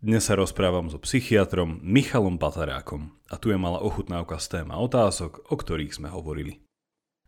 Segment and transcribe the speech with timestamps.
[0.00, 5.44] Dnes sa rozprávam so psychiatrom Michalom Patarákom a tu je malá ochutnávka z téma otázok,
[5.52, 6.64] o ktorých sme hovorili.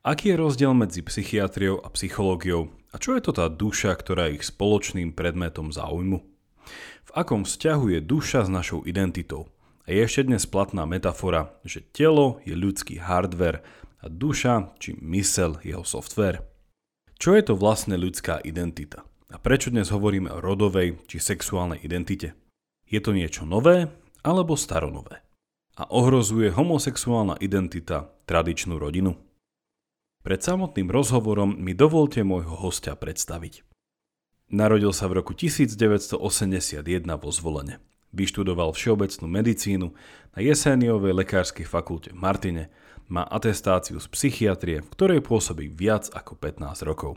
[0.00, 4.40] Aký je rozdiel medzi psychiatriou a psychológiou a čo je to tá duša, ktorá je
[4.40, 6.24] ich spoločným predmetom záujmu?
[7.04, 9.52] V akom vzťahu je duša s našou identitou?
[9.84, 13.60] A je ešte dnes platná metafora, že telo je ľudský hardware
[14.00, 16.40] a duša či mysel jeho software.
[17.20, 19.04] Čo je to vlastne ľudská identita?
[19.28, 22.32] A prečo dnes hovoríme o rodovej či sexuálnej identite?
[22.92, 23.88] Je to niečo nové
[24.20, 25.24] alebo staronové?
[25.80, 29.16] A ohrozuje homosexuálna identita tradičnú rodinu?
[30.20, 33.64] Pred samotným rozhovorom mi dovolte môjho hostia predstaviť.
[34.52, 36.20] Narodil sa v roku 1981
[37.16, 37.80] vo Zvolene.
[38.12, 39.88] Vyštudoval všeobecnú medicínu
[40.36, 42.64] na Jeseniovej lekárskej fakulte v Martine,
[43.08, 47.16] má atestáciu z psychiatrie, v ktorej pôsobí viac ako 15 rokov.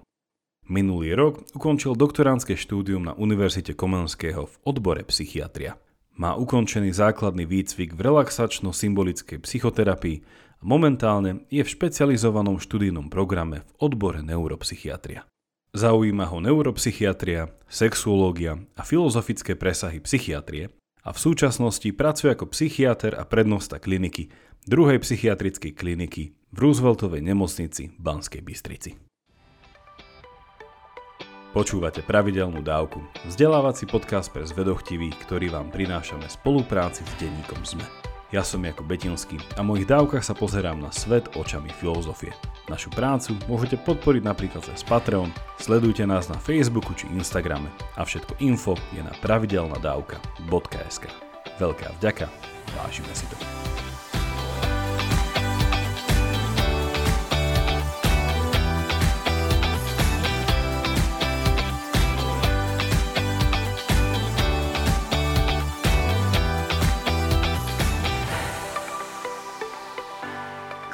[0.66, 5.78] Minulý rok ukončil doktoránske štúdium na Univerzite Komenského v odbore psychiatria.
[6.18, 10.18] Má ukončený základný výcvik v relaxačno-symbolickej psychoterapii
[10.58, 15.30] a momentálne je v špecializovanom študijnom programe v odbore neuropsychiatria.
[15.78, 20.74] Zaujíma ho neuropsychiatria, sexuológia a filozofické presahy psychiatrie
[21.06, 24.34] a v súčasnosti pracuje ako psychiatr a prednosta kliniky
[24.66, 28.98] druhej psychiatrickej kliniky v Rooseveltovej nemocnici v Banskej Bystrici.
[31.56, 33.00] Počúvate pravidelnú dávku.
[33.24, 37.88] Vzdelávací podcast pre zvedochtivých, ktorý vám prinášame spolupráci s denníkom ZME.
[38.36, 42.36] Ja som Jako Betinský a v mojich dávkach sa pozerám na svet očami filozofie.
[42.68, 48.36] Našu prácu môžete podporiť napríklad cez Patreon, sledujte nás na Facebooku či Instagrame a všetko
[48.44, 51.08] info je na pravidelnadavka.sk.
[51.56, 52.28] Veľká vďaka,
[52.84, 53.40] vážime si to.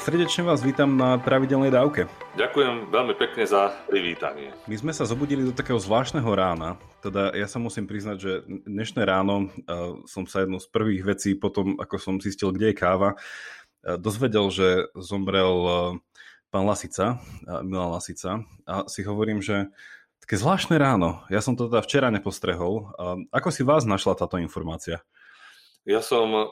[0.01, 2.09] Srdečne vás vítam na pravidelnej dávke.
[2.33, 4.49] Ďakujem veľmi pekne za privítanie.
[4.65, 6.81] My sme sa zobudili do takého zvláštneho rána.
[7.05, 8.31] Teda ja sa musím priznať, že
[8.65, 12.81] dnešné ráno uh, som sa jednou z prvých vecí potom, ako som zistil, kde je
[12.81, 15.73] káva, uh, dozvedel, že zomrel uh,
[16.49, 18.41] pán Lasica, uh, Milan Lasica.
[18.65, 19.69] A si hovorím, že
[20.17, 21.21] také zvláštne ráno.
[21.29, 22.89] Ja som to teda včera nepostrehol.
[22.97, 25.05] Uh, ako si vás našla táto informácia?
[25.85, 26.49] Ja som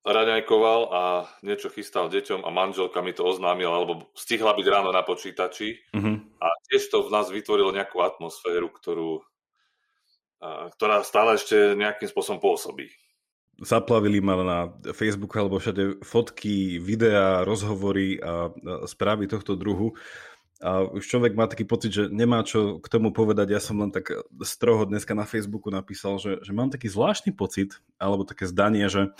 [0.00, 1.02] raňajkoval a
[1.44, 6.16] niečo chystal deťom a manželka mi to oznámila, alebo stihla byť ráno na počítači uh-huh.
[6.40, 9.20] a tiež to v nás vytvorilo nejakú atmosféru, ktorú,
[10.40, 12.88] a, ktorá stále ešte nejakým spôsobom pôsobí.
[13.60, 14.60] Zaplavili ma na
[14.96, 18.48] Facebooku alebo všade fotky, videá, rozhovory a
[18.88, 19.92] správy tohto druhu.
[20.64, 23.52] A už človek má taký pocit, že nemá čo k tomu povedať.
[23.52, 27.76] Ja som len tak stroho dneska na Facebooku napísal, že, že mám taký zvláštny pocit,
[28.00, 29.12] alebo také zdanie, že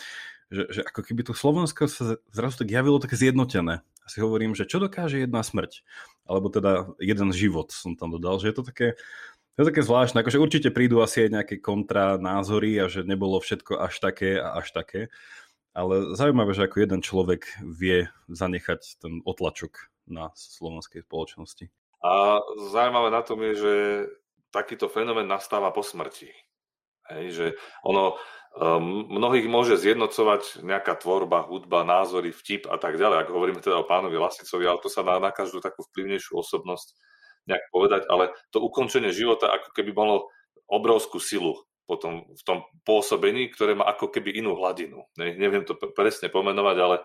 [0.50, 3.86] že, že ako keby to Slovensko sa zrazu tak javilo také zjednotené.
[3.86, 5.86] A si hovorím, že čo dokáže jedna smrť?
[6.26, 8.98] Alebo teda jeden život som tam dodal, že je to také,
[9.54, 10.18] to také zvláštne.
[10.20, 14.58] Akože určite prídu asi aj nejaké kontra názory a že nebolo všetko až také a
[14.58, 15.14] až také.
[15.70, 21.70] Ale zaujímavé, že ako jeden človek vie zanechať ten otlačok na slovenskej spoločnosti.
[22.02, 22.42] A
[22.74, 23.74] zaujímavé na tom je, že
[24.50, 26.26] takýto fenomén nastáva po smrti.
[27.16, 27.46] Hej, že
[27.82, 28.14] ono,
[28.50, 33.22] Um, mnohých môže zjednocovať nejaká tvorba, hudba, názory, vtip a tak ďalej.
[33.22, 36.98] Ak hovoríme teda o pánovi Lasicovi, ale to sa dá na každú takú vplyvnejšiu osobnosť
[37.46, 40.34] nejak povedať, ale to ukončenie života ako keby malo
[40.66, 45.06] obrovskú silu potom v tom pôsobení, ktoré má ako keby inú hladinu.
[45.14, 46.96] Ne, neviem to presne pomenovať, ale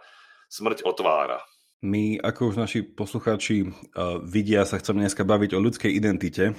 [0.50, 1.46] smrť otvára.
[1.86, 6.58] My, ako už naši poslucháči uh, vidia, sa chceme dneska baviť o ľudskej identite.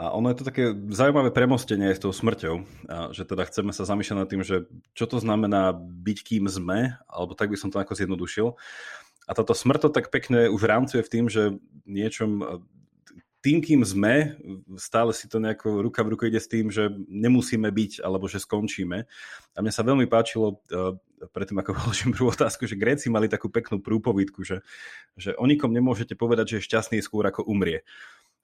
[0.00, 2.54] A ono je to také zaujímavé premostenie aj s tou smrťou,
[2.88, 4.64] a že teda chceme sa zamýšľať nad tým, že
[4.96, 8.56] čo to znamená byť kým sme, alebo tak by som to ako zjednodušil.
[9.28, 12.64] A táto smrť to tak pekne už rámcuje v tým, že niečom
[13.40, 14.36] tým, kým sme,
[14.76, 18.36] stále si to nejako ruka v ruku ide s tým, že nemusíme byť, alebo že
[18.36, 19.08] skončíme.
[19.56, 20.96] A mne sa veľmi páčilo, e,
[21.32, 24.60] predtým ako položím prvú otázku, že Gréci mali takú peknú prúpovidku, že,
[25.16, 27.80] že o nikom nemôžete povedať, že je šťastný skôr ako umrie.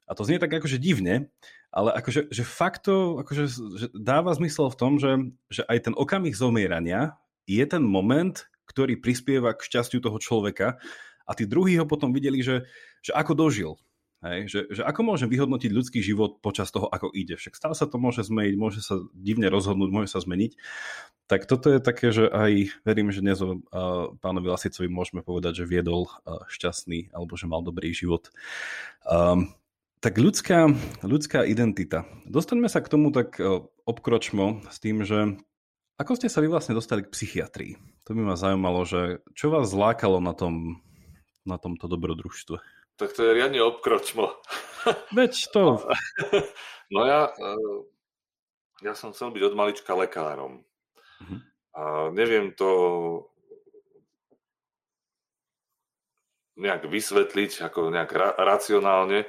[0.07, 1.27] A to znie tak akože divne,
[1.69, 3.43] ale akože že fakt to akože,
[3.75, 8.99] že dáva zmysel v tom, že, že aj ten okamih zomierania je ten moment, ktorý
[8.99, 10.79] prispieva k šťastiu toho človeka
[11.27, 12.63] a tí druhí ho potom videli, že,
[13.03, 13.75] že ako dožil.
[14.17, 17.37] Hej, že, že ako môžem vyhodnotiť ľudský život počas toho, ako ide.
[17.37, 20.57] Však stále sa to môže zmeniť, môže sa divne rozhodnúť, môže sa zmeniť.
[21.29, 23.61] Tak toto je také, že aj verím, že dnes o
[24.17, 26.09] pánovi Lasicovi môžeme povedať, že viedol
[26.49, 28.33] šťastný alebo že mal dobrý život.
[29.05, 29.53] Um,
[30.07, 30.71] tak ľudská,
[31.03, 32.07] ľudská identita.
[32.23, 33.43] Dostaňme sa k tomu tak
[33.83, 35.35] obkročmo s tým, že
[35.99, 37.75] ako ste sa vy vlastne dostali k psychiatrii?
[38.07, 40.79] To by ma zaujímalo, že čo vás zlákalo na, tom,
[41.43, 42.55] na tomto dobrodružstve?
[42.95, 44.31] Tak to je riadne obkročmo.
[45.17, 45.83] Veď to...
[46.87, 47.77] No ja, eh,
[48.79, 50.63] ja som chcel byť od malička lekárom.
[51.19, 51.39] Uh-huh.
[51.75, 51.83] A
[52.15, 52.71] neviem to
[56.55, 59.27] nejak vysvetliť, ako nejak ra- racionálne.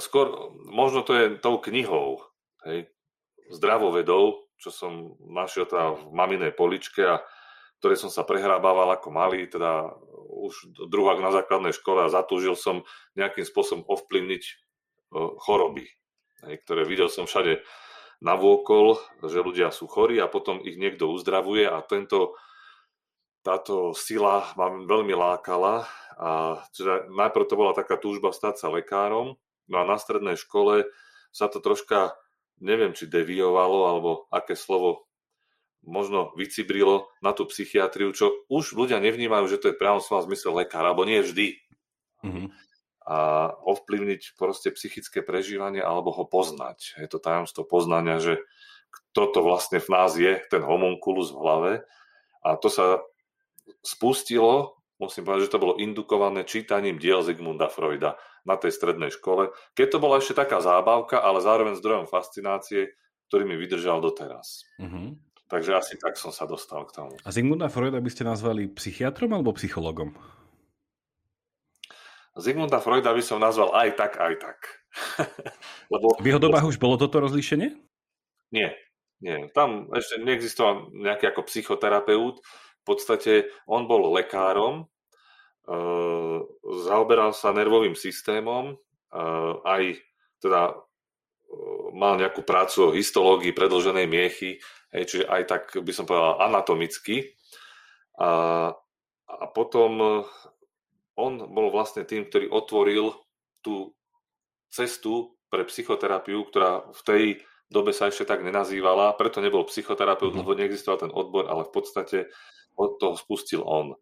[0.00, 2.24] Skôr možno to je tou knihou,
[2.64, 2.88] hej,
[3.52, 7.20] zdravovedou, čo som našiel teda v maminej poličke a
[7.82, 9.92] ktoré som sa prehrábával ako malý, teda
[10.44, 12.80] už druhák na základnej škole a zatúžil som
[13.12, 14.52] nejakým spôsobom ovplyvniť e,
[15.44, 15.84] choroby,
[16.64, 17.60] ktoré videl som všade
[18.24, 18.96] navôkol,
[19.28, 22.40] že ľudia sú chorí a potom ich niekto uzdravuje a tento,
[23.44, 25.84] táto sila ma veľmi lákala
[26.16, 29.36] a teda najprv to bola taká túžba stať sa lekárom,
[29.70, 30.88] no a na strednej škole
[31.34, 32.14] sa to troška
[32.62, 35.08] neviem, či deviovalo, alebo aké slovo
[35.84, 40.56] možno vycibrilo na tú psychiatriu, čo už ľudia nevnímajú, že to je právom slova zmysel
[40.56, 41.60] lekár, alebo nie vždy.
[42.24, 42.46] Mm-hmm.
[43.04, 43.16] A
[43.52, 46.96] ovplyvniť proste psychické prežívanie alebo ho poznať.
[46.96, 48.40] Je to tajomstvo poznania, že
[48.88, 51.72] kto to vlastne v nás je, ten homunculus v hlave.
[52.40, 53.04] A to sa
[53.84, 59.52] spustilo, musím povedať, že to bolo indukované čítaním diel Zigmunda Freuda na tej strednej škole,
[59.72, 62.92] keď to bola ešte taká zábavka, ale zároveň zdrojom fascinácie,
[63.28, 64.68] ktorý mi vydržal doteraz.
[64.80, 65.16] Uh-huh.
[65.48, 67.14] Takže asi tak som sa dostal k tomu.
[67.22, 70.16] A Zigmunda Freuda by ste nazvali psychiatrom alebo psychologom?
[72.34, 74.58] Zigmunda Freuda by som nazval aj tak, aj tak.
[75.94, 76.18] Lebo...
[76.18, 77.70] V jeho dobách už bolo toto rozlíšenie?
[78.50, 78.74] Nie,
[79.22, 79.46] nie.
[79.54, 82.42] Tam ešte neexistoval nejaký ako psychoterapeut.
[82.42, 84.90] V podstate on bol lekárom,
[86.84, 89.82] zaoberal sa nervovým systémom, eh, aj
[90.44, 94.50] teda eh, mal nejakú prácu o histológii predlženej miechy,
[94.94, 97.34] čiže aj tak by som povedal anatomicky.
[98.14, 98.70] A,
[99.26, 100.22] a potom
[101.18, 103.10] on bol vlastne tým, ktorý otvoril
[103.58, 103.90] tú
[104.70, 107.24] cestu pre psychoterapiu, ktorá v tej
[107.70, 110.38] dobe sa ešte tak nenazývala, preto nebol psychoterapeut, mm.
[110.42, 112.18] lebo neexistoval ten odbor, ale v podstate
[112.78, 113.98] od toho spustil on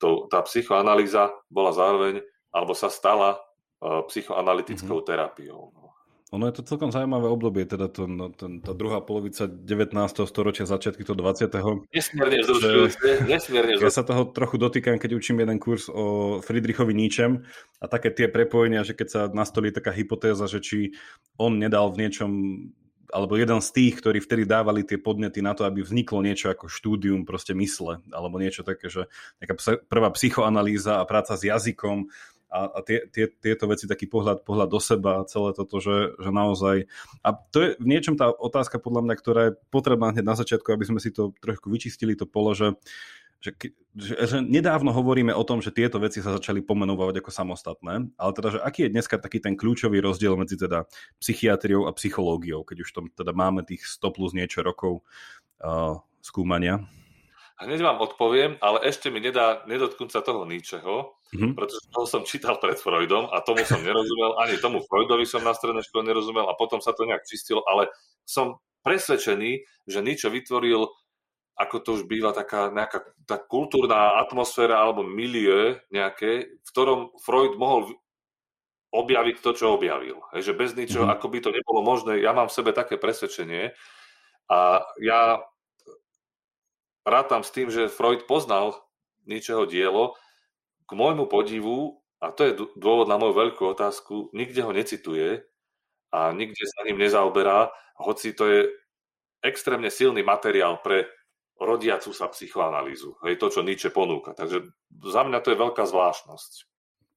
[0.00, 3.36] to, tá psychoanalýza bola zároveň, alebo sa stala
[3.84, 5.10] uh, psychoanalytickou mm-hmm.
[5.12, 5.70] terapiou.
[5.76, 5.80] No.
[6.30, 9.98] Ono je to celkom zaujímavé obdobie, teda to, no, ten, tá druhá polovica 19.
[10.30, 11.50] storočia, začiatky toho 20.
[11.90, 17.42] Nesmierne vzrušujúce, nesmierne Ja sa toho trochu dotýkam, keď učím jeden kurz o Friedrichovi Nietzschem
[17.82, 20.78] a také tie prepojenia, že keď sa nastolí taká hypotéza, že či
[21.34, 22.30] on nedal v niečom
[23.10, 26.70] alebo jeden z tých, ktorí vtedy dávali tie podnety na to, aby vzniklo niečo ako
[26.70, 29.10] štúdium proste mysle, alebo niečo také, že
[29.42, 32.08] nejaká prvá psychoanalýza a práca s jazykom
[32.50, 36.30] a, a tie, tie, tieto veci, taký pohľad, pohľad do seba, celé toto, že, že
[36.34, 36.90] naozaj...
[37.22, 40.66] A to je v niečom tá otázka podľa mňa, ktorá je potrebná hneď na začiatku,
[40.74, 42.74] aby sme si to trošku vyčistili, to polo, že
[43.40, 43.56] že,
[43.96, 48.30] že, že nedávno hovoríme o tom, že tieto veci sa začali pomenovať ako samostatné, ale
[48.36, 50.84] teda, že aký je dneska taký ten kľúčový rozdiel medzi teda
[51.16, 55.00] psychiatriou a psychológiou, keď už tam teda máme tých 100 plus niečo rokov
[55.64, 56.84] uh, skúmania?
[57.60, 61.52] Hneď vám odpoviem, ale ešte mi nedá nedotknúť sa toho ničeho, mm-hmm.
[61.52, 65.52] pretože toho som čítal pred Freudom a tomu som nerozumel, ani tomu Freudovi som na
[65.52, 67.92] strednej škole nerozumel a potom sa to nejak čistilo, ale
[68.24, 70.88] som presvedčený, že Nietzsche vytvoril
[71.60, 77.60] ako to už býva taká nejaká tá kultúrna atmosféra alebo milieu nejaké, v ktorom Freud
[77.60, 77.92] mohol
[78.90, 80.24] objaviť to, čo objavil.
[80.32, 81.20] Hej, že bez ničoho, mm-hmm.
[81.20, 83.76] ako by to nebolo možné, ja mám v sebe také presvedčenie
[84.48, 85.44] a ja
[87.04, 88.74] rátam s tým, že Freud poznal
[89.28, 90.16] ničeho dielo,
[90.88, 95.46] k môjmu podivu, a to je dôvod na moju veľkú otázku, nikde ho necituje
[96.10, 98.60] a nikde sa ním nezaoberá, hoci to je
[99.38, 101.06] extrémne silný materiál pre
[101.60, 103.20] rodiacu sa psychoanalýzu.
[103.22, 104.32] Hej, to, čo Nietzsche ponúka.
[104.32, 104.72] Takže
[105.04, 106.52] za mňa to je veľká zvláštnosť.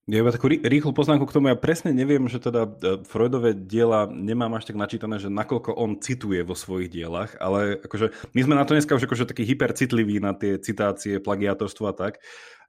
[0.03, 4.03] Ja iba takú rýchlu poznámku k tomu, ja presne neviem, že teda e, Freudové diela
[4.03, 8.59] nemám až tak načítané, že nakoľko on cituje vo svojich dielach, ale akože my sme
[8.59, 12.19] na to dneska už akože taký hypercitliví na tie citácie, plagiátorstvo a tak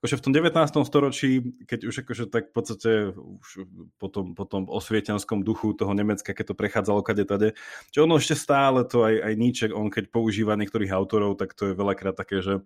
[0.01, 0.89] akože v tom 19.
[0.89, 1.31] storočí,
[1.69, 3.69] keď už akože tak v podstate už
[4.01, 7.49] po tom, po tom osvietenskom duchu toho Nemecka, keď to prechádzalo kade tade,
[7.95, 11.71] že ono ešte stále to aj, aj Nietzsche, on keď používa niektorých autorov, tak to
[11.71, 12.63] je veľakrát také, že e,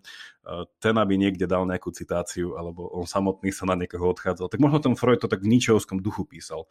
[0.79, 4.49] ten aby niekde dal nejakú citáciu, alebo on samotný sa na niekoho odchádzal.
[4.49, 6.69] Tak možno ten Freud to tak v Nietzscheovskom duchu písal.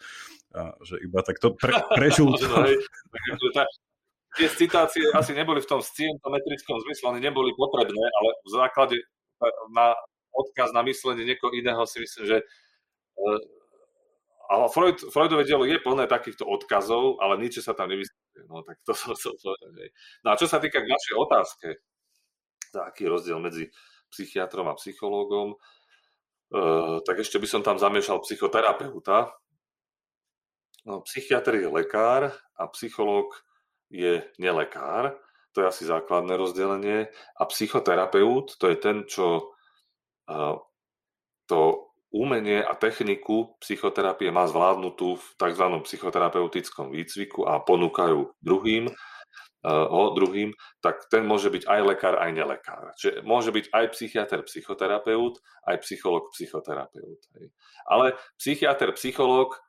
[0.82, 2.46] Že iba tak to pre, prežul to.
[4.38, 8.98] tie citácie asi neboli v tom scientometrickom zmysle, oni neboli potrebné, ale v základe
[9.74, 9.94] na
[10.38, 13.40] odkaz na myslenie niekoho iného si myslím, že eh,
[14.48, 18.44] ale Freud, Freudové dielo je plné takýchto odkazov, ale nič sa tam nevysvetľuje.
[18.48, 19.92] No tak to som chcel povedať.
[20.24, 21.68] No a čo sa týka k našej otázke,
[22.78, 23.68] aký je rozdiel medzi
[24.08, 25.60] psychiatrom a psychológom,
[26.56, 29.36] uh, tak ešte by som tam zamiešal psychoterapeuta.
[30.88, 33.36] No, psychiatr je lekár a psychológ
[33.92, 35.20] je nelekár.
[35.52, 37.12] To je asi základné rozdelenie.
[37.36, 39.57] A psychoterapeut to je ten, čo
[41.48, 41.60] to
[42.12, 45.66] umenie a techniku psychoterapie má zvládnutú v tzv.
[45.84, 48.92] psychoterapeutickom výcviku a ponúkajú druhým,
[49.68, 52.96] ho druhým, tak ten môže byť aj lekár, aj nelekár.
[52.96, 55.36] Čiže môže byť aj psychiatr, psychoterapeut,
[55.68, 57.20] aj psycholog, psychoterapeut.
[57.90, 59.60] Ale psychiatr, psycholog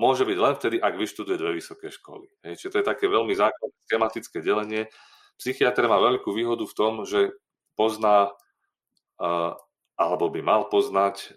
[0.00, 2.26] môže byť len vtedy, ak vyštuduje dve vysoké školy.
[2.42, 4.88] Čiže to je také veľmi základné schematické delenie.
[5.36, 7.36] Psychiatr má veľkú výhodu v tom, že
[7.76, 8.32] pozná
[9.96, 11.32] alebo by mal poznať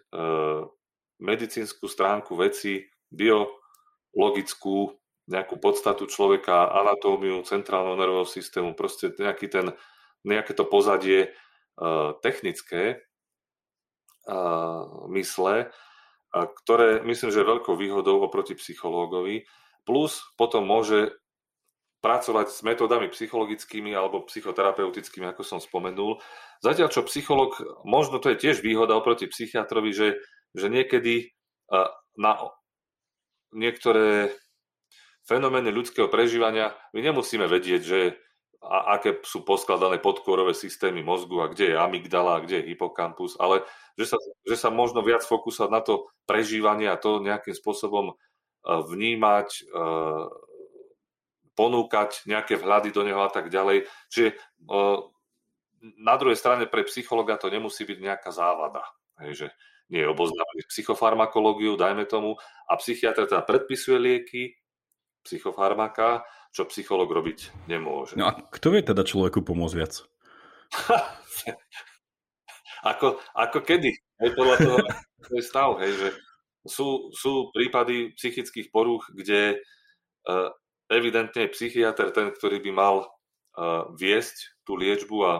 [1.19, 4.95] medicínsku stránku veci, biologickú,
[5.29, 9.67] nejakú podstatu človeka, anatómiu centrálneho nervového systému, proste nejaký ten,
[10.25, 13.05] nejaké to pozadie uh, technické
[14.25, 19.45] uh, mysle, uh, ktoré myslím, že je veľkou výhodou oproti psychológovi,
[19.85, 21.13] plus potom môže
[21.99, 26.23] pracovať s metodami psychologickými alebo psychoterapeutickými, ako som spomenul.
[26.63, 30.09] Zatiaľ, čo psycholog, možno to je tiež výhoda oproti psychiatrovi, že,
[30.55, 31.35] že niekedy
[32.15, 32.31] na
[33.51, 34.31] niektoré
[35.27, 37.99] fenomény ľudského prežívania my nemusíme vedieť, že
[38.59, 43.39] a aké sú poskladané podkorové systémy mozgu a kde je amygdala a kde je hypokampus,
[43.39, 43.63] ale
[43.95, 48.19] že sa, že sa možno viac fokusovať na to prežívanie a to nejakým spôsobom
[48.67, 49.63] vnímať,
[51.59, 53.83] ponúkať nejaké vhľady do neho a tak ďalej.
[54.07, 54.35] Čiže e,
[55.99, 58.87] na druhej strane pre psychologa to nemusí byť nejaká závada.
[59.19, 59.47] Hej, že
[59.91, 62.39] nie je oboznámený psychofarmakológiu, dajme tomu,
[62.71, 64.55] a psychiatr teda predpisuje lieky,
[65.27, 66.23] psychofarmaka,
[66.55, 68.15] čo psycholog robiť nemôže.
[68.15, 69.99] No a kto vie teda človeku pomôcť viac?
[72.95, 73.91] ako, ako kedy?
[74.23, 74.77] Hej, podľa toho,
[75.27, 76.09] to je stav, hej, že
[76.63, 79.59] sú, sú prípady psychických porúch, kde
[80.29, 80.53] uh,
[80.89, 85.33] evidentne je psychiatr ten, ktorý by mal uh, viesť tú liečbu a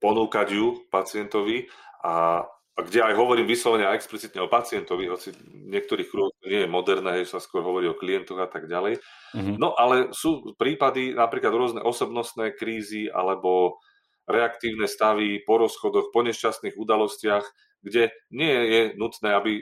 [0.00, 1.68] ponúkať ju pacientovi
[2.04, 2.44] a
[2.80, 6.72] a kde aj hovorím vyslovene a explicitne o pacientovi, hoci v niektorých kruhoch nie je
[6.72, 8.96] moderné, že sa skôr hovorí o klientoch a tak ďalej.
[9.36, 9.56] Mm-hmm.
[9.60, 13.76] No ale sú prípady, napríklad rôzne osobnostné krízy alebo
[14.24, 17.44] reaktívne stavy po rozchodoch, po nešťastných udalostiach,
[17.84, 19.60] kde nie je nutné, aby,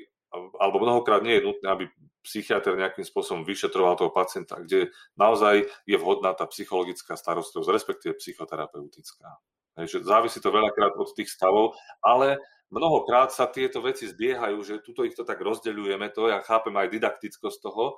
[0.61, 1.85] alebo mnohokrát nie je nutné, aby
[2.29, 9.41] psychiatr nejakým spôsobom vyšetroval toho pacienta, kde naozaj je vhodná tá psychologická starostlivosť, respektíve psychoterapeutická.
[9.73, 11.73] Takže závisí to veľakrát od tých stavov,
[12.05, 12.37] ale
[12.69, 16.93] mnohokrát sa tieto veci zbiehajú, že tuto ich to tak rozdeľujeme, to ja chápem aj
[16.93, 17.97] didaktickosť toho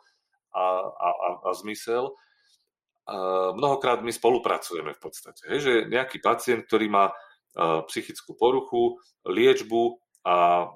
[0.55, 2.15] a, a, a, a zmysel.
[3.11, 5.43] A mnohokrát my spolupracujeme v podstate.
[5.51, 7.11] Hej, že nejaký pacient, ktorý má
[7.91, 10.69] psychickú poruchu, liečbu a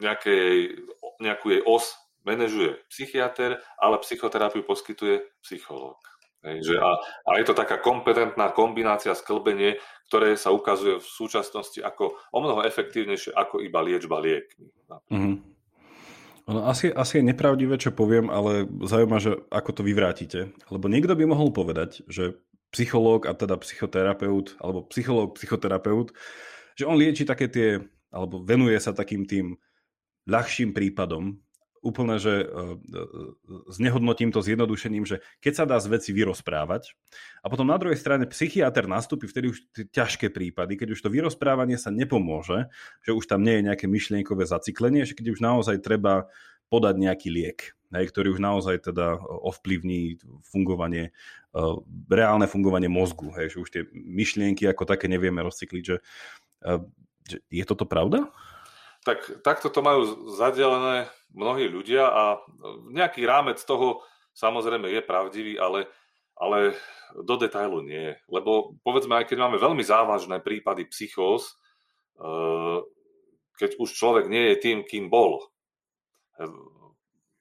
[0.00, 0.80] nejakej,
[1.20, 5.96] nejakú jej os manažuje psychiatr, ale psychoterapiu poskytuje psychológ.
[6.40, 6.90] A,
[7.28, 9.76] a je to taká kompetentná kombinácia, sklbenie,
[10.08, 14.72] ktoré sa ukazuje v súčasnosti ako o mnoho efektívnejšie ako iba liečba liekmi.
[15.12, 15.34] Mm-hmm.
[16.48, 20.40] No, asi, asi je nepravdivé, čo poviem, ale zaujíma, že ako to vyvrátite.
[20.72, 22.40] Lebo niekto by mohol povedať, že
[22.72, 26.16] psychológ a teda psychoterapeut, alebo psychológ, psychoterapeut,
[26.74, 29.60] že on lieči také tie, alebo venuje sa takým tým
[30.30, 31.42] ľahším prípadom,
[31.80, 32.56] úplne, že e, e,
[33.72, 36.92] znehodnotím to zjednodušením, že keď sa dá z veci vyrozprávať
[37.40, 41.80] a potom na druhej strane psychiatr nastúpi vtedy už ťažké prípady, keď už to vyrozprávanie
[41.80, 42.68] sa nepomôže,
[43.00, 46.28] že už tam nie je nejaké myšlienkové zaciklenie, že keď už naozaj treba
[46.68, 51.10] podať nejaký liek, hej, ktorý už naozaj teda ovplyvní fungovanie,
[52.06, 55.98] reálne fungovanie mozgu, hej, že už tie myšlienky ako také nevieme rozcykliť, že,
[57.26, 58.30] že je toto pravda?
[59.10, 62.22] Tak takto to majú zadelené mnohí ľudia a
[62.94, 64.06] nejaký rámec toho
[64.38, 65.90] samozrejme je pravdivý, ale,
[66.38, 66.78] ale
[67.18, 68.14] do detailu nie.
[68.30, 71.58] Lebo povedzme, aj keď máme veľmi závažné prípady psychóz,
[72.22, 72.78] eh,
[73.58, 75.42] keď už človek nie je tým, kým bol
[76.38, 76.46] eh,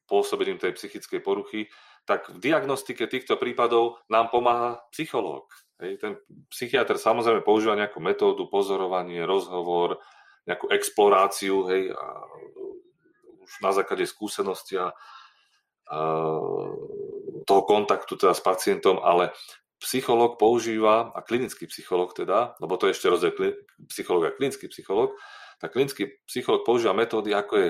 [0.09, 1.69] pôsobením tej psychickej poruchy,
[2.09, 5.45] tak v diagnostike týchto prípadov nám pomáha psychológ.
[5.77, 6.17] Ten
[6.49, 10.01] psychiatr samozrejme používa nejakú metódu, pozorovanie, rozhovor,
[10.49, 12.05] nejakú exploráciu, hej, a
[13.45, 14.89] už na základe skúsenosti a,
[17.45, 19.33] toho kontaktu teda s pacientom, ale
[19.81, 23.33] psychológ používa, a klinický psychológ teda, lebo to je ešte rozdiel
[23.89, 25.15] psychológ a klinický psychológ,
[25.61, 27.69] tak klinický psychológ používa metódy, ako je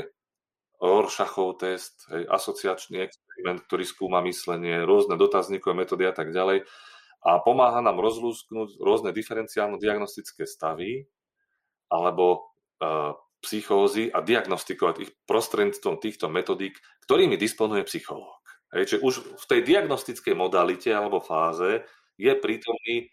[0.79, 6.63] Rorschachov test, hej, asociačný experiment, ktorý skúma myslenie, rôzne dotazníkové metódy a tak ďalej.
[7.19, 11.03] A pomáha nám rozlúsknuť rôzne diferenciálno-diagnostické stavy
[11.91, 12.48] alebo
[13.39, 16.75] psychózy a diagnostikovať ich prostredníctvom týchto metodík,
[17.07, 18.39] ktorými disponuje psychológ.
[18.75, 21.83] Hej, čiže už v tej diagnostickej modalite alebo fáze
[22.19, 23.11] je prítomný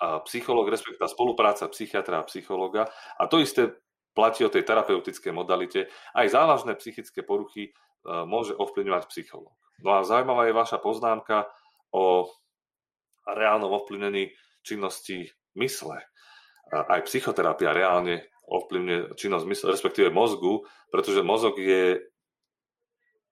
[0.00, 2.88] psychológ, respektíve spolupráca psychiatra a psychológa.
[3.20, 3.74] A to isté
[4.16, 5.92] platí o tej terapeutickej modalite.
[6.16, 7.72] Aj závažné psychické poruchy
[8.04, 9.52] môže ovplyvňovať psychológ.
[9.80, 11.48] No a zaujímavá je vaša poznámka
[11.92, 12.28] o
[13.28, 14.32] reálnom ovplyvnení
[14.64, 16.04] činnosti mysle.
[16.70, 22.02] Aj psychoterapia reálne ovplyvňuje činnosť mysle, respektíve mozgu, pretože mozog je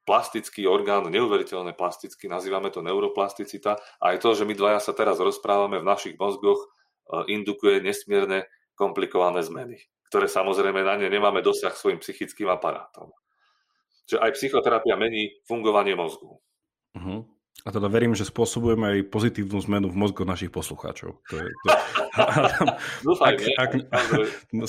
[0.07, 5.21] plastický orgán, neuveriteľne plastický, nazývame to neuroplasticita a aj to, že my dvaja sa teraz
[5.21, 6.67] rozprávame v našich mozgoch, e,
[7.35, 9.77] indukuje nesmierne komplikované zmeny
[10.09, 13.13] ktoré samozrejme na ne nemáme dosah svojim psychickým aparátom.
[14.09, 16.41] Čiže aj psychoterapia mení fungovanie mozgu.
[16.97, 17.29] Uh-huh.
[17.67, 21.19] A teda verím, že spôsobujeme aj pozitívnu zmenu v mozgu našich poslucháčov.
[21.19, 21.69] To je, to...
[23.07, 23.71] Dúfaj, ak, ak,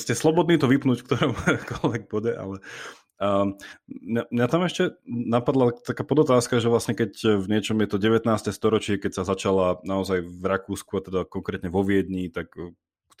[0.02, 2.58] ste slobodní to vypnúť v ktoromkoľvek bode, ale
[3.22, 3.54] um,
[4.34, 8.26] mňa, tam ešte napadla taká podotázka, že vlastne keď v niečom je to 19.
[8.50, 12.52] storočie, keď sa začala naozaj v Rakúsku, a teda konkrétne vo Viedni, tak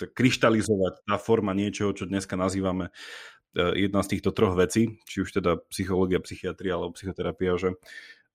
[0.08, 2.88] kryštalizovať tá forma niečoho, čo dneska nazývame
[3.52, 7.76] e, jedna z týchto troch vecí, či už teda psychológia, psychiatria alebo psychoterapia, že e,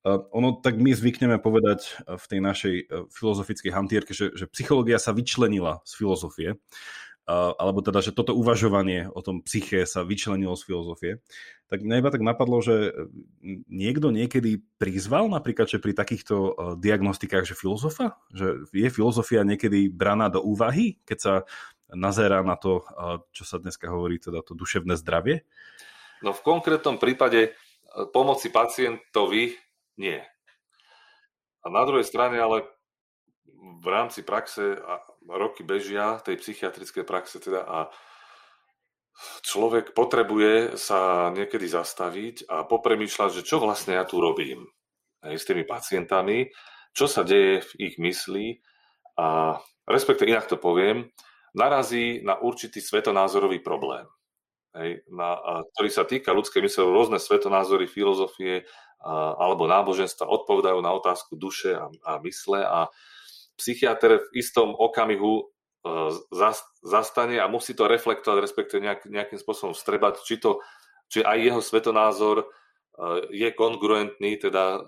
[0.06, 2.76] ono tak my zvykneme povedať e, v tej našej
[3.10, 6.50] filozofickej hantierke, že, že psychológia sa vyčlenila z filozofie
[7.34, 11.12] alebo teda, že toto uvažovanie o tom psyché sa vyčlenilo z filozofie,
[11.66, 12.94] tak mňa iba tak napadlo, že
[13.66, 18.22] niekto niekedy prizval napríklad, že pri takýchto diagnostikách, že filozofa?
[18.30, 21.34] Že je filozofia niekedy braná do úvahy, keď sa
[21.90, 22.86] nazerá na to,
[23.34, 25.42] čo sa dneska hovorí, teda to duševné zdravie?
[26.22, 27.58] No v konkrétnom prípade
[28.14, 29.58] pomoci pacientovi
[29.98, 30.20] nie.
[31.64, 32.68] A na druhej strane ale
[33.56, 37.80] v rámci praxe a roky bežia, tej psychiatrickej praxe teda a
[39.42, 44.68] človek potrebuje sa niekedy zastaviť a popremýšľať, že čo vlastne ja tu robím
[45.24, 46.52] aj s tými pacientami,
[46.94, 48.60] čo sa deje v ich mysli
[49.18, 51.10] a respektíve inak to poviem,
[51.56, 54.06] narazí na určitý svetonázorový problém,
[54.78, 58.68] hej, na, a, ktorý sa týka ľudskej mysle, rôzne svetonázory, filozofie
[59.00, 62.92] a, alebo náboženstva odpovedajú na otázku duše a, a mysle a
[63.56, 65.44] psychiatr v istom okamihu e,
[66.84, 70.60] zastane a musí to reflektovať, respektíve nejak, nejakým spôsobom vstrebať, či, to,
[71.08, 72.46] či aj jeho svetonázor e,
[73.32, 74.80] je kongruentný teda e,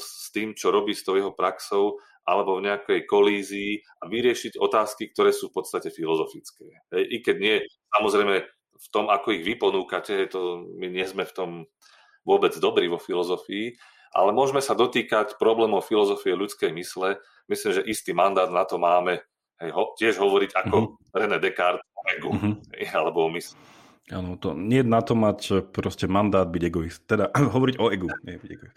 [0.00, 5.12] s tým, čo robí s tou jeho praxou, alebo v nejakej kolízii a vyriešiť otázky,
[5.12, 6.64] ktoré sú v podstate filozofické.
[6.96, 7.56] I keď nie,
[7.92, 11.50] samozrejme, v tom, ako ich vy ponúkate, to, my nie sme v tom
[12.26, 13.76] vôbec dobrí vo filozofii,
[14.14, 17.18] ale môžeme sa dotýkať problémov filozofie ľudskej mysle.
[17.50, 19.20] Myslím, že istý mandát na to máme
[19.60, 21.14] hej, ho, tiež hovoriť ako mm-hmm.
[21.14, 22.54] René Descartes o egu, mm-hmm.
[22.94, 23.58] alebo o mysle.
[24.12, 27.00] Áno, to nie je na to mať proste mandát byť egoist.
[27.08, 28.76] Teda hovoriť o egu, nie byť egoist.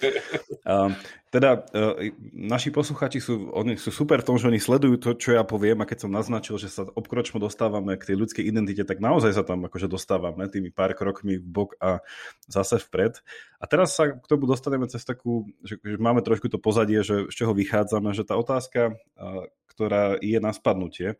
[0.63, 0.95] Uh,
[1.35, 1.99] teda uh,
[2.31, 5.83] naši posluchači sú, oni sú super v tom, že oni sledujú to, čo ja poviem
[5.83, 9.43] a keď som naznačil, že sa obkročmo dostávame k tej ľudskej identite, tak naozaj sa
[9.43, 11.99] tam akože dostávame tými pár krokmi v bok a
[12.47, 13.19] zase vpred.
[13.59, 17.27] A teraz sa k tomu dostaneme cez takú, že, že máme trošku to pozadie, že
[17.27, 19.43] z čoho vychádzame, že tá otázka, uh,
[19.75, 21.19] ktorá je na spadnutie,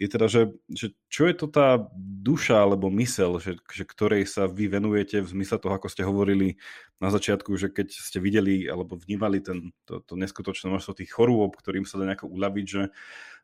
[0.00, 1.84] je teda, že, že čo je to tá
[2.24, 6.56] duša alebo mysel, že, že ktorej sa vy venujete v zmysle toho, ako ste hovorili
[6.96, 11.52] na začiatku, že keď ste videli alebo vnímali ten, to, to neskutočné množstvo tých chorôb,
[11.60, 12.82] ktorým sa dá nejako uľaviť, že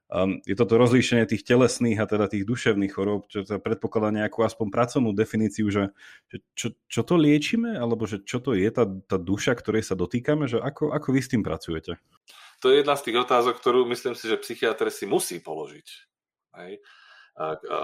[0.09, 4.41] um, je toto rozlíšenie tých telesných a teda tých duševných chorôb, čo to predpokladá nejakú
[4.41, 5.93] aspoň pracovnú definíciu, že,
[6.33, 9.93] že čo, čo to liečime, alebo že čo to je tá, tá duša, ktorej sa
[9.93, 12.01] dotýkame, že ako, ako vy s tým pracujete?
[12.67, 15.87] To je jedna z tých otázok, ktorú myslím si, že psychiatr si musí položiť.
[16.59, 16.83] Hej.
[17.39, 17.79] A, a,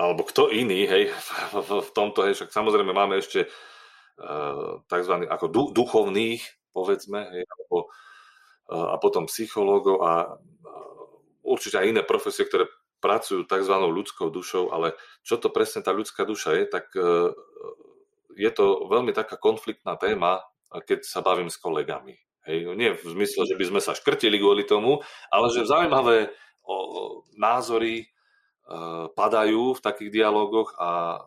[0.00, 1.12] alebo kto iný, hej,
[1.52, 5.28] v, v tomto, hej, však samozrejme máme ešte uh, tzv.
[5.28, 6.40] ako du, duchovných,
[6.72, 7.92] povedzme, hej, alebo,
[8.72, 10.40] uh, a potom psychológov a
[11.44, 12.64] určite aj iné profesie, ktoré
[13.04, 13.76] pracujú tzv.
[13.76, 17.28] ľudskou dušou, ale čo to presne tá ľudská duša je, tak uh,
[18.40, 20.40] je to veľmi taká konfliktná téma,
[20.72, 22.23] keď sa bavím s kolegami.
[22.44, 25.00] Hej, nie v zmysle, že by sme sa škrtili kvôli tomu,
[25.32, 26.28] ale že zaujímavé
[26.60, 26.74] o,
[27.40, 28.06] názory e,
[29.16, 31.24] padajú v takých dialogoch a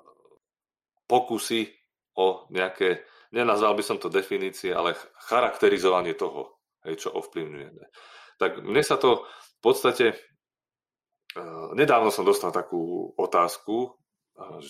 [1.09, 1.73] pokusy
[2.21, 3.01] o nejaké,
[3.33, 4.93] nenazval by som to definície, ale
[5.25, 7.83] charakterizovanie toho, hej, čo ovplyvňujeme.
[8.37, 13.89] Tak mne sa to v podstate, e, nedávno som dostal takú otázku, e,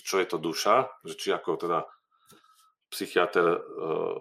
[0.00, 1.84] čo je to duša, že či ako teda
[2.88, 4.16] psychiatr uh,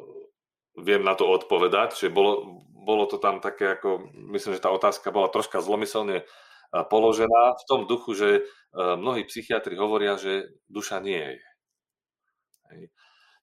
[0.77, 5.09] viem na to odpovedať, že bolo, bolo to tam také ako, myslím, že tá otázka
[5.09, 6.23] bola troška zlomyselne
[6.71, 8.29] položená v tom duchu, že
[8.75, 11.39] mnohí psychiatri hovoria, že duša nie je.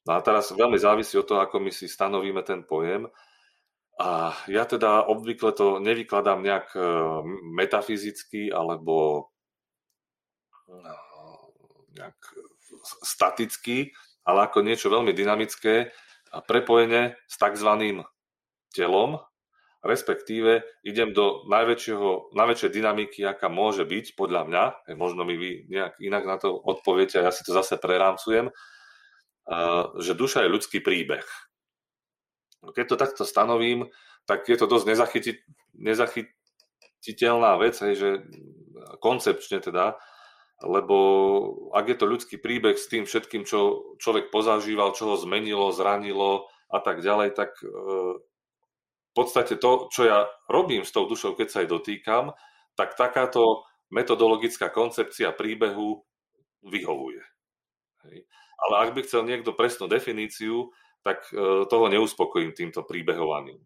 [0.04, 3.08] No a teraz veľmi závisí od toho, ako my si stanovíme ten pojem.
[3.96, 6.76] A ja teda obvykle to nevykladám nejak
[7.56, 9.28] metafyzicky alebo
[11.96, 12.18] nejak
[13.00, 13.94] staticky,
[14.26, 15.94] ale ako niečo veľmi dynamické
[16.34, 17.70] a prepojené s tzv.
[18.74, 19.22] telom,
[19.86, 24.62] respektíve idem do najväčšieho, najväčšej dynamiky, aká môže byť, podľa mňa,
[24.98, 28.50] možno mi vy nejak inak na to odpoviete a ja si to zase prerámcujem,
[30.00, 31.28] že duša je ľudský príbeh.
[32.64, 33.92] Keď to takto stanovím,
[34.24, 35.38] tak je to dosť nezachytit,
[35.76, 38.24] nezachytiteľná vec, že
[39.04, 40.00] koncepčne teda,
[40.62, 40.96] lebo
[41.74, 46.46] ak je to ľudský príbeh s tým všetkým, čo človek pozažíval, čo ho zmenilo, zranilo
[46.70, 47.66] a tak ďalej, tak e,
[49.10, 52.30] v podstate to, čo ja robím s tou dušou, keď sa jej dotýkam,
[52.78, 56.02] tak takáto metodologická koncepcia príbehu
[56.66, 57.22] vyhovuje.
[58.54, 60.70] Ale ak by chcel niekto presnú definíciu,
[61.02, 63.60] tak e, toho neuspokojím týmto príbehovaním.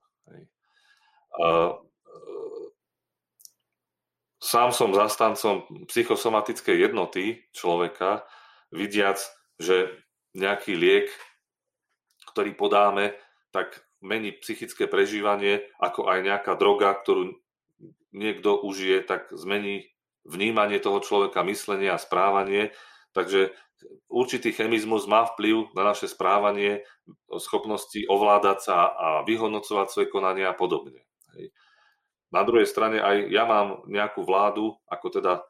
[4.38, 8.22] Sám som zastancom psychosomatickej jednoty človeka,
[8.70, 9.18] vidiac,
[9.58, 9.90] že
[10.38, 11.10] nejaký liek,
[12.30, 13.18] ktorý podáme,
[13.50, 17.34] tak mení psychické prežívanie, ako aj nejaká droga, ktorú
[18.14, 19.90] niekto užije, tak zmení
[20.22, 22.70] vnímanie toho človeka, myslenie a správanie.
[23.10, 23.50] Takže
[24.06, 26.86] určitý chemizmus má vplyv na naše správanie,
[27.40, 31.02] schopnosti ovládať sa a vyhodnocovať svoje konanie a podobne.
[31.34, 31.50] Hej.
[32.28, 35.40] Na druhej strane aj ja mám nejakú vládu, ako teda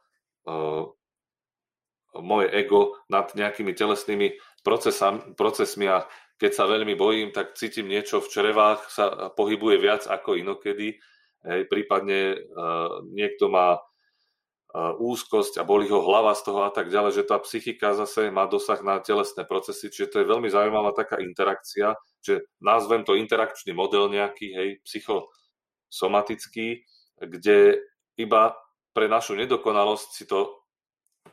[0.47, 0.87] uh,
[2.23, 6.07] moje ego nad nejakými telesnými procesami, procesmi a
[6.39, 11.03] keď sa veľmi bojím, tak cítim niečo v črevách, sa pohybuje viac ako inokedy.
[11.43, 16.91] Hej, prípadne uh, niekto má uh, úzkosť a boli ho hlava z toho a tak
[16.91, 20.95] ďalej, že tá psychika zase má dosah na telesné procesy, čiže to je veľmi zaujímavá
[20.95, 25.31] taká interakcia, že nazvem to interakčný model nejaký, hej, psycho,
[25.89, 26.85] somatický,
[27.19, 27.83] kde
[28.17, 28.55] iba
[28.95, 30.65] pre našu nedokonalosť si to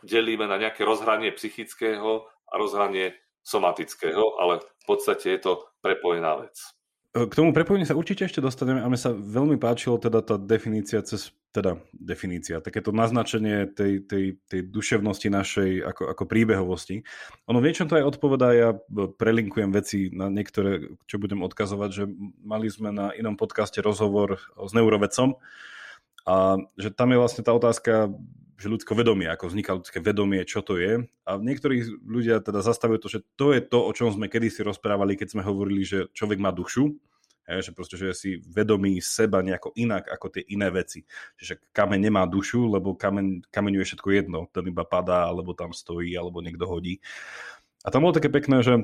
[0.03, 3.15] delíme na nejaké rozhranie psychického a rozhranie
[3.45, 6.57] somatického, ale v podstate je to prepojená vec.
[7.15, 10.99] K tomu prepojeniu sa určite ešte dostaneme a mne sa veľmi páčilo teda tá definícia
[10.99, 17.07] cez, teda definícia, takéto naznačenie tej, tej, tej duševnosti našej ako, ako príbehovosti.
[17.47, 22.03] Ono v niečom to aj odpovedá, ja prelinkujem veci na niektoré, čo budem odkazovať, že
[22.43, 25.39] mali sme na inom podcaste rozhovor s neurovedcom
[26.27, 28.11] a že tam je vlastne tá otázka,
[28.55, 31.07] že ľudské vedomie, ako vzniká ľudské vedomie, čo to je.
[31.27, 35.15] A niektorí ľudia teda zastavujú to, že to je to, o čom sme kedysi rozprávali,
[35.15, 36.95] keď sme hovorili, že človek má dušu,
[37.45, 41.05] Hej, že proste, že si vedomý seba nejako inak ako tie iné veci.
[41.37, 44.39] Že kameň nemá dušu, lebo kameň, kameňu je všetko jedno.
[44.49, 46.97] Ten iba padá, alebo tam stojí, alebo niekto hodí.
[47.85, 48.81] A tam bolo také pekné, že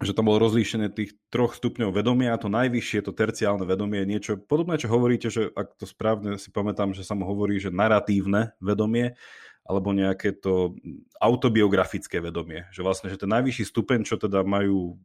[0.00, 4.80] že tam bolo rozlíšené tých troch stupňov vedomia to najvyššie, to terciálne vedomie niečo podobné,
[4.80, 9.12] čo hovoríte, že ak to správne si pamätám, že sa mu hovorí, že naratívne vedomie,
[9.60, 10.72] alebo nejaké to
[11.20, 12.64] autobiografické vedomie.
[12.72, 14.96] Že vlastne, že ten najvyšší stupeň, čo teda majú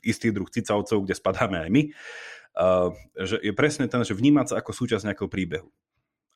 [0.00, 1.82] istý druh cicavcov, kde spadáme aj my,
[2.56, 5.68] uh, že je presne ten, že vnímať sa ako súčasť nejakého príbehu.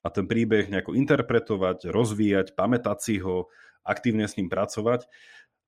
[0.03, 3.47] A ten príbeh nejako interpretovať, rozvíjať, pamätať si ho,
[3.87, 5.07] aktívne s ním pracovať.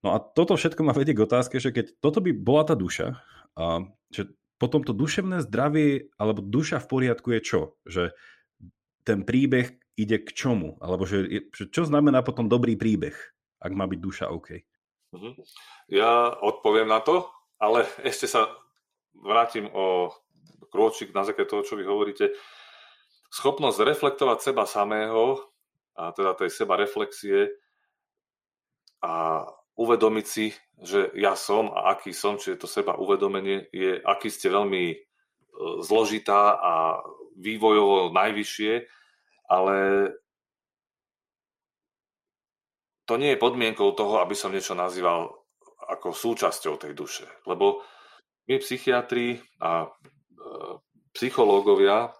[0.03, 3.19] No a toto všetko ma vedie k otázke, že keď toto by bola tá duša,
[3.55, 7.61] a že potom to duševné zdravie alebo duša v poriadku je čo?
[7.87, 8.11] Že
[9.07, 10.79] ten príbeh ide k čomu?
[10.83, 13.15] Alebo že, že čo znamená potom dobrý príbeh,
[13.63, 14.63] ak má byť duša OK?
[15.15, 15.31] Mhm.
[15.91, 18.51] Ja odpoviem na to, ale ešte sa
[19.15, 20.11] vrátim o
[20.69, 22.35] krôčik na základe toho, čo vy hovoríte.
[23.31, 25.39] Schopnosť reflektovať seba samého,
[25.95, 27.55] a teda tej seba reflexie
[28.99, 29.43] a
[29.79, 30.51] uvedomiť si,
[30.83, 34.95] že ja som a aký som, čiže to seba uvedomenie je, aký ste veľmi e,
[35.83, 36.73] zložitá a
[37.35, 38.73] vývojovo najvyššie,
[39.51, 39.75] ale
[43.05, 45.31] to nie je podmienkou toho, aby som niečo nazýval
[45.85, 47.27] ako súčasťou tej duše.
[47.45, 47.85] Lebo
[48.49, 49.85] my psychiatri a
[51.15, 52.11] psychológovia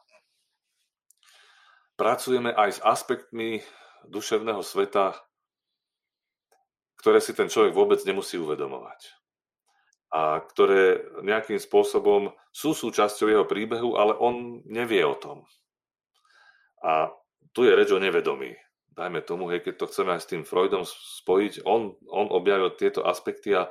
[2.00, 3.64] pracujeme aj s aspektmi
[4.08, 5.16] duševného sveta,
[7.00, 9.14] ktoré si ten človek vôbec nemusí uvedomovať.
[10.16, 15.44] A ktoré nejakým spôsobom sú súčasťou jeho príbehu, ale on nevie o tom.
[16.80, 17.12] A
[17.52, 18.56] tu je reč o nevedomí.
[18.96, 23.04] Dajme tomu, hej, keď to chceme aj s tým Freudom spojiť, on, on objavil tieto
[23.04, 23.68] aspekty a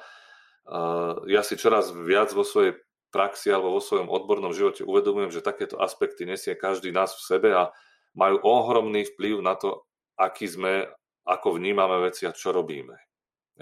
[1.28, 2.76] ja si čoraz viac vo svojej
[3.14, 7.54] praxi alebo vo svojom odbornom živote uvedomujem, že takéto aspekty nesie každý nás v sebe
[7.54, 7.70] a
[8.18, 9.86] majú ohromný vplyv na to,
[10.18, 10.90] aký sme,
[11.22, 12.98] ako vnímame veci a čo robíme.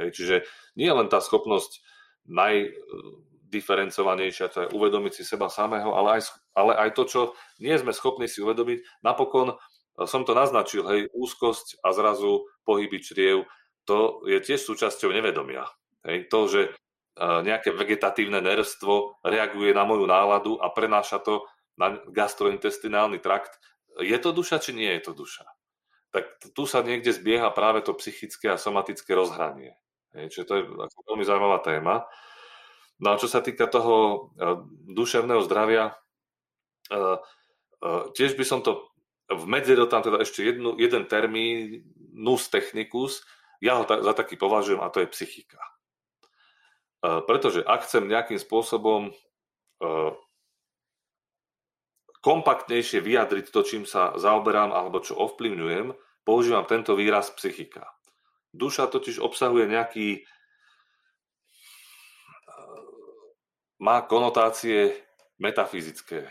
[0.01, 0.49] Hej, čiže
[0.81, 1.85] nie len tá schopnosť
[2.33, 7.93] najdiferencovanejšia, to je uvedomiť si seba samého, ale aj, ale aj to, čo nie sme
[7.93, 9.05] schopní si uvedomiť.
[9.05, 9.53] Napokon
[10.09, 13.45] som to naznačil, hej, úzkosť a zrazu pohyby čriev,
[13.85, 15.69] to je tiež súčasťou nevedomia.
[16.09, 16.73] Hej, to, že
[17.21, 21.45] nejaké vegetatívne nerstvo reaguje na moju náladu a prenáša to
[21.77, 23.61] na gastrointestinálny trakt.
[24.01, 25.45] Je to duša, či nie je to duša?
[26.13, 29.77] Tak tu sa niekde zbieha práve to psychické a somatické rozhranie.
[30.13, 30.63] Čiže to je
[31.09, 32.05] veľmi zaujímavá téma.
[33.01, 34.19] No a čo sa týka toho e,
[34.93, 35.95] duševného zdravia, e,
[36.93, 38.93] e, tiež by som to
[39.27, 43.25] vmedzil tam teda ešte jednu, jeden termín, nus technicus,
[43.65, 45.72] ja ho za taký považujem a to je psychika.
[47.03, 49.11] Pretože ak chcem nejakým spôsobom
[52.23, 55.91] kompaktnejšie vyjadriť to, čím sa zaoberám alebo čo ovplyvňujem,
[56.23, 57.91] používam tento výraz psychika.
[58.55, 60.23] Duša totiž obsahuje nejaký
[63.83, 64.95] má konotácie
[65.43, 66.31] metafyzické.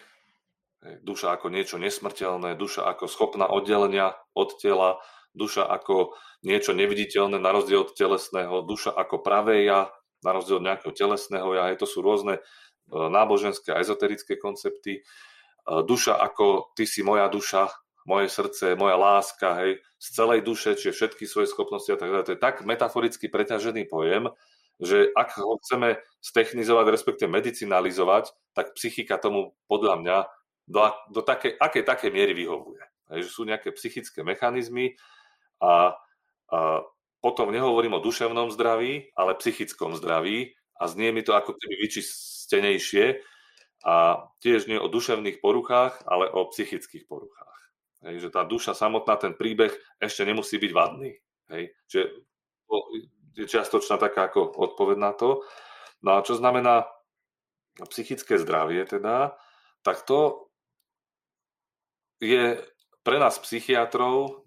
[1.04, 5.04] Duša ako niečo nesmrteľné, duša ako schopná oddelenia od tela,
[5.36, 6.16] duša ako
[6.48, 11.50] niečo neviditeľné na rozdiel od telesného, duša ako pravé ja, na rozdiel od nejakého telesného
[11.58, 12.42] ja, to sú rôzne e,
[12.90, 15.00] náboženské a ezoterické koncepty.
[15.00, 15.02] E,
[15.66, 17.70] duša ako ty si moja duša,
[18.06, 22.26] moje srdce, moja láska, hej, z celej duše, čiže všetky svoje schopnosti a tak ďalej.
[22.26, 24.30] To je tak metaforicky preťažený pojem,
[24.82, 30.18] že ak ho chceme stechnizovať, respektive medicinalizovať, tak psychika tomu podľa mňa
[30.66, 30.82] do,
[31.14, 32.82] do také, aké také miery vyhovuje.
[33.14, 34.98] Hej, že sú nejaké psychické mechanizmy
[35.62, 35.94] a,
[36.50, 36.82] a
[37.22, 43.22] potom nehovorím o duševnom zdraví, ale psychickom zdraví a znie mi to ako keby vyčistenejšie
[43.86, 47.60] a tiež nie o duševných poruchách, ale o psychických poruchách.
[48.02, 49.70] Hej, že tá duša samotná, ten príbeh
[50.02, 51.14] ešte nemusí byť vadný.
[51.54, 52.10] Hej, že
[53.38, 55.46] je čiastočná taká ako odpoveď na to.
[56.02, 56.90] No a čo znamená
[57.94, 59.38] psychické zdravie teda,
[59.86, 60.50] tak to
[62.22, 62.58] je
[63.02, 64.46] pre nás psychiatrov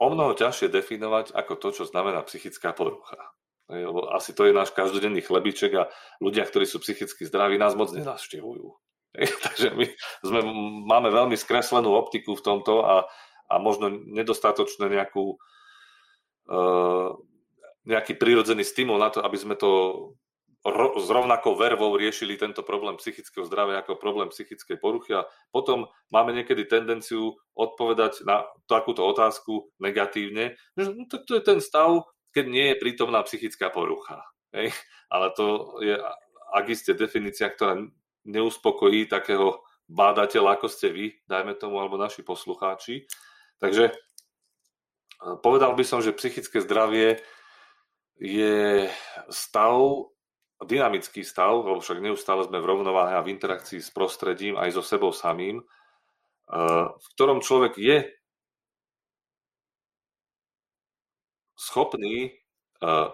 [0.00, 3.34] o mnoho ťažšie definovať ako to, čo znamená psychická porucha.
[3.70, 5.88] Lebo asi to je náš každodenný chlebiček a
[6.20, 8.66] ľudia, ktorí sú psychicky zdraví, nás moc nenavštevujú.
[9.46, 9.86] Takže my
[10.20, 10.40] sme,
[10.84, 13.06] máme veľmi skreslenú optiku v tomto a,
[13.48, 15.38] a možno nedostatočne nejakú,
[16.50, 17.08] uh,
[17.88, 19.70] nejaký prirodzený stimul na to, aby sme to
[20.64, 25.86] ro- s rovnakou vervou riešili tento problém psychického zdravia ako problém psychickej poruchy a potom
[26.08, 32.08] máme niekedy tendenciu odpovedať na takúto otázku negatívne, že no, tak to je ten stav,
[32.32, 34.24] keď nie je prítomná psychická porucha.
[34.56, 34.72] Hej?
[35.12, 35.94] Ale to je,
[36.56, 37.78] ak iste definícia, ktorá
[38.24, 43.04] neuspokojí takého bádateľa, ako ste vy, dajme tomu, alebo naši poslucháči.
[43.60, 43.94] Takže e,
[45.44, 47.20] povedal by som, že psychické zdravie
[48.16, 48.88] je
[49.28, 50.08] stav,
[50.62, 54.82] dynamický stav, lebo však neustále sme v rovnováhe a v interakcii s prostredím aj so
[54.86, 58.06] sebou samým, eh, v ktorom človek je
[61.58, 63.08] schopný eh,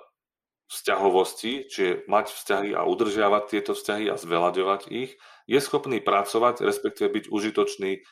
[0.70, 5.16] vzťahovosti, čiže mať vzťahy a udržiavať tieto vzťahy a zveľaďovať ich,
[5.50, 8.04] je schopný pracovať, respektíve byť užitočný eh,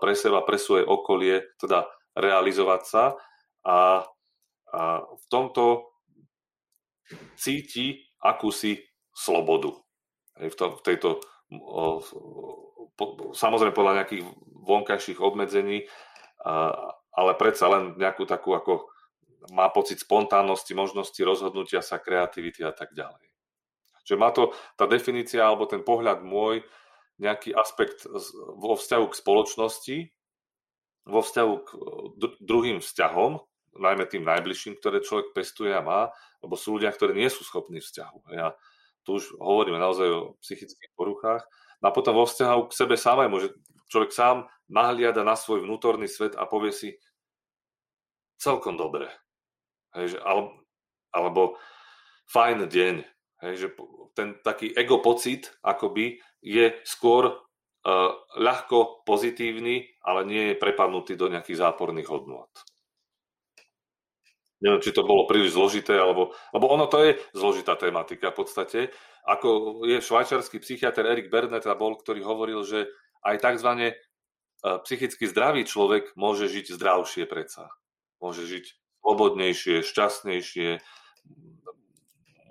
[0.00, 3.04] pre seba, pre svoje okolie, teda realizovať sa
[3.64, 4.04] a,
[4.72, 5.92] a v tomto
[7.40, 8.80] cíti akúsi
[9.12, 9.74] slobodu.
[10.38, 11.08] V, to, v tejto,
[13.36, 14.24] samozrejme podľa nejakých
[14.62, 15.84] vonkajších obmedzení,
[17.12, 18.88] ale predsa len nejakú takú ako
[19.50, 23.26] má pocit spontánnosti, možnosti rozhodnutia sa, kreativity a tak ďalej.
[24.06, 26.62] Čiže má to tá definícia alebo ten pohľad môj
[27.18, 28.06] nejaký aspekt
[28.58, 29.96] vo vzťahu k spoločnosti,
[31.06, 31.68] vo vzťahu k
[32.38, 33.42] druhým vzťahom,
[33.76, 36.12] najmä tým najbližším, ktoré človek pestuje a má,
[36.44, 38.18] lebo sú ľudia, ktorí nie sú schopní vzťahu.
[38.36, 38.52] Ja
[39.02, 41.42] tu už hovoríme naozaj o psychických poruchách.
[41.82, 43.48] No a potom vo vzťahu k sebe samému, že
[43.90, 46.88] človek sám nahliada na svoj vnútorný svet a povie si
[48.38, 49.10] celkom dobre.
[49.98, 50.62] Hej, že, alebo,
[51.10, 51.42] alebo
[52.30, 52.94] fajn deň.
[53.42, 53.68] Hej, že
[54.14, 61.26] ten taký ego pocit akoby je skôr uh, ľahko pozitívny, ale nie je prepadnutý do
[61.26, 62.50] nejakých záporných hodnôt
[64.62, 68.80] neviem, či to bolo príliš zložité, alebo, lebo ono to je zložitá tematika v podstate.
[69.26, 72.86] Ako je švajčarský psychiatr Erik Bernet a bol, ktorý hovoril, že
[73.26, 73.70] aj tzv.
[73.90, 73.94] E,
[74.86, 77.74] psychicky zdravý človek môže žiť zdravšie predsa.
[78.22, 80.78] Môže žiť slobodnejšie, šťastnejšie,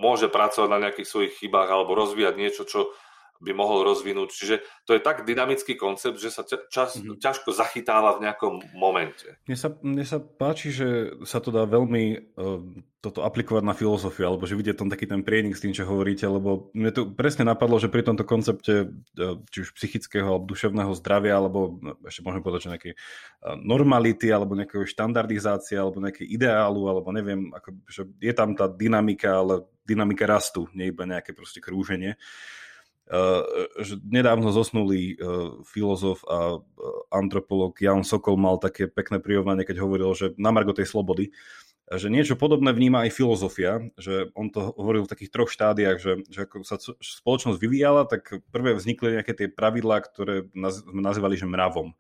[0.01, 2.91] môže pracovať na nejakých svojich chybách alebo rozvíjať niečo, čo
[3.41, 4.29] by mohol rozvinúť.
[4.29, 7.17] Čiže to je tak dynamický koncept, že sa čas, mm-hmm.
[7.17, 9.41] ťažko zachytáva v nejakom momente.
[9.49, 12.61] Mne sa, mne sa páči, že sa to dá veľmi uh,
[13.01, 16.29] toto aplikovať na filozofiu, alebo že vidieť tam taký ten prienik s tým, čo hovoríte,
[16.29, 20.93] lebo mne to presne napadlo, že pri tomto koncepte uh, či už psychického alebo duševného
[21.01, 26.29] zdravia, alebo no, ešte môžeme povedať, že nejakej uh, normality, alebo nejakej štandardizácie, alebo nejakej
[26.29, 31.33] ideálu, alebo neviem, ako, že je tam tá dynamika, ale dynamika rastu, nie iba nejaké
[31.33, 32.13] proste krúženie.
[32.13, 32.60] Uh,
[33.83, 36.61] že nedávno zosnulý uh, filozof a uh,
[37.11, 41.35] antropolog Jan Sokol mal také pekné prirovnanie, keď hovoril, že na margo tej slobody,
[41.91, 46.13] že niečo podobné vníma aj filozofia, že on to hovoril v takých troch štádiách, že,
[46.31, 51.51] že ako sa spoločnosť vyvíjala, tak prvé vznikli nejaké tie pravidlá, ktoré sme nazývali že
[51.51, 51.91] mravom.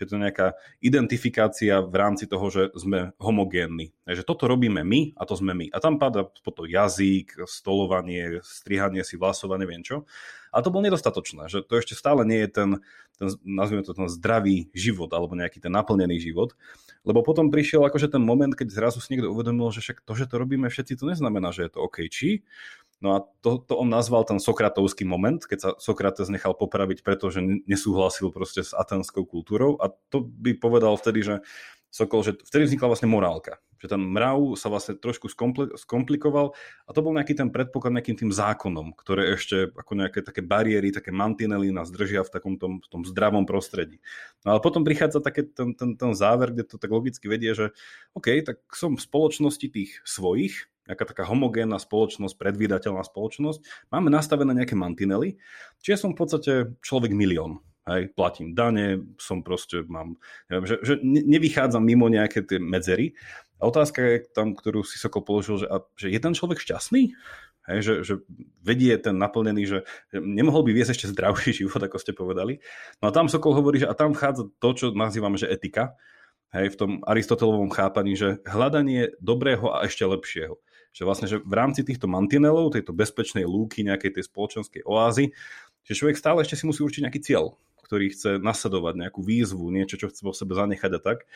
[0.00, 0.48] Že to je nejaká
[0.80, 3.92] identifikácia v rámci toho, že sme homogénni.
[4.08, 5.68] Takže toto robíme my a to sme my.
[5.68, 10.08] A tam padá potom jazyk, stolovanie, strihanie si vlasov a neviem čo.
[10.50, 12.70] A to bolo nedostatočné, že to ešte stále nie je ten,
[13.20, 16.58] ten nazvime to ten zdravý život alebo nejaký ten naplnený život.
[17.06, 20.26] Lebo potom prišiel akože ten moment, keď zrazu si niekto uvedomil, že však to, že
[20.26, 22.08] to robíme všetci, to neznamená, že je to OK.
[22.10, 22.42] Či?
[23.00, 27.40] No a to, to on nazval ten sokratovský moment, keď sa Sokrates nechal popraviť, pretože
[27.64, 31.34] nesúhlasil proste s atenskou kultúrou a to by povedal vtedy, že
[31.90, 33.58] Sokol, že vtedy vznikla vlastne morálka.
[33.82, 35.26] Že ten mrav sa vlastne trošku
[35.74, 36.54] skomplikoval
[36.86, 40.94] a to bol nejaký ten predpoklad nejakým tým zákonom, ktoré ešte ako nejaké také bariéry,
[40.94, 43.98] také mantinely nás držia v takom tom, v tom zdravom prostredí.
[44.46, 47.74] No ale potom prichádza také ten, ten, ten záver, kde to tak logicky vedie, že
[48.14, 54.56] OK, tak som v spoločnosti tých svojich, nejaká taká homogénna spoločnosť, predvídateľná spoločnosť, máme nastavené
[54.56, 55.36] nejaké mantinely,
[55.84, 60.20] čiže som v podstate človek milión hej, platím dane, som proste, mám,
[60.52, 63.16] neviem, že, že nevychádzam mimo nejaké tie medzery.
[63.60, 67.12] A otázka je tam, ktorú si Sokol položil, že, a, že je ten človek šťastný?
[67.68, 68.14] Hej, že, že
[68.64, 72.62] vedie ten naplnený, že, že nemohol by viesť ešte zdravší život, ako ste povedali.
[73.04, 75.96] No a tam Sokol hovorí, že a tam vchádza to, čo nazývame, že etika,
[76.56, 80.56] hej, v tom Aristotelovom chápaní, že hľadanie dobrého a ešte lepšieho.
[80.90, 85.30] Že vlastne, že v rámci týchto mantinelov, tejto bezpečnej lúky, nejakej tej spoločenskej oázy,
[85.86, 87.54] že človek stále ešte si musí určiť nejaký cieľ
[87.90, 91.26] ktorý chce nasledovať nejakú výzvu, niečo, čo chce vo sebe zanechať a tak.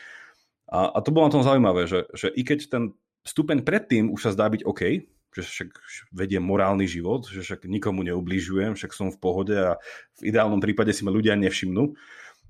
[0.71, 2.83] A, a to bolo na tom zaujímavé, že, že i keď ten
[3.27, 5.03] stupeň predtým už sa zdá byť OK,
[5.35, 5.69] že však
[6.15, 9.75] vedie morálny život, že však nikomu neubližujem, však som v pohode a
[10.15, 11.91] v ideálnom prípade si ma ľudia nevšimnú,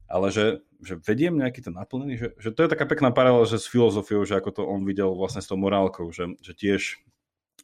[0.06, 3.58] ale že, že vediem nejaký ten naplnený, že, že to je taká pekná paralela, že
[3.58, 6.82] s filozofiou, že ako to on videl vlastne s tou morálkou, že, že tiež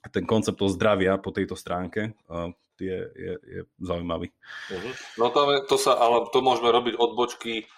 [0.10, 2.17] ten koncept toho zdravia po tejto stránke
[2.82, 4.34] je, je, je zaujímavý.
[4.73, 4.93] Uh-huh.
[5.21, 7.69] No to, to sa, ale to môžeme robiť odbočky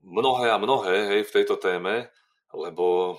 [0.00, 2.08] mnohé a mnohé hej, v tejto téme,
[2.56, 3.16] lebo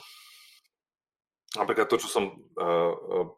[1.54, 3.30] napríklad to, čo som uh,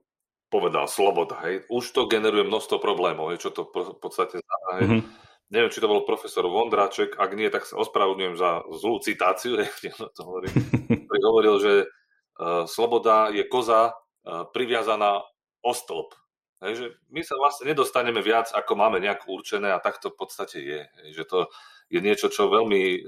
[0.47, 4.71] povedal, sloboda, hej, už to generuje množstvo problémov, hej, čo to v podstate znamená.
[4.79, 4.87] Hej.
[4.87, 5.24] Uh-huh.
[5.53, 9.61] Neviem, či to bol profesor Vondráček, ak nie, tak sa ospravedlňujem za zlú citáciu,
[10.17, 10.53] to hovorím,
[11.05, 15.21] ktorý hovoril, že uh, sloboda je koza uh, priviazaná
[15.61, 16.17] o stĺp.
[16.65, 20.17] Hej, že my sa vlastne nedostaneme viac, ako máme nejak určené a tak to v
[20.17, 20.81] podstate je.
[21.13, 21.39] Že to
[21.93, 23.05] je niečo, čo veľmi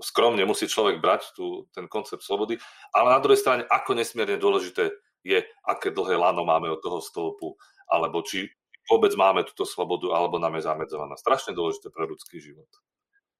[0.00, 2.58] skromne musí človek brať, tú, ten koncept slobody,
[2.92, 4.92] ale na druhej strane, ako nesmierne dôležité
[5.24, 7.56] je, aké dlhé lano máme od toho stĺpu,
[7.88, 8.50] alebo či
[8.86, 11.18] vôbec máme túto slobodu, alebo nám je zamedzovaná.
[11.18, 12.68] Strašne dôležité pre ľudský život.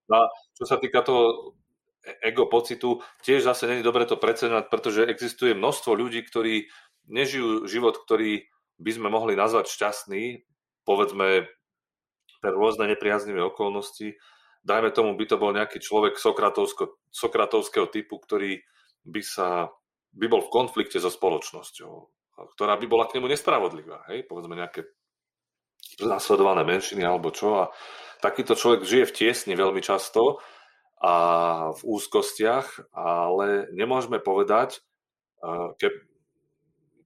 [0.06, 1.54] No a čo sa týka toho
[2.22, 6.70] ego pocitu, tiež zase není dobre to preceňovať, pretože existuje množstvo ľudí, ktorí
[7.10, 8.46] nežijú život, ktorý
[8.78, 10.46] by sme mohli nazvať šťastný,
[10.86, 11.50] povedzme
[12.38, 14.14] pre rôzne nepriaznivé okolnosti.
[14.62, 16.18] Dajme tomu, by to bol nejaký človek
[17.10, 18.62] sokratovského typu, ktorý
[19.06, 19.70] by sa
[20.16, 21.92] by bol v konflikte so spoločnosťou,
[22.56, 24.08] ktorá by bola k nemu nespravodlivá.
[24.08, 24.24] Hej?
[24.24, 24.88] Povedzme nejaké
[26.02, 27.66] nasledované menšiny alebo čo.
[27.66, 27.70] A
[28.20, 30.40] takýto človek žije v tiesni veľmi často
[31.00, 31.14] a
[31.76, 34.80] v úzkostiach, ale nemôžeme povedať,
[35.76, 35.88] ke,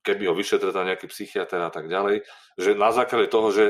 [0.07, 2.23] keby ho vyšetril nejaký psychiatr a tak ďalej,
[2.57, 3.65] že na základe toho, že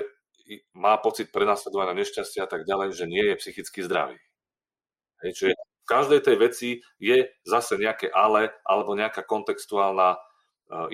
[0.75, 4.19] má pocit prenasledovania nešťastia a tak ďalej, že nie je psychicky zdravý.
[5.23, 10.19] Hej, čiže v každej tej veci je zase nejaké ale alebo nejaká kontextuálna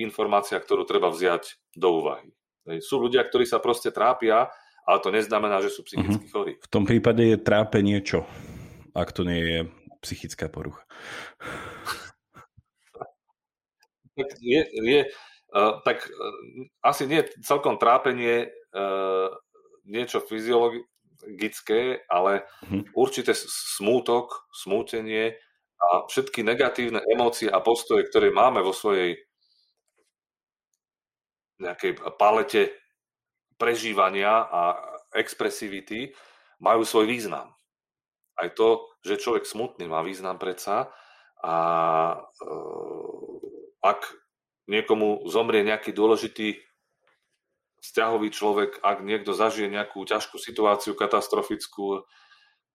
[0.00, 2.32] informácia, ktorú treba vziať do úvahy.
[2.82, 4.50] Sú ľudia, ktorí sa proste trápia,
[4.86, 6.52] ale to neznamená, že sú psychicky chorí.
[6.62, 8.26] V tom prípade je trápenie čo,
[8.94, 9.60] ak to nie je
[10.02, 10.86] psychická porucha?
[14.16, 15.00] tak je, je
[15.52, 16.32] uh, tak uh,
[16.80, 19.28] asi nie celkom trápenie uh,
[19.84, 22.82] niečo fyziologické, ale uh-huh.
[22.96, 25.36] určite smútok, smútenie
[25.76, 29.20] a všetky negatívne emócie a postoje, ktoré máme vo svojej
[31.60, 32.72] nejakej palete
[33.56, 34.60] prežívania a
[35.16, 36.12] expresivity
[36.60, 37.56] majú svoj význam.
[38.36, 40.92] Aj to, že človek smutný má význam predsa
[41.40, 41.56] a
[42.12, 42.16] e,
[43.80, 44.00] ak
[44.68, 46.60] niekomu zomrie nejaký dôležitý
[47.80, 52.04] vzťahový človek, ak niekto zažije nejakú ťažkú situáciu, katastrofickú,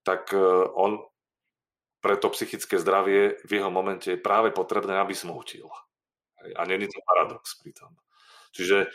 [0.02, 0.42] tak e,
[0.74, 1.06] on
[2.02, 5.70] pre to psychické zdravie v jeho momente je práve potrebné, aby smútil.
[6.58, 7.94] A není to paradox pri tom.
[8.52, 8.92] Čiže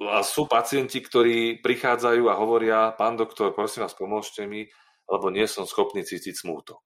[0.00, 4.66] a sú pacienti, ktorí prichádzajú a hovoria, pán doktor, prosím vás, pomôžte mi,
[5.06, 6.80] lebo nie som schopný cítiť smútok.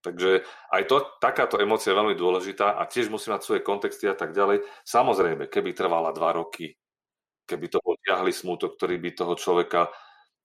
[0.00, 4.14] Takže aj to, takáto emocia je veľmi dôležitá a tiež musí mať svoje kontexty a
[4.14, 4.62] tak ďalej.
[4.86, 6.78] Samozrejme, keby trvala dva roky,
[7.44, 9.90] keby to potiahli smútok, ktorý by toho človeka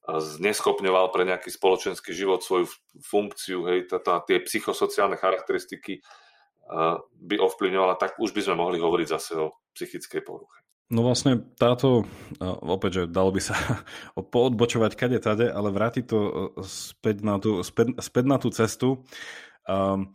[0.02, 2.66] zneschopňoval pre nejaký spoločenský život svoju
[3.06, 6.02] funkciu, hej, tá, tie psychosociálne charakteristiky
[7.22, 10.62] by ovplyvňovala, tak už by sme mohli hovoriť zase o psychickej poruche.
[10.92, 12.04] No vlastne táto,
[12.44, 13.56] opäť, že dalo by sa
[14.36, 16.20] poodbočovať kade tade, ale vrátiť to
[16.68, 19.08] späť na tú, späť, späť na tú cestu.
[19.64, 20.12] Um,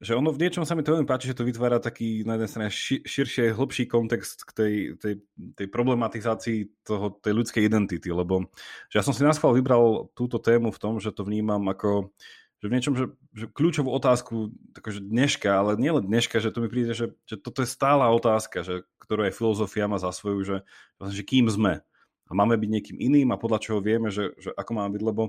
[0.00, 2.48] že ono v niečom sa mi to veľmi páči, že to vytvára taký na jednej
[2.48, 5.14] strane ši, širšie, hlbší kontext k tej, tej,
[5.52, 8.48] tej problematizácii toho, tej ľudskej identity, lebo
[8.88, 12.16] že ja som si náschval vybral túto tému v tom, že to vnímam ako
[12.60, 16.68] že v niečom, že, že kľúčovú otázku takže dneška, ale nielen dneška, že to mi
[16.68, 20.56] príde, že, že toto je stála otázka, že, ktorú aj filozofia má za svoju, že,
[21.08, 21.80] že kým sme.
[22.28, 25.22] A máme byť niekým iným a podľa čoho vieme, že, že ako máme byť, lebo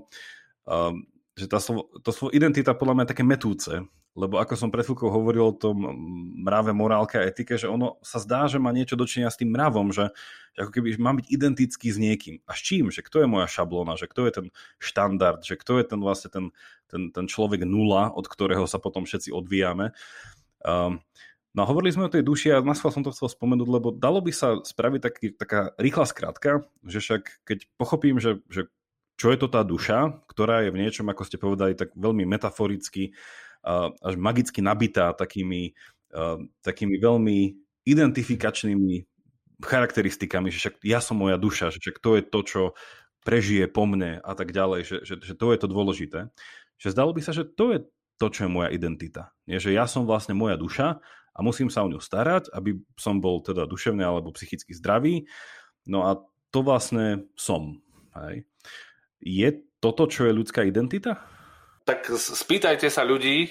[0.67, 1.07] um,
[1.41, 3.73] že tá slovo, to slovo identita podľa mňa je také metúce,
[4.13, 5.81] lebo ako som pred chvíľkou hovoril o tom
[6.43, 9.89] mrave, morálke a etike, že ono sa zdá, že má niečo dočinia s tým mravom,
[9.95, 10.11] že,
[10.51, 12.43] že ako keby mám byť identický s niekým.
[12.43, 12.91] A s čím?
[12.91, 13.95] Že kto je moja šablona?
[13.95, 14.47] Že kto je ten
[14.83, 15.41] štandard?
[15.41, 16.45] Že kto je ten vlastne ten,
[16.91, 19.95] ten, ten človek nula, od ktorého sa potom všetci odvíjame?
[20.61, 21.01] Um,
[21.51, 24.23] No a hovorili sme o tej duši a na som to chcel spomenúť, lebo dalo
[24.23, 28.71] by sa spraviť taký, taká rýchla skratka, že však keď pochopím, že, že
[29.21, 33.13] čo je to tá duša, ktorá je v niečom, ako ste povedali, tak veľmi metaforicky
[34.01, 35.77] až magicky nabitá takými,
[36.65, 37.37] takými veľmi
[37.85, 39.05] identifikačnými
[39.61, 42.61] charakteristikami, že však ja som moja duša, že však to je to, čo
[43.21, 46.33] prežije po mne a tak ďalej, že, že, že to je to dôležité.
[46.81, 47.85] Že zdalo by sa, že to je
[48.17, 49.29] to, čo je moja identita.
[49.45, 50.97] Nie, že ja som vlastne moja duša
[51.37, 55.29] a musím sa o ňu starať, aby som bol teda duševne alebo psychicky zdravý.
[55.85, 56.17] No a
[56.49, 57.85] to vlastne som.
[58.17, 58.49] Hej.
[59.21, 59.47] Je
[59.77, 61.21] toto, čo je ľudská identita?
[61.85, 63.49] tak spýtajte sa ľudí,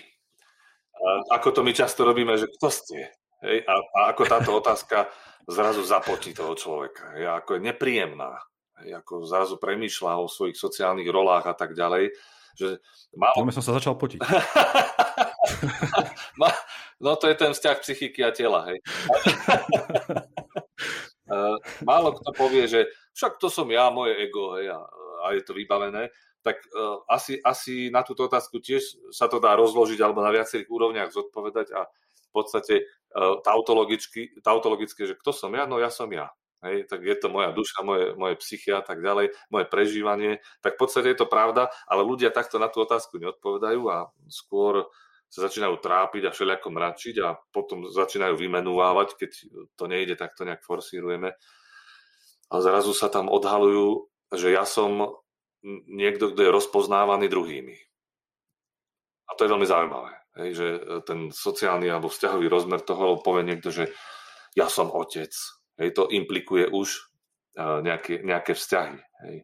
[1.29, 3.11] ako to my často robíme, že kto ste.
[3.43, 3.65] Hej?
[3.65, 5.09] A, a ako táto otázka
[5.57, 7.17] zrazu zapotí toho človeka.
[7.17, 7.27] Hej?
[7.43, 8.39] Ako je nepríjemná.
[8.81, 9.01] Hej?
[9.03, 12.13] Ako zrazu premýšľa o svojich sociálnych rolách a tak ďalej.
[12.57, 12.81] Že
[13.17, 13.49] málo...
[13.53, 14.21] som sa začal potiť.
[17.05, 18.69] no to je ten vzťah psychiky a tela.
[18.69, 18.79] Hej?
[21.89, 24.83] málo kto povie, že však to som ja, moje ego, hej, a,
[25.21, 26.09] a je to vybavené
[26.41, 30.69] tak uh, asi, asi na túto otázku tiež sa to dá rozložiť alebo na viacerých
[30.73, 35.69] úrovniach zodpovedať a v podstate uh, tautologicky, tautologicky, že kto som ja?
[35.69, 36.33] No ja som ja.
[36.61, 40.45] Hej, tak je to moja duša, moje, moje psychia a tak ďalej, moje prežívanie.
[40.61, 44.85] Tak v podstate je to pravda, ale ľudia takto na tú otázku neodpovedajú a skôr
[45.33, 49.31] sa začínajú trápiť a všelijako mračiť a potom začínajú vymenúvať, keď
[49.73, 51.33] to nejde, tak to nejak forsírujeme.
[52.51, 55.21] A zrazu sa tam odhalujú, že ja som
[55.87, 57.77] niekto, kto je rozpoznávaný druhými.
[59.31, 60.13] A to je veľmi zaujímavé,
[60.43, 63.93] hej, že e, ten sociálny alebo vzťahový rozmer toho povie niekto, že
[64.59, 65.31] ja som otec.
[65.79, 66.93] Hej, to implikuje už
[67.57, 69.01] uh, nejaké, nejaké vzťahy.
[69.25, 69.37] Hej.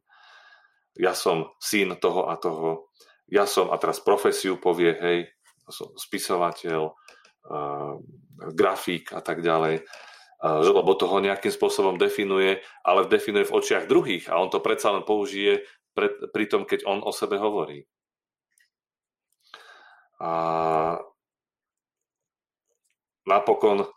[1.01, 2.93] Ja som syn toho a toho.
[3.24, 5.32] Ja som, a teraz profesiu povie, hej,
[5.70, 7.95] som spisovateľ, uh,
[8.53, 9.87] grafík a tak ďalej
[10.45, 14.93] lebo to ho nejakým spôsobom definuje, ale definuje v očiach druhých a on to predsa
[14.93, 15.64] len použije
[15.97, 17.89] pre, pri tom, keď on o sebe hovorí.
[20.20, 21.01] A
[23.24, 23.89] napokon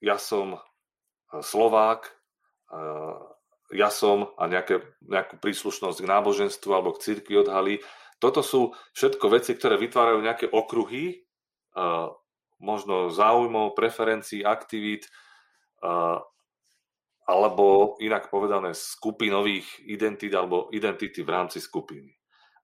[0.00, 0.56] ja som
[1.30, 2.08] Slovák,
[3.70, 7.74] ja som a nejaké, nejakú príslušnosť k náboženstvu alebo k cirkvi odhalí.
[8.20, 11.24] Toto sú všetko veci, ktoré vytvárajú nejaké okruhy,
[12.60, 15.08] možno záujmov, preferencií, aktivít,
[17.30, 22.10] alebo inak povedané skupinových identít alebo identity v rámci skupiny.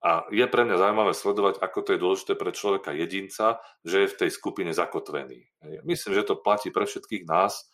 [0.07, 4.13] A je pre mňa zaujímavé sledovať, ako to je dôležité pre človeka jedinca, že je
[4.13, 5.51] v tej skupine zakotvený.
[5.83, 7.67] Myslím, že to platí pre všetkých nás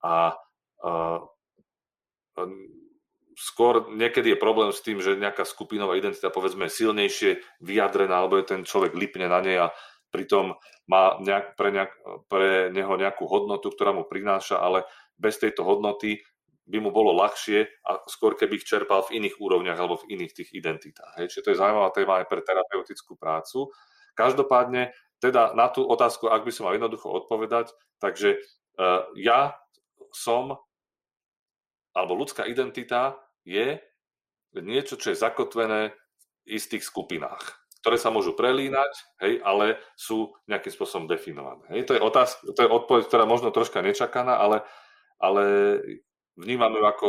[0.00, 0.38] a,
[0.80, 1.20] a,
[2.38, 2.42] a
[3.36, 7.30] skôr niekedy je problém s tým, že nejaká skupinová identita povedzme je silnejšie
[7.60, 9.68] vyjadrená, alebo je ten človek lipne na nej a
[10.10, 10.54] pritom
[10.86, 11.92] má nejak, pre, nejak,
[12.30, 14.86] pre neho nejakú hodnotu, ktorá mu prináša, ale
[15.18, 16.22] bez tejto hodnoty
[16.66, 20.32] by mu bolo ľahšie a skôr keby ich čerpal v iných úrovniach alebo v iných
[20.34, 21.14] tých identitách.
[21.30, 23.70] Čiže to je zaujímavá téma aj pre terapeutickú prácu.
[24.18, 24.90] Každopádne,
[25.22, 27.70] teda na tú otázku, ak by som mal jednoducho odpovedať,
[28.02, 28.42] takže
[28.82, 29.54] uh, ja
[30.10, 30.58] som,
[31.94, 33.14] alebo ľudská identita
[33.46, 33.78] je
[34.58, 35.94] niečo, čo je zakotvené
[36.46, 38.90] v istých skupinách, ktoré sa môžu prelínať,
[39.22, 41.62] hej, ale sú nejakým spôsobom definované.
[41.70, 41.86] Hej.
[41.86, 44.66] To, je otázka, to je odpoveď, ktorá možno troška nečakaná, ale,
[45.22, 45.42] ale
[46.34, 47.08] vnímam ju ako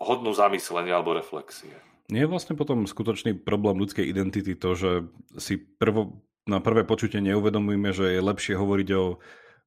[0.00, 1.76] hodnú zamyslenia alebo reflexie.
[2.08, 4.90] Nie je vlastne potom skutočný problém ľudskej identity to, že
[5.36, 9.20] si prvo, na prvé počutie neuvedomujeme, že je lepšie hovoriť o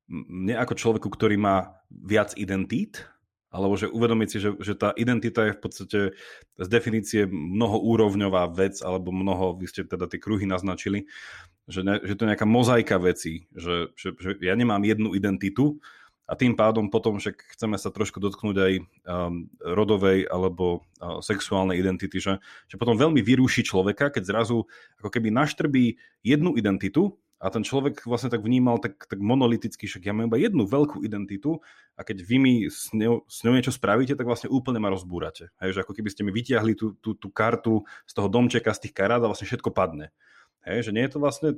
[0.10, 3.06] mne ako človeku, ktorý má viac identít,
[3.52, 5.99] alebo že uvedomiť si, že, že tá identita je v podstate
[6.56, 11.12] z definície mnohoúrovňová vec, alebo mnoho, vy ste teda tie kruhy naznačili,
[11.68, 15.84] že, ne, že to je nejaká mozaika vecí, že, že, že ja nemám jednu identitu,
[16.32, 21.76] a tým pádom potom však chceme sa trošku dotknúť aj um, rodovej alebo uh, sexuálnej
[21.76, 22.39] identity, že,
[22.72, 24.64] že potom veľmi vyrúši človeka, keď zrazu
[25.04, 30.06] ako keby naštrbí jednu identitu a ten človek vlastne tak vnímal tak, tak monoliticky, však
[30.06, 31.58] ja mám iba jednu veľkú identitu
[31.98, 35.50] a keď vy mi s ňou, s ňou niečo spravíte, tak vlastne úplne ma rozbúrate.
[35.58, 38.86] Hej, že ako keby ste mi vytiahli tú, tú, tú kartu z toho domčeka, z
[38.86, 40.14] tých karát a vlastne všetko padne.
[40.62, 41.50] Hej, že nie je to vlastne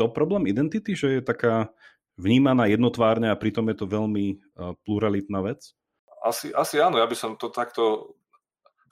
[0.00, 1.68] to problém identity, že je taká
[2.16, 4.40] vnímaná jednotvárne a pritom je to veľmi
[4.88, 5.76] pluralitná vec?
[6.24, 8.15] Asi, asi áno, ja by som to takto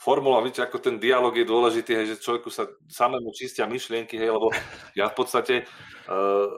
[0.04, 4.36] formuloval, viete, ako ten dialog je dôležitý, hej, že človeku sa samému čistia myšlienky, hej,
[4.36, 4.52] lebo
[4.92, 6.52] ja v podstate uh,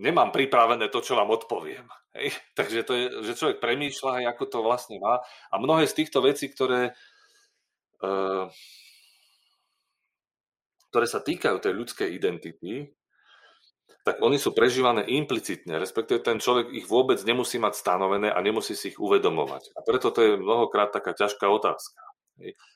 [0.00, 1.84] nemám pripravené to, čo vám odpoviem.
[2.16, 2.32] Hej.
[2.58, 5.20] Takže to je, že človek premýšľa, hej, ako to vlastne má.
[5.52, 6.96] A mnohé z týchto vecí, ktoré,
[8.00, 8.48] uh,
[10.88, 12.88] ktoré sa týkajú tej ľudskej identity,
[14.00, 18.72] tak oni sú prežívané implicitne, respektíve ten človek ich vôbec nemusí mať stanovené a nemusí
[18.72, 19.76] si ich uvedomovať.
[19.76, 22.09] A preto to je mnohokrát taká ťažká otázka.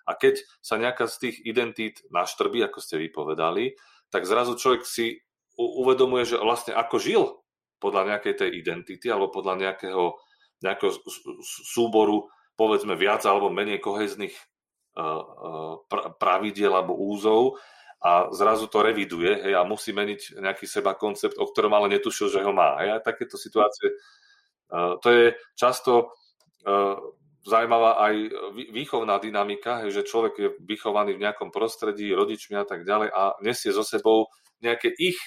[0.06, 3.74] A keď sa nejaká z tých identít naštrbí, ako ste vypovedali,
[4.12, 5.24] tak zrazu človek si
[5.58, 7.22] uvedomuje, že vlastne ako žil
[7.78, 10.16] podľa nejakej tej identity alebo podľa nejakého,
[10.62, 10.92] nejakého
[11.44, 14.34] súboru povedzme viac alebo menej kohezných
[16.22, 17.58] pravidiel alebo úzov
[18.04, 22.30] a zrazu to reviduje hej, a musí meniť nejaký seba koncept, o ktorom ale netušil,
[22.30, 22.78] že ho má.
[22.84, 23.00] Hej.
[23.00, 23.96] A takéto situácie,
[24.70, 25.24] uh, to je
[25.56, 26.14] často
[27.44, 28.14] zaujímavá aj
[28.72, 33.70] výchovná dynamika, že človek je vychovaný v nejakom prostredí, rodičmi a tak ďalej a nesie
[33.70, 34.32] so sebou
[34.64, 35.20] nejaké ich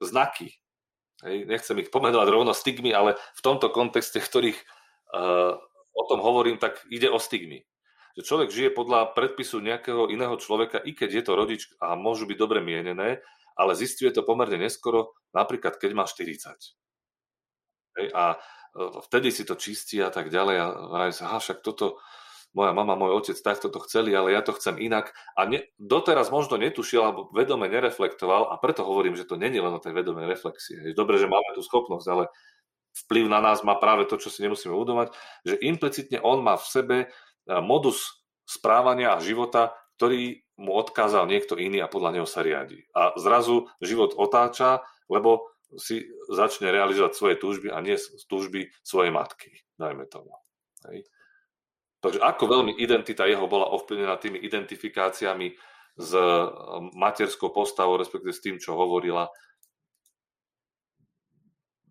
[0.00, 0.56] znaky.
[1.20, 1.44] Hej.
[1.44, 5.52] Nechcem ich pomenovať rovno stigmy, ale v tomto kontexte, ktorých uh,
[5.92, 7.68] o tom hovorím, tak ide o stigmy
[8.18, 12.26] že človek žije podľa predpisu nejakého iného človeka, i keď je to rodič a môžu
[12.26, 13.22] byť dobre mienené,
[13.54, 16.52] ale zistuje to pomerne neskoro, napríklad keď má 40.
[17.98, 18.38] Hej, a
[18.76, 21.98] vtedy si to čistí a tak ďalej a vraví sa, však toto
[22.50, 25.14] moja mama, môj otec takto to chceli, ale ja to chcem inak.
[25.38, 29.70] A ne, doteraz možno netušil alebo vedome nereflektoval a preto hovorím, že to není len
[29.70, 30.82] o tej vedomej reflexie.
[30.90, 32.26] Je dobre, že máme tú schopnosť, ale
[33.06, 35.14] vplyv na nás má práve to, čo si nemusíme uvedomať,
[35.46, 36.96] že implicitne on má v sebe
[37.62, 42.82] modus správania a života, ktorý mu odkázal niekto iný a podľa neho sa riadi.
[42.98, 47.94] A zrazu život otáča, lebo si začne realizovať svoje túžby a nie
[48.26, 50.34] túžby svojej matky, dajme tomu.
[50.90, 51.06] Hej.
[52.00, 55.52] Takže ako veľmi identita jeho bola ovplyvnená tými identifikáciami
[56.00, 56.12] s
[56.96, 59.28] materskou postavou, respektíve s tým, čo hovorila.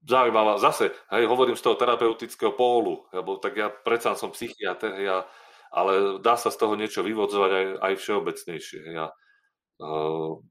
[0.09, 5.21] Zaujímavá, zase, hej, hovorím z toho terapeutického pólu, lebo tak ja predsa som psychiatr, hej,
[5.69, 8.82] ale dá sa z toho niečo vyvodzovať aj, aj všeobecnejšie.
[8.89, 9.13] Ja,
[9.86, 10.41] uh,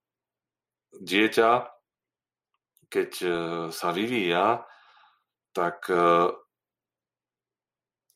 [1.03, 1.51] dieťa,
[2.89, 3.33] keď uh,
[3.69, 4.65] sa vyvíja,
[5.53, 6.33] tak uh,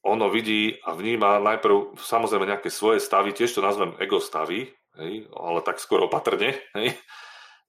[0.02, 4.66] ono vidí a vníma najprv samozrejme nejaké svoje stavy, tiež to nazvem ego stavy,
[4.98, 6.98] hej, ale tak skoro opatrne, hej,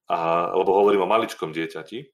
[0.10, 2.10] a, lebo hovorím o maličkom dieťati,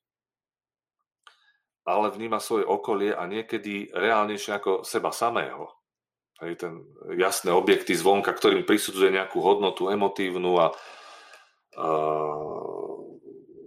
[1.87, 5.71] ale vníma svoje okolie a niekedy reálnejšie ako seba samého.
[6.39, 6.87] Aj ten
[7.19, 10.67] jasné objekty zvonka, ktorým prisudzuje nejakú hodnotu emotívnu a,
[11.75, 11.87] a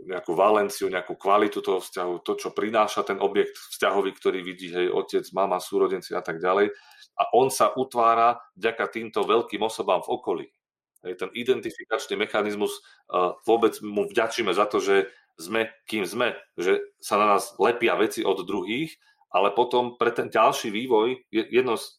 [0.03, 4.90] nejakú valenciu, nejakú kvalitu toho vzťahu, to, čo prináša ten objekt vzťahový, ktorý vidí, hej,
[4.90, 6.74] otec, mama, súrodenci a tak ďalej.
[7.18, 10.46] A on sa utvára vďaka týmto veľkým osobám v okolí.
[11.07, 12.78] Hej, ten identifikačný mechanizmus,
[13.11, 17.96] uh, vôbec mu vďačíme za to, že sme kým sme, že sa na nás lepia
[17.96, 18.94] veci od druhých,
[19.32, 21.98] ale potom pre ten ďalší vývoj jedno z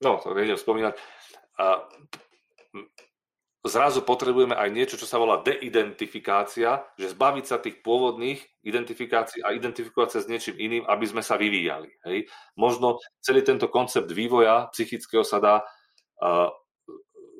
[0.00, 0.96] no, to nejdem spomínať,
[1.60, 1.84] a
[3.64, 9.52] zrazu potrebujeme aj niečo, čo sa volá deidentifikácia, že zbaviť sa tých pôvodných identifikácií a
[9.52, 11.92] identifikovať sa s niečím iným, aby sme sa vyvíjali.
[12.08, 12.32] Hej.
[12.56, 16.48] Možno celý tento koncept vývoja psychického sa dá uh,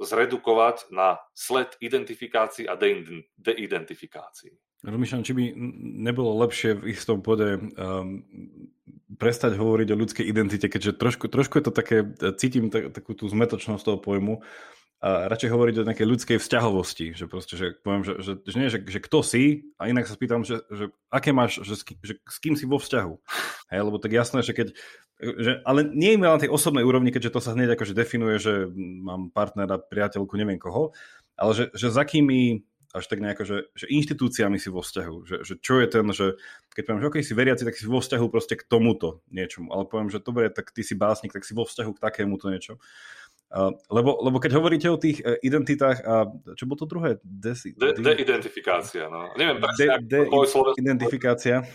[0.01, 4.57] zredukovať na sled identifikácií a de- deidentifikácií.
[4.81, 5.45] Rozmýšľam, či by
[6.09, 8.25] nebolo lepšie v istom bode um,
[9.21, 12.09] prestať hovoriť o ľudskej identite, keďže trošku, trošku je to také,
[12.41, 14.41] cítim tak, takú tú zmetočnosť toho pojmu,
[15.01, 18.85] radšej hovoriť o nejakej ľudskej vzťahovosti, že proste, že poviem, že, že, že nie, že,
[18.85, 22.53] že kto si a inak sa spýtam, že, že aké máš, že, že s kým
[22.53, 23.15] si vo vzťahu.
[23.73, 24.77] Hej, lebo tak jasné, že keď,
[25.17, 28.69] že, ale nie je na tej osobnej úrovni, keďže to sa hneď akože definuje, že
[28.77, 30.93] mám partnera, priateľku, neviem koho,
[31.41, 35.37] ale že, že za kými až tak nejako, že, že inštitúciami si vo vzťahu, že,
[35.47, 36.35] že čo je ten, že
[36.75, 39.87] keď poviem, že okay, si veriaci, tak si vo vzťahu proste k tomuto niečomu, ale
[39.87, 42.83] poviem, že dobre, tak ty si básnik, tak si vo vzťahu k takémuto niečo.
[43.91, 47.19] Lebo, lebo keď hovoríte o tých uh, identitách a čo bolo to druhé?
[47.27, 49.35] Desi, de, de-identifikácia, no.
[49.35, 51.67] Neviem presne, de, de, identifikácia.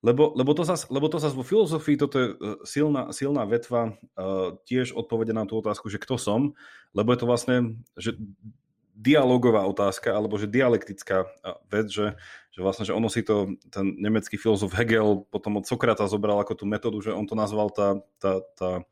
[0.00, 3.90] Lebo, lebo, to zas, lebo to zas vo filozofii toto je uh, silná, silná vetva
[3.90, 6.54] uh, tiež odpovede na tú otázku, že kto som,
[6.94, 7.56] lebo je to vlastne
[7.98, 8.14] že
[9.00, 11.24] dialogová otázka, alebo že dialektická
[11.72, 12.20] vec, že,
[12.52, 16.52] že vlastne, že ono si to, ten nemecký filozof Hegel potom od Sokrata zobral ako
[16.52, 18.84] tú metódu, že on to nazval tá, tá, tá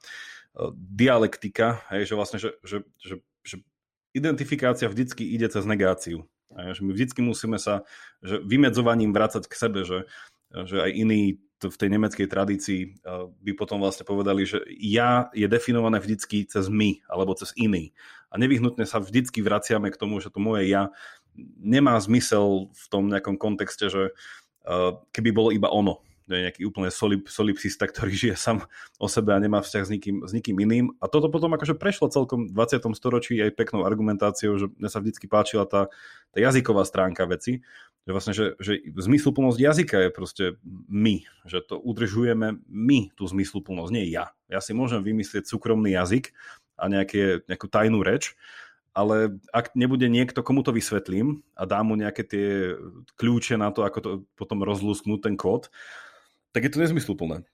[0.75, 3.15] dialektika, hej, že vlastne, že, že, že,
[3.47, 3.57] že
[4.11, 6.27] identifikácia vždycky ide cez negáciu.
[6.51, 7.87] Hej, že my vždycky musíme sa
[8.25, 10.09] že vymedzovaním vrácať k sebe, že,
[10.51, 11.21] že aj iní
[11.59, 13.03] v tej nemeckej tradícii
[13.43, 17.91] by potom vlastne povedali, že ja je definované vždycky cez my alebo cez iný.
[18.31, 20.95] A nevyhnutne sa vždycky vraciame k tomu, že to moje ja
[21.59, 24.15] nemá zmysel v tom nejakom kontexte, že
[25.11, 26.03] keby bolo iba ono
[26.35, 28.69] je nejaký úplne solip, solipsista, ktorý žije sám
[29.01, 30.87] o sebe a nemá vzťah s nikým, s nikým iným.
[31.01, 32.85] A toto potom akože prešlo celkom v 20.
[32.93, 35.89] storočí aj peknou argumentáciou, že mne sa vždycky páčila tá,
[36.33, 37.65] tá jazyková stránka veci,
[38.09, 40.45] že vlastne, že, že zmysluplnosť jazyka je proste
[40.89, 44.33] my, že to udržujeme my, tú zmysluplnosť, nie ja.
[44.49, 46.33] Ja si môžem vymyslieť súkromný jazyk
[46.81, 48.33] a nejaké, nejakú tajnú reč,
[48.97, 52.75] ale ak nebude niekto, komu to vysvetlím a dá mu nejaké tie
[53.21, 55.71] kľúče na to, ako to potom rozlúsknúť ten kód,
[56.59, 57.47] tak je to nezmysluplné.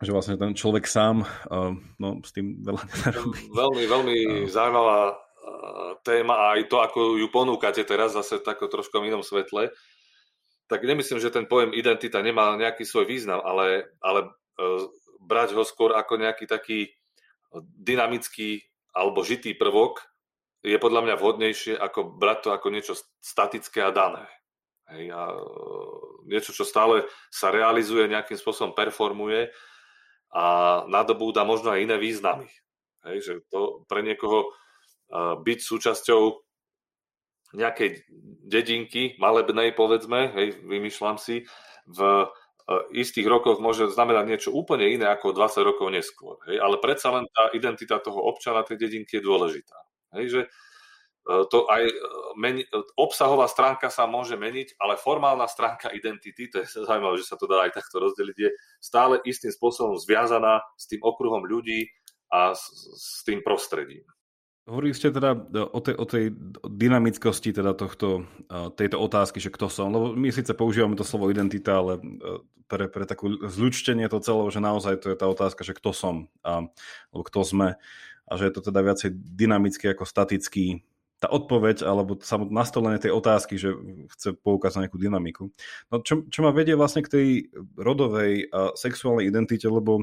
[0.00, 3.40] Že vlastne ten človek sám uh, no, s tým veľa nerobí.
[3.52, 4.48] Veľmi, veľmi uh.
[4.56, 9.20] zaujímavá uh, téma a aj to, ako ju ponúkate teraz zase tako trošku v inom
[9.20, 9.68] svetle,
[10.64, 14.88] tak nemyslím, že ten pojem identita nemá nejaký svoj význam, ale, ale uh,
[15.20, 16.88] brať ho skôr ako nejaký taký
[17.76, 18.64] dynamický
[18.96, 20.08] alebo žitý prvok
[20.64, 24.24] je podľa mňa vhodnejšie ako brať to ako niečo statické a dané.
[24.88, 25.40] Hej, a e,
[26.32, 29.52] niečo, čo stále sa realizuje, nejakým spôsobom performuje
[30.32, 30.44] a
[30.88, 32.48] nadobúda možno aj iné významy.
[33.04, 34.48] Hej, že to pre niekoho e,
[35.44, 36.22] byť súčasťou
[37.56, 38.04] nejakej
[38.44, 41.48] dedinky, malebnej povedzme, hej, vymýšľam si,
[41.88, 42.26] v e,
[43.00, 46.36] istých rokoch môže znamenať niečo úplne iné ako 20 rokov neskôr.
[46.48, 49.78] Hej, ale predsa len tá identita toho občana tej dedinky je dôležitá.
[50.16, 50.40] Hej, že
[51.28, 51.94] to aj e,
[52.40, 52.64] meni,
[52.96, 57.44] obsahová stránka sa môže meniť, ale formálna stránka identity, to je zaujímavé, že sa to
[57.44, 58.50] dá aj takto rozdeliť, je
[58.80, 61.92] stále istým spôsobom zviazaná s tým okruhom ľudí
[62.32, 64.08] a s, s tým prostredím.
[64.68, 65.32] Hovorili ste teda
[65.72, 66.28] o tej, o tej
[66.64, 71.28] dynamickosti teda tohto, e, tejto otázky, že kto som, lebo my síce používame to slovo
[71.28, 72.00] identita, ale
[72.68, 76.14] pre, pre takú zľučtenie to celého, že naozaj to je tá otázka, že kto som,
[76.40, 76.68] a,
[77.12, 77.68] alebo kto sme
[78.28, 80.84] a že je to teda viacej dynamický ako statický
[81.18, 83.74] tá odpoveď alebo samotné nastolenie tej otázky, že
[84.14, 85.50] chce poukázať nejakú dynamiku.
[85.90, 87.26] No čo, čo ma vedie vlastne k tej
[87.74, 90.02] rodovej a sexuálnej identite, lebo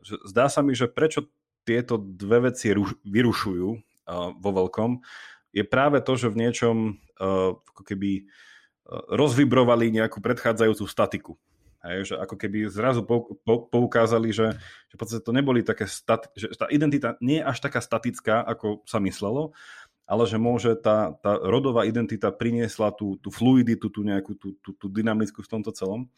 [0.00, 1.28] že zdá sa mi, že prečo
[1.68, 5.04] tieto dve veci ruš, vyrušujú uh, vo veľkom,
[5.52, 11.32] je práve to, že v niečom uh, ako keby uh, rozvibrovali nejakú predchádzajúcu statiku.
[11.78, 13.06] Hej, že ako keby zrazu
[13.46, 14.50] poukázali, že,
[14.90, 18.42] že v podstate to neboli také, stati- že tá identita nie je až taká statická,
[18.42, 19.54] ako sa myslelo,
[20.08, 24.72] ale že môže tá, tá rodová identita priniesla tú, tú fluiditu, tú nejakú tú, tú,
[24.72, 26.08] tú dynamickú v tomto celom.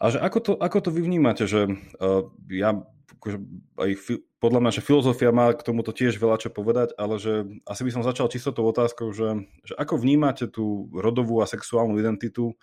[0.00, 2.72] A že ako to, ako to vy vnímate, že uh, ja,
[3.20, 3.38] akože
[3.76, 7.44] aj fi, podľa mňa, že filozofia má k tomuto tiež veľa čo povedať, ale že
[7.68, 12.00] asi by som začal čisto tou otázkou, že, že ako vnímate tú rodovú a sexuálnu
[12.00, 12.56] identitu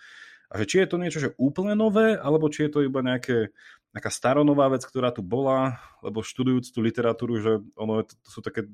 [0.49, 3.49] a že či je to niečo, že úplne nové, alebo či je to iba nejaké
[3.93, 8.39] nejaká staronová vec, ktorá tu bola, lebo študujúc tú literatúru, že ono je, to sú
[8.41, 8.65] také,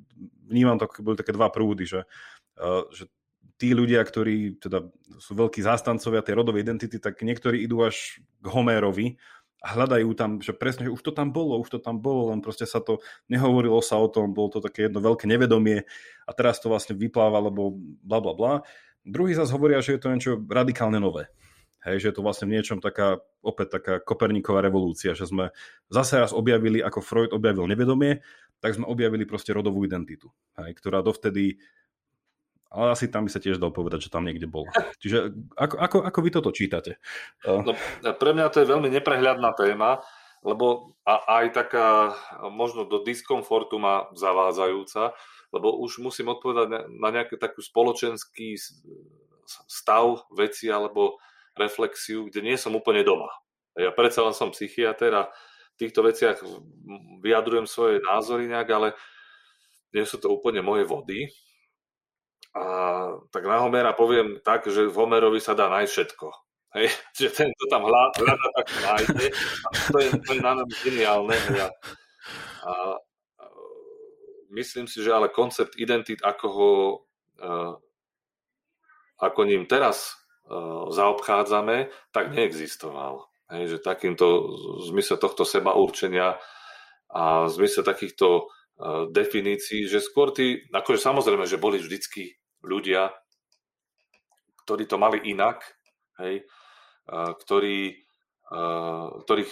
[0.48, 2.08] vnímam to, boli také dva prúdy, že,
[2.56, 3.12] uh, že
[3.60, 4.88] tí ľudia, ktorí teda
[5.20, 9.20] sú veľkí zástancovia tej rodovej identity, tak niektorí idú až k Homérovi
[9.60, 12.40] a hľadajú tam, že presne, že už to tam bolo, už to tam bolo, len
[12.40, 15.84] proste sa to, nehovorilo sa o tom, bolo to také jedno veľké nevedomie
[16.24, 18.54] a teraz to vlastne vypláva, lebo bla bla bla.
[19.04, 21.28] Druhý zase hovoria, že je to niečo radikálne nové.
[21.80, 25.56] Hej, že je to vlastne v niečom taká, opäť taká Koperníková revolúcia, že sme
[25.88, 28.20] zase raz objavili, ako Freud objavil nevedomie,
[28.60, 30.28] tak sme objavili proste rodovú identitu,
[30.60, 31.56] hej, ktorá dovtedy
[32.70, 34.70] ale asi tam by sa tiež dal povedať, že tam niekde bol.
[35.02, 37.02] Čiže ako, ako, ako vy toto čítate?
[37.42, 37.74] No,
[38.14, 40.06] pre mňa to je veľmi neprehľadná téma,
[40.46, 42.14] lebo a, aj taká
[42.54, 45.18] možno do diskomfortu ma zavádzajúca,
[45.50, 48.56] lebo už musím odpovedať na, na nejaký taký spoločenský
[49.66, 51.18] stav veci alebo
[51.60, 53.28] reflexiu, kde nie som úplne doma.
[53.76, 56.40] Ja predsa len som psychiatr a v týchto veciach
[57.24, 58.88] vyjadrujem svoje názory nejak, ale
[59.92, 61.28] nie sú to úplne moje vody.
[62.56, 62.64] A
[63.30, 66.28] tak na Homera poviem tak, že v Homerovi sa dá nájsť všetko.
[66.80, 66.88] Hej,
[67.20, 69.26] že ten, kto tam hľadá, tak nájde.
[69.64, 71.36] A to je, to je na nám geniálne.
[71.36, 71.68] A,
[72.68, 72.74] a,
[74.52, 76.72] myslím si, že ale koncept identit, ako ho
[79.20, 80.19] ako ním teraz
[80.90, 83.30] zaobchádzame, tak neexistoval.
[83.50, 84.26] Hej, že takýmto
[84.78, 86.38] v zmysle tohto seba určenia
[87.10, 88.50] a v zmysle takýchto
[89.10, 93.10] definícií, že skôr tí, akože samozrejme, že boli vždycky ľudia,
[94.64, 95.66] ktorí to mali inak,
[96.22, 96.46] hej,
[97.10, 98.06] ktorí,
[99.26, 99.52] ktorých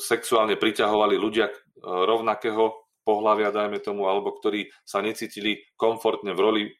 [0.00, 1.52] sexuálne priťahovali ľudia
[1.84, 6.72] rovnakého pohľavia, dajme tomu, alebo ktorí sa necítili komfortne v roli, e,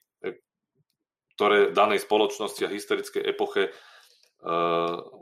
[1.35, 3.75] ktoré v danej spoločnosti a historickej epoche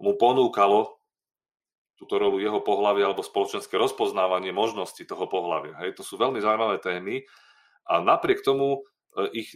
[0.02, 0.98] mu ponúkalo
[1.94, 5.78] túto rolu jeho pohľavia alebo spoločenské rozpoznávanie možnosti toho pohľavia.
[5.86, 7.22] Hej, to sú veľmi zaujímavé témy
[7.86, 8.82] a napriek tomu
[9.14, 9.54] e, ich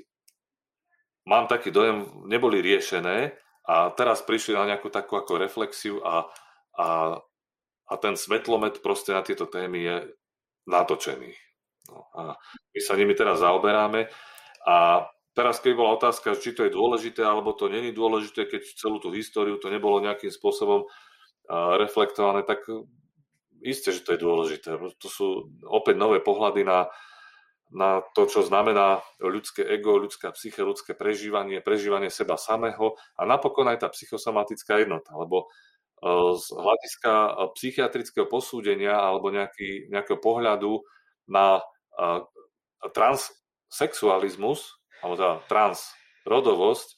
[1.27, 3.35] mám taký dojem, neboli riešené
[3.67, 6.31] a teraz prišli na nejakú takú ako reflexiu a,
[6.79, 7.19] a,
[7.91, 9.97] a ten svetlomet proste na tieto témy je
[10.71, 11.35] natočený.
[11.91, 12.39] No, a
[12.71, 14.07] my sa nimi teraz zaoberáme
[14.71, 15.03] a
[15.37, 19.13] teraz keď bola otázka, či to je dôležité alebo to není dôležité, keď celú tú
[19.13, 20.89] históriu to nebolo nejakým spôsobom
[21.79, 22.67] reflektované, tak
[23.63, 24.75] isté, že to je dôležité.
[24.75, 26.91] To sú opäť nové pohľady na,
[27.71, 33.67] na to, čo znamená ľudské ego, ľudská psyche, ľudské prežívanie, prežívanie seba samého a napokon
[33.67, 35.47] aj tá psychosomatická jednota, lebo e,
[36.39, 37.13] z hľadiska
[37.59, 40.87] psychiatrického posúdenia alebo nejaký, nejakého pohľadu
[41.27, 41.63] na e,
[42.95, 46.97] transsexualizmus, alebo teda transrodovosť, e,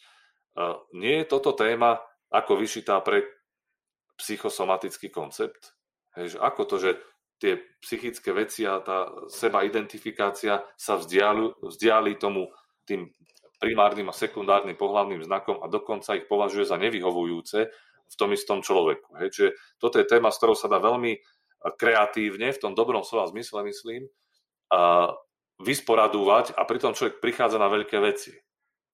[0.99, 3.25] nie je toto téma ako vyšitá pre
[4.19, 5.75] psychosomatický koncept.
[6.19, 6.91] Hej, ako to, že
[7.39, 12.51] tie psychické veci a tá seba identifikácia sa vzdiali tomu
[12.83, 13.07] tým
[13.63, 17.59] primárnym a sekundárnym pohľavným znakom a dokonca ich považuje za nevyhovujúce
[18.09, 19.19] v tom istom človeku.
[19.23, 19.29] Hej.
[19.35, 21.19] Čiže toto je téma, s ktorou sa dá veľmi
[21.79, 24.07] kreatívne, v tom dobrom slova zmysle, myslím,
[24.71, 25.11] a
[25.59, 28.35] vysporadúvať a pritom človek prichádza na veľké veci.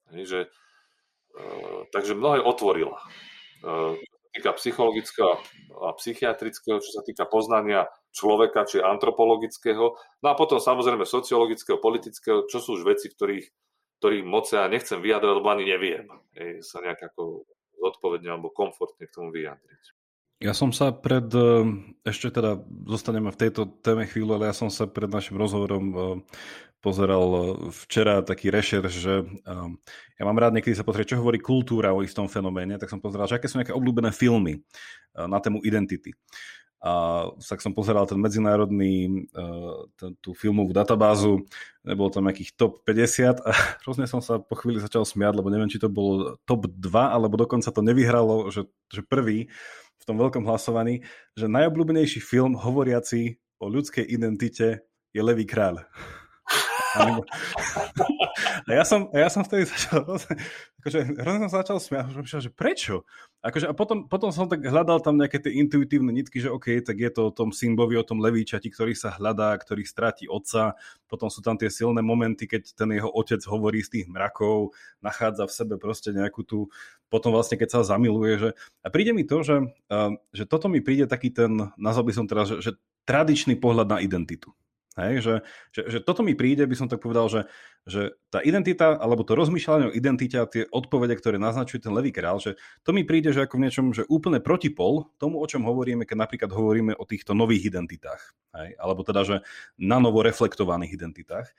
[0.09, 1.49] Že, e,
[1.93, 3.01] takže mnohé otvorila.
[3.01, 4.01] E,
[4.35, 5.39] týka psychologického
[5.85, 12.49] a psychiatrického, čo sa týka poznania človeka, či antropologického, no a potom samozrejme sociologického, politického,
[12.51, 13.47] čo sú už veci, ktorých,
[14.03, 16.05] ktorých moc ja nechcem vyjadrovať, lebo ani neviem
[16.67, 17.47] sa nejak ako
[17.79, 20.04] zodpovedne alebo komfortne k tomu vyjadriť.
[20.43, 21.63] Ja som sa pred, eh,
[22.03, 22.59] ešte teda
[22.91, 26.03] zostaneme v tejto téme chvíľu, ale ja som sa pred našim rozhovorom eh,
[26.83, 27.43] pozeral eh,
[27.87, 29.23] včera taký rešer, že
[30.15, 33.31] ja mám rád niekedy sa pozrieť, čo hovorí kultúra o istom fenoméne, tak som pozeral,
[33.31, 34.63] že aké sú nejaké obľúbené filmy
[35.15, 36.15] na tému identity.
[36.85, 39.25] A tak som pozeral ten medzinárodný,
[40.21, 41.49] tú filmovú databázu,
[41.81, 43.51] nebolo tam nejakých top 50 a
[43.83, 47.41] hrozne som sa po chvíli začal smiať, lebo neviem, či to bolo top 2, alebo
[47.41, 49.49] dokonca to nevyhralo, že, že prvý
[50.01, 51.05] v tom veľkom hlasovaní,
[51.37, 54.85] že najobľúbenejší film hovoriaci o ľudskej identite
[55.15, 55.85] je Levý kráľ.
[58.65, 60.05] A ja som, ja som vtedy začal,
[60.81, 63.09] akože hrozne som začal smiať, že prečo?
[63.45, 66.97] Akože, a potom, potom som tak hľadal tam nejaké tie intuitívne nitky, že OK, tak
[66.97, 71.29] je to o tom Simbovi, o tom Levíčati, ktorý sa hľadá, ktorý stráti otca, potom
[71.29, 74.73] sú tam tie silné momenty, keď ten jeho otec hovorí z tých mrakov,
[75.05, 76.73] nachádza v sebe proste nejakú tú,
[77.13, 79.57] potom vlastne keď sa zamiluje, že a príde mi to, že,
[80.33, 82.73] že toto mi príde taký ten, nazval by som teraz, že, že
[83.05, 84.57] tradičný pohľad na identitu.
[84.95, 85.35] Hej, že,
[85.75, 87.41] že, že toto mi príde, by som tak povedal, že,
[87.83, 92.15] že tá identita, alebo to rozmýšľanie o identite a tie odpovede, ktoré naznačuje ten levý
[92.15, 92.55] král, že
[92.87, 96.17] to mi príde, že ako v niečom, že úplne protipol tomu, o čom hovoríme, keď
[96.23, 98.23] napríklad hovoríme o týchto nových identitách.
[98.55, 99.37] Hej, alebo teda, že
[99.83, 101.51] na novo reflektovaných identitách.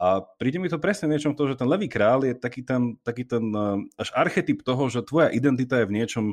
[0.00, 2.96] A príde mi to presne v niečom to, že ten levý král je taký ten,
[3.04, 6.24] taký ten eh, až archetyp toho, že tvoja identita je v niečom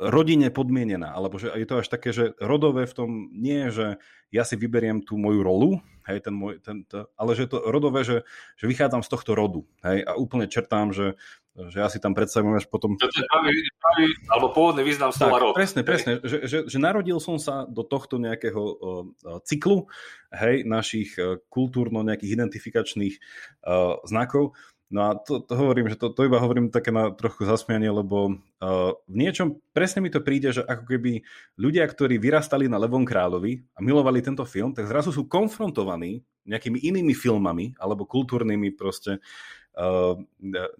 [0.00, 3.86] rodine podmienená, alebo že je to až také, že rodové v tom nie je, že
[4.32, 5.70] ja si vyberiem tú moju rolu,
[6.08, 8.24] hej, ten môj, ten, to, ale že to rodové, že,
[8.56, 11.20] že vychádzam z tohto rodu, hej, a úplne čertám, že,
[11.52, 12.96] že ja si tam predstavujem až potom...
[12.96, 15.52] To je pravý, pravý, alebo pôvodný význam slova rod.
[15.52, 18.74] Presne, presne, že, že, že narodil som sa do tohto nejakého uh,
[19.44, 19.84] cyklu,
[20.32, 23.14] hej, našich uh, kultúrno nejakých identifikačných
[23.68, 24.56] uh, znakov,
[24.90, 28.34] No a to, to hovorím, že to, to iba hovorím také na trochu zasmianie, lebo
[28.34, 31.22] uh, v niečom presne mi to príde, že ako keby
[31.54, 36.82] ľudia, ktorí vyrastali na Levom kráľovi a milovali tento film, tak zrazu sú konfrontovaní nejakými
[36.82, 39.22] inými filmami alebo kultúrnymi proste
[39.78, 40.18] uh,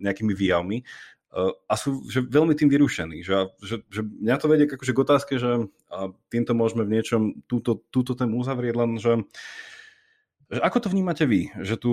[0.02, 3.22] nejakými výjavmi uh, a sú že veľmi tým vyrušení.
[3.22, 7.46] Že, že, že mňa to vedie akože k otázke, že a týmto môžeme v niečom
[7.46, 9.22] túto, túto tému uzavrieť, len že,
[10.50, 11.54] ako to vnímate vy?
[11.62, 11.92] Že tú,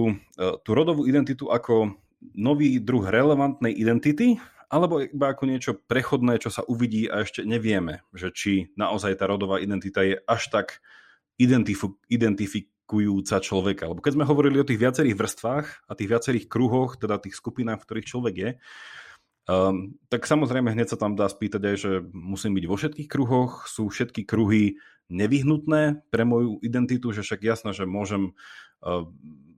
[0.65, 6.65] tú rodovú identitu ako nový druh relevantnej identity, alebo iba ako niečo prechodné, čo sa
[6.67, 10.67] uvidí a ešte nevieme, že či naozaj tá rodová identita je až tak
[11.39, 13.87] identif- identifikujúca človeka.
[13.87, 17.79] Lebo keď sme hovorili o tých viacerých vrstvách a tých viacerých kruhoch, teda tých skupinách,
[17.79, 18.49] v ktorých človek je,
[19.47, 23.71] um, tak samozrejme hneď sa tam dá spýtať aj, že musím byť vo všetkých kruhoch,
[23.71, 28.35] sú všetky kruhy nevyhnutné pre moju identitu, že však jasné, že môžem
[28.83, 29.07] uh,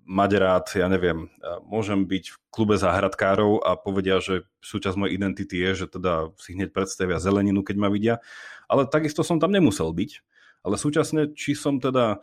[0.09, 1.29] mať rád, ja neviem,
[1.69, 6.57] môžem byť v klube záhradkárov a povedia, že súčasť mojej identity je, že teda si
[6.57, 8.17] hneď predstavia zeleninu, keď ma vidia,
[8.65, 10.11] ale takisto som tam nemusel byť.
[10.65, 12.19] Ale súčasne, či som teda,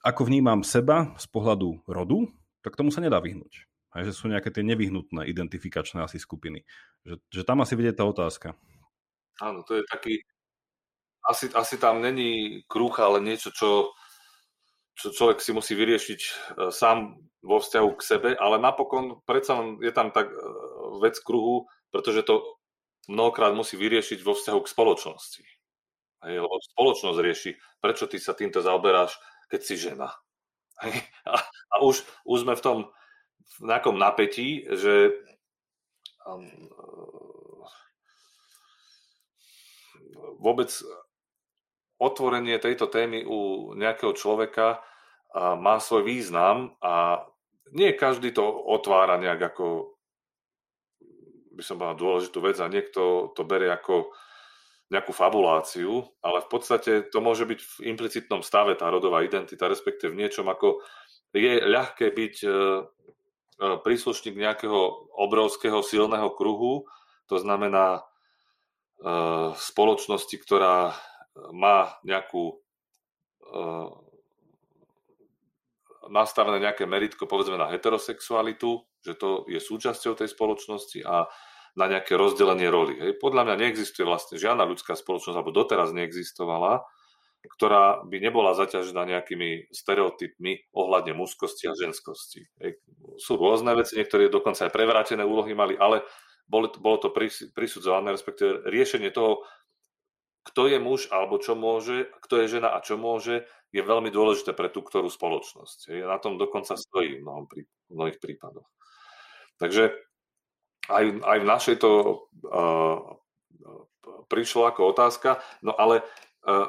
[0.00, 2.32] ako vnímam seba z pohľadu rodu,
[2.64, 3.68] tak tomu sa nedá vyhnúť.
[3.92, 6.64] Aj že sú nejaké tie nevyhnutné identifikačné asi skupiny.
[7.04, 8.56] Že, že tam asi vidie tá otázka.
[9.36, 10.24] Áno, to je taký...
[11.22, 13.94] Asi, asi tam není krucha, ale niečo, čo
[14.96, 16.30] čo človek si musí vyriešiť e,
[16.70, 20.36] sám vo vzťahu k sebe, ale napokon predsa je tam tak e,
[21.00, 22.44] vec kruhu, pretože to
[23.08, 25.44] mnohokrát musí vyriešiť vo vzťahu k spoločnosti.
[26.22, 27.50] Hej, lebo spoločnosť rieši,
[27.82, 29.18] prečo ty sa týmto zaoberáš,
[29.50, 30.08] keď si žena.
[30.82, 32.78] Hej, a, a už, už sme v tom
[33.60, 35.12] v nejakom napätí, že
[36.24, 36.46] um,
[40.40, 40.70] vôbec
[42.02, 44.82] otvorenie tejto témy u nejakého človeka
[45.38, 47.24] má svoj význam a
[47.72, 49.96] nie každý to otvára nejak ako
[51.52, 54.12] by som mal dôležitú vec a niekto to berie ako
[54.92, 60.12] nejakú fabuláciu, ale v podstate to môže byť v implicitnom stave tá rodová identita, respektíve
[60.12, 60.84] v niečom ako
[61.32, 62.52] je ľahké byť e, e,
[63.80, 64.80] príslušník nejakého
[65.16, 66.84] obrovského silného kruhu,
[67.24, 68.00] to znamená e,
[69.56, 70.92] spoločnosti, ktorá
[71.52, 73.88] má nejakú uh,
[76.10, 81.30] nastavené nejaké meritko povedzme na heterosexualitu, že to je súčasťou tej spoločnosti a
[81.72, 83.00] na nejaké rozdelenie roli.
[83.00, 83.12] Hej.
[83.16, 86.84] Podľa mňa neexistuje vlastne žiadna ľudská spoločnosť, alebo doteraz neexistovala,
[87.42, 92.44] ktorá by nebola zaťažená nejakými stereotypmi ohľadne mužskosti a ženskosti.
[92.60, 92.76] Hej.
[93.16, 96.04] Sú rôzne veci, niektoré dokonca aj prevrátené úlohy mali, ale
[96.44, 97.08] bolo, bolo to
[97.56, 99.48] prisudzované, respektíve riešenie toho
[100.42, 104.52] kto je muž alebo čo môže, kto je žena a čo môže, je veľmi dôležité
[104.52, 106.04] pre tú ktorú spoločnosť.
[106.04, 108.68] Na tom dokonca stojí v, mnohom, v mnohých prípadoch.
[109.56, 109.96] Takže
[110.92, 111.90] aj, aj v našej to
[112.52, 112.98] uh,
[114.28, 116.02] prišlo ako otázka, no ale
[116.44, 116.68] uh,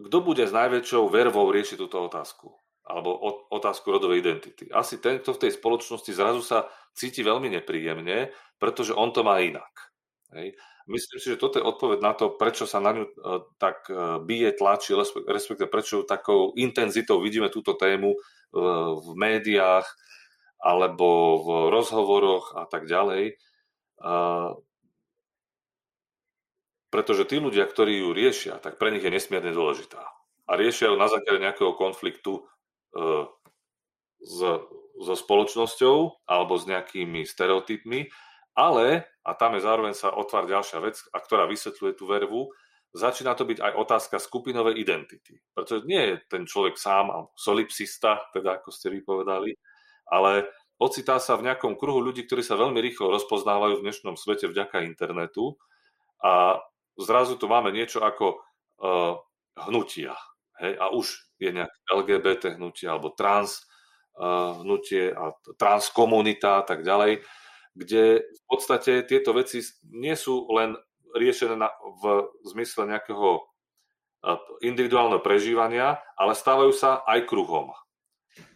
[0.00, 2.48] kto bude s najväčšou vervou riešiť túto otázku?
[2.90, 3.22] Alebo
[3.54, 4.66] otázku rodovej identity.
[4.74, 9.38] Asi ten, kto v tej spoločnosti zrazu sa cíti veľmi nepríjemne, pretože on to má
[9.38, 9.70] inak.
[10.34, 10.58] Hej.
[10.88, 13.12] Myslím si, že toto je odpoveď na to, prečo sa na ňu e,
[13.60, 14.96] tak e, bije, tlačí,
[15.28, 18.18] respektíve prečo takou intenzitou vidíme túto tému e,
[18.96, 19.84] v médiách
[20.60, 23.40] alebo v rozhovoroch a tak ďalej.
[26.92, 30.04] Pretože tí ľudia, ktorí ju riešia, tak pre nich je nesmierne dôležitá.
[30.44, 32.44] A riešia ju na základe nejakého konfliktu
[34.20, 38.12] so spoločnosťou alebo s nejakými stereotypmi
[38.60, 42.52] ale, a tam je zároveň sa otvár ďalšia vec, a ktorá vysvetľuje tú vervu,
[42.92, 45.40] začína to byť aj otázka skupinovej identity.
[45.56, 49.56] Pretože nie je ten človek sám solipsista, teda ako ste vypovedali,
[50.12, 54.50] ale ocitá sa v nejakom kruhu ľudí, ktorí sa veľmi rýchlo rozpoznávajú v dnešnom svete
[54.50, 55.56] vďaka internetu
[56.20, 56.60] a
[57.00, 59.14] zrazu tu máme niečo ako uh,
[59.70, 60.12] hnutia.
[60.60, 60.76] Hej?
[60.76, 61.06] A už
[61.40, 63.64] je nejaké LGBT hnutie alebo trans
[64.18, 67.22] uh, hnutie a trans a tak ďalej
[67.74, 70.74] kde v podstate tieto veci nie sú len
[71.14, 71.70] riešené na,
[72.02, 73.42] v zmysle nejakého
[74.60, 77.72] individuálneho prežívania, ale stávajú sa aj kruhom.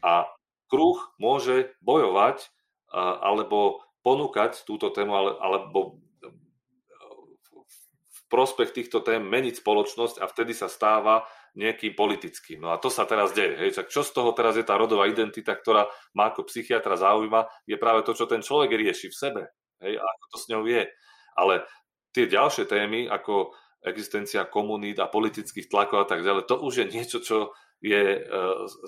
[0.04, 0.28] A
[0.68, 2.52] kruh môže bojovať
[2.94, 6.04] alebo ponúkať túto tému, alebo
[8.34, 11.22] prospech týchto tém meniť spoločnosť a vtedy sa stáva
[11.54, 12.66] nejakým politickým.
[12.66, 13.54] No a to sa teraz deje.
[13.54, 13.78] Hej.
[13.78, 15.86] Čak čo z toho teraz je tá rodová identita, ktorá
[16.18, 19.42] má ako psychiatra zaujíma, je práve to, čo ten človek rieši v sebe.
[19.78, 20.84] Hej, a ako to s ňou je.
[21.38, 21.54] Ale
[22.10, 23.54] tie ďalšie témy, ako
[23.86, 27.52] existencia komunít a politických tlakov a tak ďalej, to už je niečo, čo
[27.84, 28.30] je, e,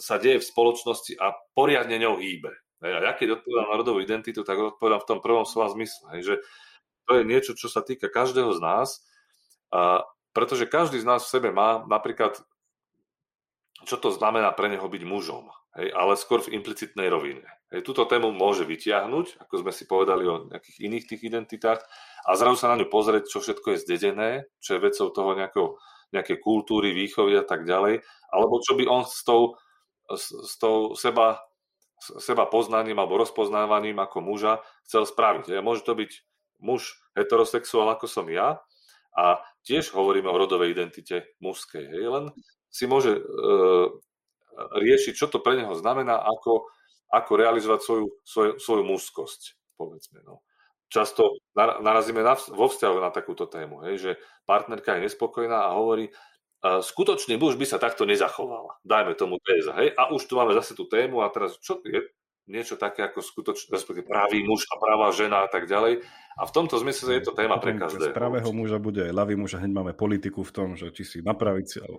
[0.00, 2.50] sa deje v spoločnosti a poriadne ňou hýbe.
[2.80, 6.16] Hej, a ja keď odpovedám na rodovú identitu, tak odpovedám v tom prvom slova zmysle.
[6.16, 6.34] Hej, že
[7.06, 9.04] to je niečo, čo sa týka každého z nás,
[9.70, 10.02] a
[10.32, 12.40] pretože každý z nás v sebe má napríklad
[13.84, 17.44] čo to znamená pre neho byť mužom, hej, ale skôr v implicitnej rovine.
[17.68, 21.84] Hej, túto tému môže vytiahnuť, ako sme si povedali o nejakých iných tých identitách,
[22.26, 25.68] a zrazu sa na ňu pozrieť, čo všetko je zdedené, čo je vecou toho nejakého,
[26.10, 28.00] nejaké kultúry, výchovy a tak ďalej,
[28.32, 29.60] alebo čo by on s tou,
[30.10, 31.42] s, s tou seba,
[32.00, 35.54] seba poznaním alebo rozpoznávaním ako muža chcel spraviť.
[35.54, 35.62] Hej.
[35.62, 36.10] Môže to byť
[36.62, 38.60] muž heterosexuál ako som ja
[39.16, 41.84] a tiež hovoríme o rodovej identite mužskej.
[41.88, 42.04] Hej.
[42.10, 42.24] Len
[42.70, 43.22] si môže e,
[44.56, 46.68] riešiť, čo to pre neho znamená, ako,
[47.12, 49.40] ako realizovať svoju, svoju, svoju mužskosť,
[49.76, 50.24] povedzme.
[50.24, 50.40] No.
[50.86, 54.10] Často narazíme na, vo vzťahu na takúto tému, hej, že
[54.46, 56.08] partnerka je nespokojná a hovorí,
[56.64, 58.80] skutočný muž by sa takto nezachoval.
[58.82, 59.76] Dajme tomu téza.
[59.78, 59.94] Hej?
[59.94, 62.02] A už tu máme zase tú tému a teraz čo je
[62.46, 66.02] niečo také ako skutočný, respektíve pravý muž a pravá žena a tak ďalej.
[66.38, 68.14] A v tomto zmysle je to téma pre každého.
[68.14, 71.02] Z pravého muža bude aj ľavý muž a hneď máme politiku v tom, že či
[71.02, 71.98] si na pravici, alebo...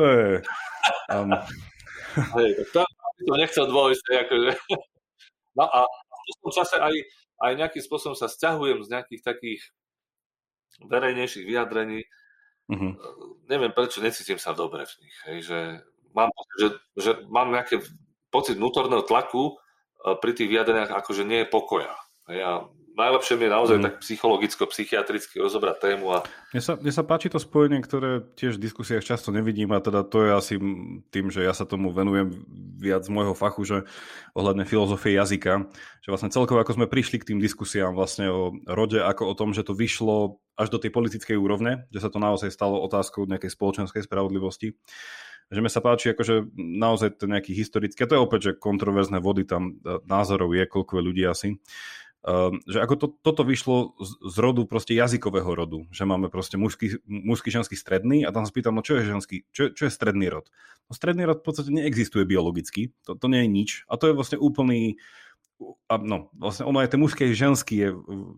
[0.00, 0.28] To je...
[1.12, 1.30] Um...
[2.38, 2.80] Hej, to,
[3.28, 4.50] to nechcel dôjsť, akože...
[5.54, 6.94] No a v tom čase aj,
[7.44, 9.62] aj nejakým spôsobom sa stiahujem z nejakých takých
[10.82, 12.02] verejnejších vyjadrení.
[12.66, 12.96] Uh-huh.
[13.46, 15.16] Neviem, prečo necítim sa dobre v nich.
[15.28, 15.58] Hej, že
[16.16, 17.82] mám že, že mám nejaký
[18.30, 19.58] pocit vnútorného tlaku
[20.04, 21.96] pri tých vyjadreniach, akože nie je pokoja.
[22.28, 22.52] Hej, a
[22.94, 23.84] najlepšie mi je naozaj mm.
[23.84, 26.14] tak psychologicko-psychiatricky rozobrať tému.
[26.14, 26.18] A...
[26.54, 30.06] Mne, sa, mne sa páči to spojenie, ktoré tiež v diskusiách často nevidím a teda
[30.06, 30.54] to je asi
[31.10, 32.30] tým, že ja sa tomu venujem
[32.78, 33.78] viac z môjho fachu, že
[34.38, 35.66] ohľadne filozofie jazyka,
[36.00, 39.50] že vlastne celkovo ako sme prišli k tým diskusiám vlastne o rode, ako o tom,
[39.50, 43.50] že to vyšlo až do tej politickej úrovne, že sa to naozaj stalo otázkou nejakej
[43.50, 44.78] spoločenskej spravodlivosti
[45.52, 49.20] že mi sa páči akože naozaj ten nejaký historický, a to je opäť, že kontroverzné
[49.20, 51.60] vody tam e, názorov je, koľko je ľudí asi,
[52.24, 56.56] Um, že ako to, toto vyšlo z, z rodu proste jazykového rodu, že máme proste
[56.56, 59.92] mužský, mužský, ženský, stredný a tam sa spýtam, no čo je ženský, čo, čo je
[59.92, 60.48] stredný rod?
[60.88, 64.16] No stredný rod v podstate neexistuje biologicky, to, to nie je nič a to je
[64.16, 64.96] vlastne úplný
[65.86, 67.88] a no, vlastne ono aj ten mužský aj ženský je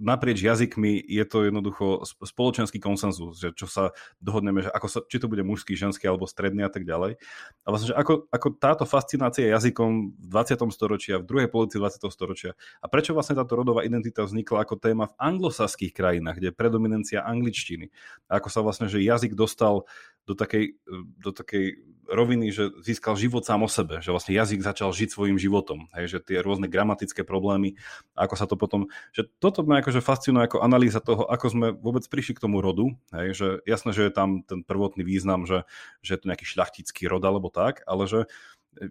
[0.02, 5.16] naprieč jazykmi, je to jednoducho spoločenský konsenzus, že čo sa dohodneme, že ako sa, či
[5.16, 7.16] to bude mužský, ženský alebo stredný a tak ďalej.
[7.64, 10.60] A vlastne, že ako, ako táto fascinácia jazykom v 20.
[10.68, 12.04] storočia, v druhej polovici 20.
[12.12, 12.52] storočia
[12.84, 17.24] a prečo vlastne táto rodová identita vznikla ako téma v anglosaských krajinách, kde je predominancia
[17.24, 17.88] angličtiny.
[18.28, 19.88] A ako sa vlastne, že jazyk dostal
[20.26, 20.76] do takej,
[21.22, 25.36] do takej roviny, že získal život sám o sebe, že vlastne jazyk začal žiť svojim
[25.36, 27.76] životom, hej, že tie rôzne gramatické problémy,
[28.14, 32.06] ako sa to potom, že toto ma akože fascinuje ako analýza toho, ako sme vôbec
[32.06, 35.66] prišli k tomu rodu, hej, že jasné, že je tam ten prvotný význam, že,
[36.00, 38.30] že je to nejaký šľachtický rod alebo tak, ale že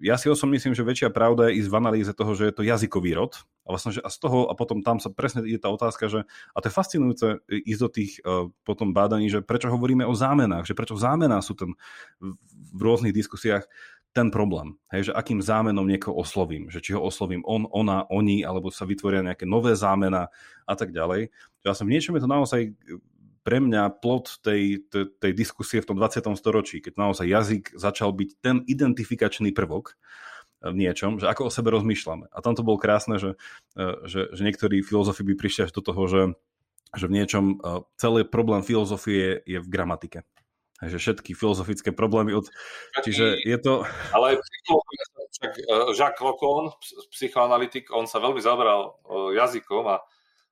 [0.01, 2.65] ja si osobne myslím, že väčšia pravda je ísť v analýze toho, že je to
[2.65, 5.73] jazykový rod a vlastne, že a z toho a potom tam sa presne ide tá
[5.73, 10.05] otázka, že a to je fascinujúce ísť do tých uh, potom bádaní, že prečo hovoríme
[10.05, 11.73] o zámenách, že prečo zámená sú ten
[12.71, 13.65] v rôznych diskusiách
[14.15, 18.47] ten problém, hej, že akým zámenom niekoho oslovím, že či ho oslovím on, ona, oni,
[18.47, 20.31] alebo sa vytvoria nejaké nové zámena
[20.63, 21.35] a tak ďalej.
[21.59, 22.61] Že vlastne v niečom je to naozaj
[23.43, 26.31] pre mňa plot tej, tej, tej diskusie v tom 20.
[26.39, 29.99] storočí, keď naozaj jazyk začal byť ten identifikačný prvok
[30.65, 32.33] v niečom, že ako o sebe rozmýšľame.
[32.33, 33.37] A tam to bolo krásne, že,
[34.09, 36.21] že, že niektorí filozofi by prišli až do toho, že,
[36.97, 37.55] že v niečom e,
[37.99, 40.25] celý problém filozofie je v gramatike.
[40.75, 42.51] Takže všetky filozofické problémy od...
[42.99, 43.87] Čiže je to...
[44.11, 44.41] Ale
[45.35, 45.63] však e,
[45.95, 46.71] Jacques Lacan,
[47.11, 50.03] psychoanalytik, on sa veľmi zaoberal e, jazykom a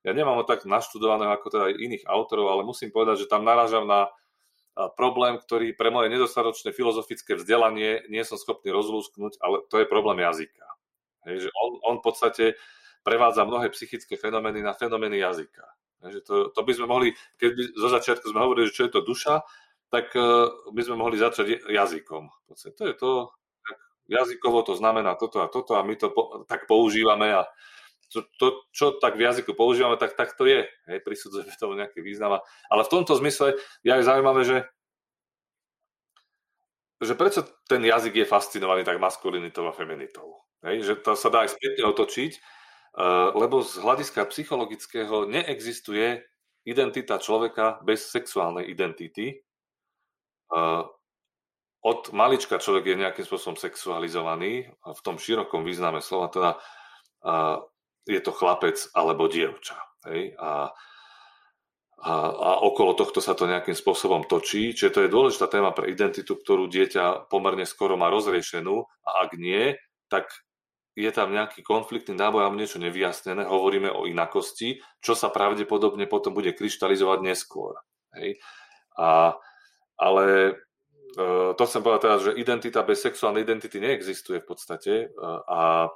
[0.04, 3.88] ja nemám ho tak naštudovaného ako teda iných autorov, ale musím povedať, že tam narážam
[3.88, 4.12] na
[4.74, 10.22] problém, ktorý pre moje nedostatočné filozofické vzdelanie nie som schopný rozlúsknuť, ale to je problém
[10.22, 10.66] jazyka.
[11.24, 12.44] Hej, že on, on v podstate
[13.06, 15.64] prevádza mnohé psychické fenomény na fenomény jazyka.
[16.04, 17.08] Hej, že to, to by sme mohli,
[17.38, 19.46] keď by zo začiatku sme hovorili, že čo je to duša,
[19.94, 22.22] tak uh, by sme mohli začať jazykom.
[22.26, 23.12] V podstate to je to,
[24.10, 27.46] jazykovo to znamená toto a toto a my to po, tak používame a
[28.14, 30.62] to, to, čo tak v jazyku používame, tak, tak to je.
[30.86, 32.38] Hej, prisudzujeme tomu nejaký význam.
[32.70, 34.58] Ale v tomto zmysle je aj zaujímavé, že,
[37.02, 40.46] že prečo ten jazyk je fascinovaný tak maskulinitou a feminitou.
[40.62, 46.22] Hej, že to sa dá aj spätne otočiť, uh, lebo z hľadiska psychologického neexistuje
[46.64, 49.44] identita človeka bez sexuálnej identity.
[51.84, 56.50] Od malička človek je nejakým spôsobom sexualizovaný, v tom širokom význame slova, teda
[58.04, 59.76] je to chlapec alebo dievča.
[60.08, 60.36] Hej?
[60.36, 60.72] A,
[62.04, 64.76] a, a okolo tohto sa to nejakým spôsobom točí.
[64.76, 69.40] Čiže to je dôležitá téma pre identitu, ktorú dieťa pomerne skoro má rozriešenú a ak
[69.40, 69.72] nie,
[70.12, 70.28] tak
[70.94, 76.30] je tam nejaký konfliktný náboj alebo niečo nevyjasnené, hovoríme o inakosti, čo sa pravdepodobne potom
[76.30, 77.74] bude kryštalizovať neskôr.
[78.14, 78.38] Hej?
[78.94, 79.34] A,
[79.98, 80.26] ale
[81.18, 85.06] e, to chcem povedať teraz, že identita bez sexuálnej identity neexistuje v podstate e,
[85.50, 85.90] a,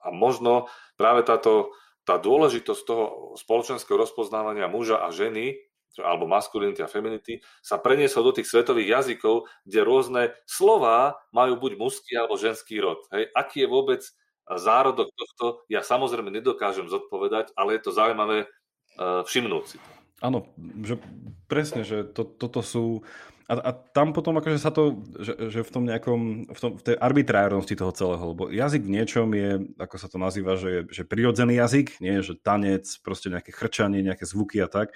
[0.00, 1.72] a možno práve táto
[2.08, 3.04] tá dôležitosť toho
[3.36, 5.60] spoločenského rozpoznávania muža a ženy,
[6.00, 11.76] alebo maskulinity a feminity, sa preniesol do tých svetových jazykov, kde rôzne slová majú buď
[11.76, 13.04] mužský alebo ženský rod.
[13.14, 13.28] Hej.
[13.36, 14.02] Aký je vôbec
[14.50, 19.99] zárodok tohto, ja samozrejme nedokážem zodpovedať, ale je to zaujímavé uh, všimnúť si to.
[20.20, 20.46] Áno,
[20.84, 21.00] že
[21.48, 23.02] presne, že to, toto sú
[23.50, 26.82] a, a tam potom akože sa to, že, že v tom nejakom, v, tom, v
[26.86, 31.02] tej arbitrárnosti toho celého, lebo jazyk v niečom je, ako sa to nazýva, že že
[31.02, 34.94] prirodzený jazyk, nie že tanec, proste nejaké chrčanie, nejaké zvuky a tak.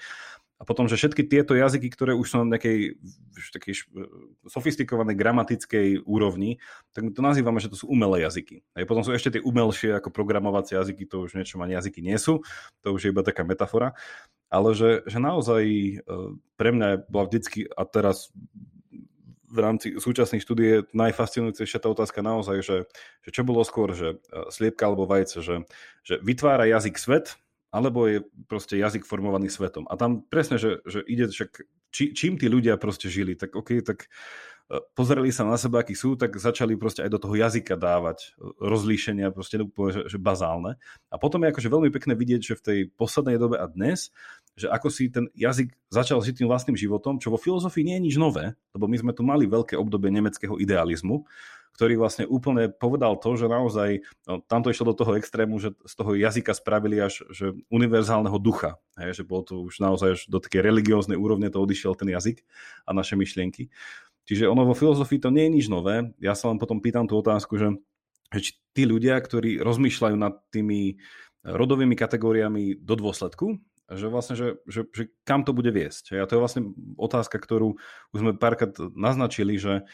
[0.54, 2.94] A potom, že všetky tieto jazyky, ktoré už sú na nejakej
[3.58, 3.74] takej
[4.46, 6.62] sofistikovanej gramatickej úrovni,
[6.94, 8.62] tak my to nazývame, že to sú umelé jazyky.
[8.78, 12.14] A potom sú ešte tie umelšie ako programovacie jazyky, to už niečo ani jazyky nie
[12.22, 12.46] sú,
[12.86, 13.98] to už je iba taká metafora
[14.54, 15.94] ale že, že naozaj e,
[16.54, 18.30] pre mňa bola vždycky, a teraz
[19.50, 22.76] v rámci súčasnej štúdie najfascinujúcejšia tá otázka naozaj, že,
[23.26, 25.56] že čo bolo skôr, že e, sliepka alebo vajce, že,
[26.06, 27.26] že vytvára jazyk svet,
[27.74, 29.90] alebo je proste jazyk formovaný svetom.
[29.90, 33.82] A tam presne, že, že ide však, či, čím tí ľudia proste žili, tak OK,
[33.82, 34.06] tak
[34.96, 38.48] pozreli sa na seba, akí sú, tak začali proste aj do toho jazyka dávať e,
[38.64, 40.80] rozlíšenia, proste úplne, že, že bazálne.
[41.12, 44.08] A potom je akože veľmi pekné vidieť, že v tej poslednej dobe a dnes,
[44.56, 48.04] že ako si ten jazyk začal žiť tým vlastným životom, čo vo filozofii nie je
[48.10, 51.28] nič nové, lebo my sme tu mali veľké obdobie nemeckého idealizmu,
[51.74, 55.94] ktorý vlastne úplne povedal to, že naozaj, no, tamto išlo do toho extrému, že z
[55.98, 58.78] toho jazyka spravili až že univerzálneho ducha.
[58.94, 62.46] Hej, že bolo to už naozaj až do takej religióznej úrovne to odišiel ten jazyk
[62.86, 63.74] a naše myšlienky.
[64.24, 66.12] Čiže ono vo filozofii to nie je nič nové.
[66.20, 67.76] Ja sa vám potom pýtam tú otázku, že,
[68.32, 70.96] že tí ľudia, ktorí rozmýšľajú nad tými
[71.44, 73.60] rodovými kategóriami do dôsledku,
[73.92, 76.16] že vlastne, že, že, že kam to bude viesť.
[76.16, 76.62] A to je vlastne
[76.96, 77.76] otázka, ktorú
[78.16, 79.84] už sme párkrát naznačili, že,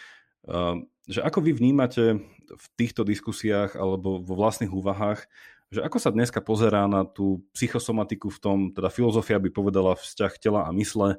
[0.47, 0.78] uh,
[1.11, 2.22] že ako vy vnímate
[2.55, 5.26] v týchto diskusiách alebo vo vlastných úvahách,
[5.70, 10.33] že ako sa dneska pozerá na tú psychosomatiku v tom, teda filozofia by povedala vzťah
[10.39, 11.18] tela a mysle,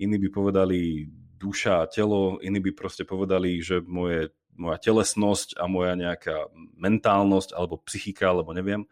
[0.00, 1.08] iní by povedali
[1.42, 6.46] duša a telo, iní by proste povedali, že moje, moja telesnosť a moja nejaká
[6.78, 8.86] mentálnosť alebo psychika, alebo neviem.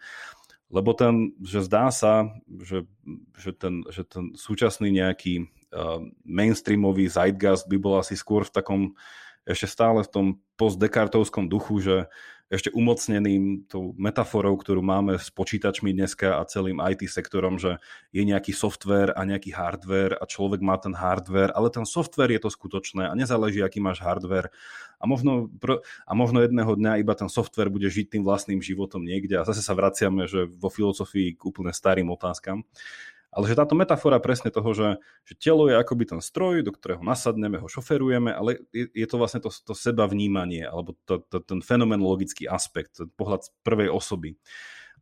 [0.71, 2.87] Lebo ten, že zdá sa, že,
[3.39, 8.83] že, ten, že ten súčasný nejaký uh, mainstreamový zeitgeist by bol asi skôr v takom
[9.47, 11.97] ešte stále v tom postdekartovskom duchu, že
[12.51, 17.79] ešte umocneným tou metaforou, ktorú máme s počítačmi dneska a celým IT sektorom, že
[18.11, 22.43] je nejaký software a nejaký hardware a človek má ten hardware, ale ten software je
[22.43, 24.51] to skutočné a nezáleží, aký máš hardware.
[24.99, 25.49] A možno,
[26.05, 29.63] a možno jedného dňa iba ten software bude žiť tým vlastným životom niekde a zase
[29.63, 32.67] sa vraciame, že vo filozofii k úplne starým otázkam.
[33.31, 36.99] Ale že táto metafora presne toho, že, že telo je akoby ten stroj, do ktorého
[37.07, 41.39] nasadneme, ho šoferujeme, ale je, je to vlastne to, to seba vnímanie, alebo to, to,
[41.39, 44.35] ten fenomenologický aspekt, ten pohľad z prvej osoby.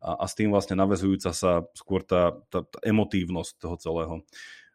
[0.05, 4.15] A, a s tým vlastne navezujúca sa skôr tá, tá, tá emotívnosť toho celého.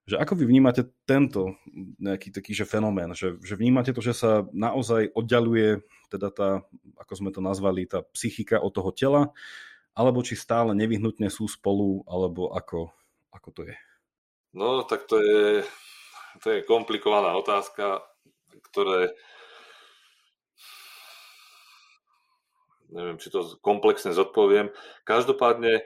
[0.03, 1.56] Že ako vy vnímate tento
[2.02, 5.80] nejaký taký že fenomén, že, že vnímate to, že sa naozaj oddialuje
[6.11, 6.49] teda tá,
[6.99, 9.22] ako sme to nazvali, tá psychika od toho tela,
[9.94, 12.91] alebo či stále nevyhnutne sú spolu, alebo ako,
[13.34, 13.76] ako to je?
[14.53, 15.65] No, tak to je,
[16.45, 18.05] to je komplikovaná otázka,
[18.69, 19.14] ktoré
[22.93, 24.69] neviem, či to komplexne zodpoviem.
[25.03, 25.84] Každopádne, e,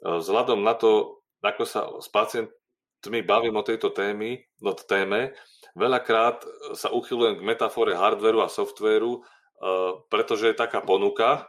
[0.00, 5.36] vzhľadom na to, ako sa s pacientmi bavím o tejto témy, o téme,
[5.76, 6.42] veľakrát
[6.72, 9.70] sa uchylujem k metafore hardveru a softvéru, e,
[10.08, 11.44] pretože je taká ponuka,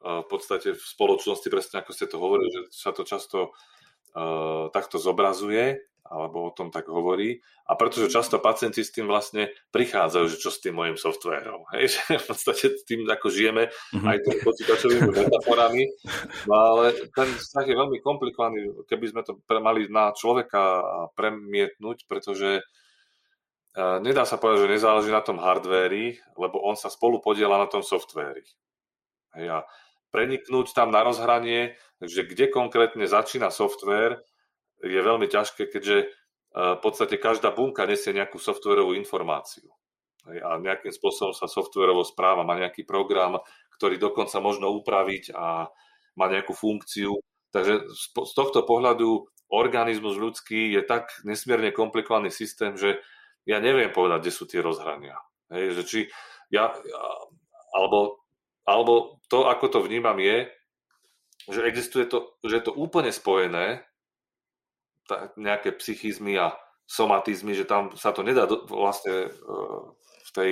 [0.00, 3.50] e, v podstate v spoločnosti, presne ako ste to hovorili, že sa to často
[4.72, 7.38] takto zobrazuje, alebo o tom tak hovorí.
[7.70, 11.70] A pretože často pacienti s tým vlastne prichádzajú, že čo s tým mojim softvérom.
[11.70, 14.10] Hej, že v podstate tým ako žijeme mm-hmm.
[14.10, 15.86] aj tými počítačovými metaforami.
[16.50, 16.84] No ale
[17.14, 18.58] ten vzťah je veľmi komplikovaný,
[18.90, 20.82] keby sme to mali na človeka
[21.14, 27.22] premietnúť, pretože uh, nedá sa povedať, že nezáleží na tom hardvéri, lebo on sa spolu
[27.22, 28.42] podiela na tom softvéri.
[29.38, 29.58] Hej, a
[30.10, 34.22] preniknúť tam na rozhranie, že kde konkrétne začína software,
[34.80, 36.10] je veľmi ťažké, keďže
[36.50, 39.70] v podstate každá bunka nesie nejakú softwarovú informáciu.
[40.26, 43.40] A nejakým spôsobom sa softwarovo správa, má nejaký program,
[43.78, 45.70] ktorý dokonca možno upraviť a
[46.18, 47.16] má nejakú funkciu.
[47.50, 53.00] Takže z tohto pohľadu organizmus ľudský je tak nesmierne komplikovaný systém, že
[53.48, 55.16] ja neviem povedať, kde sú tie rozhrania.
[55.50, 56.00] Hej, že či
[56.52, 56.70] ja,
[57.72, 58.19] alebo,
[58.70, 60.46] alebo to, ako to vnímam, je,
[61.50, 63.82] že existuje to, že je to úplne spojené,
[65.10, 66.54] tá, nejaké psychizmy a
[66.86, 69.28] somatizmy, že tam sa to nedá do, vlastne e,
[70.26, 70.50] v tej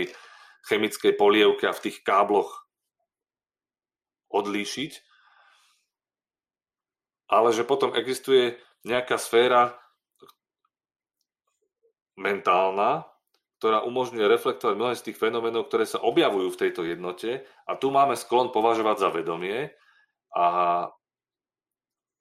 [0.66, 2.50] chemickej polievke a v tých kábloch
[4.34, 4.92] odlíšiť,
[7.30, 9.78] ale že potom existuje nejaká sféra
[12.18, 13.06] mentálna,
[13.58, 17.90] ktorá umožňuje reflektovať mnohé z tých fenoménov, ktoré sa objavujú v tejto jednote a tu
[17.90, 19.74] máme sklon považovať za vedomie
[20.30, 20.46] a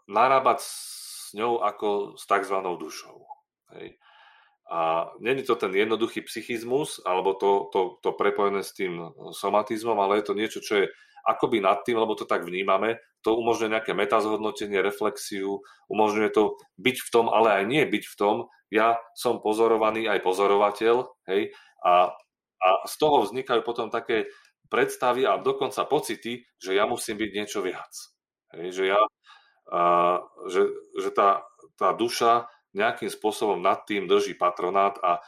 [0.09, 2.57] narábať s ňou ako s tzv.
[2.57, 3.21] dušou.
[3.77, 4.01] Hej.
[4.67, 8.99] A není to ten jednoduchý psychizmus alebo to, to, to prepojené s tým
[9.31, 10.85] somatizmom, ale je to niečo, čo je
[11.27, 16.97] akoby nad tým, lebo to tak vnímame, to umožňuje nejaké metazhodnotenie, reflexiu, umožňuje to byť
[17.03, 18.35] v tom, ale aj nie byť v tom.
[18.69, 20.95] Ja som pozorovaný aj pozorovateľ,
[21.31, 22.11] hej, a,
[22.59, 24.27] a z toho vznikajú potom také
[24.67, 27.91] predstavy a dokonca pocity, že ja musím byť niečo viac.
[28.51, 29.01] Hej, že ja,
[29.71, 29.81] a,
[30.51, 30.67] že,
[30.99, 31.47] že tá,
[31.79, 35.23] tá duša nejakým spôsobom nad tým drží patronát, a,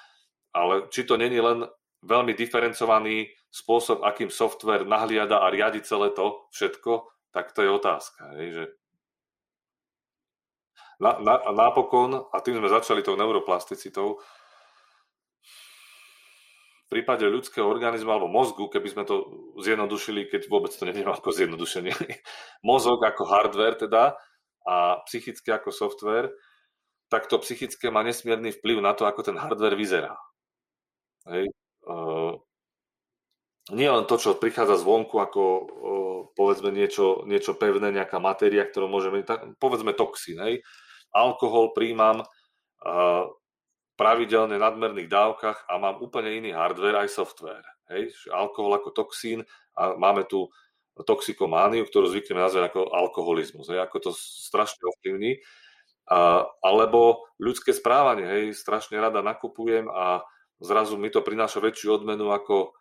[0.52, 1.66] ale či to není len
[2.04, 8.36] veľmi diferencovaný spôsob, akým software nahliada a riadi celé to všetko, tak to je otázka.
[8.38, 8.64] Hej, že
[11.00, 14.20] na, na, napokon, a tým sme začali tou neuroplasticitou,
[16.90, 19.30] v prípade ľudského organizmu alebo mozgu, keby sme to
[19.62, 21.94] zjednodušili, keď vôbec to neviem ako zjednodušenie,
[22.70, 24.18] mozog ako hardware teda
[24.66, 26.34] a psychické ako software,
[27.14, 30.18] tak to psychické má nesmierny vplyv na to, ako ten hardware vyzerá.
[31.30, 31.54] Hej.
[31.86, 32.42] Uh,
[33.74, 35.42] nie len to, čo prichádza zvonku, ako
[36.34, 39.26] povedzme niečo, niečo pevné, nejaká matéria, ktorú môžeme,
[39.58, 40.62] povedzme toxín, hej.
[41.10, 42.22] Alkohol príjmam
[44.00, 47.68] pravidelne v nadmerných dávkach a mám úplne iný hardware aj software.
[47.92, 48.16] Hej.
[48.32, 49.44] Alkohol ako toxín
[49.76, 50.48] a máme tu
[50.96, 53.68] toxikomániu, ktorú zvykneme nazvať ako alkoholizmus.
[53.68, 53.84] Hej.
[53.84, 55.44] Ako to strašne ovplyvní.
[56.08, 58.24] A, alebo ľudské správanie.
[58.24, 58.56] Hej.
[58.56, 60.24] Strašne rada nakupujem a
[60.64, 62.79] zrazu mi to prináša väčšiu odmenu ako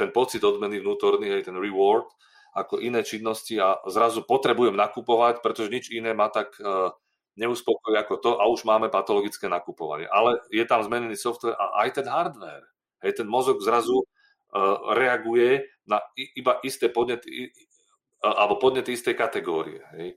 [0.00, 2.08] ten pocit odmeny vnútorný, aj ten reward,
[2.56, 6.92] ako iné činnosti a zrazu potrebujem nakupovať, pretože nič iné ma tak e,
[7.40, 10.04] neuspokojí ako to a už máme patologické nakupovanie.
[10.08, 12.68] Ale je tam zmenený software a aj ten hardware.
[13.00, 17.50] Hej, ten mozog zrazu uh, reaguje na iba isté podnety
[18.22, 19.82] alebo podnety istej kategórie.
[19.98, 20.14] Hej.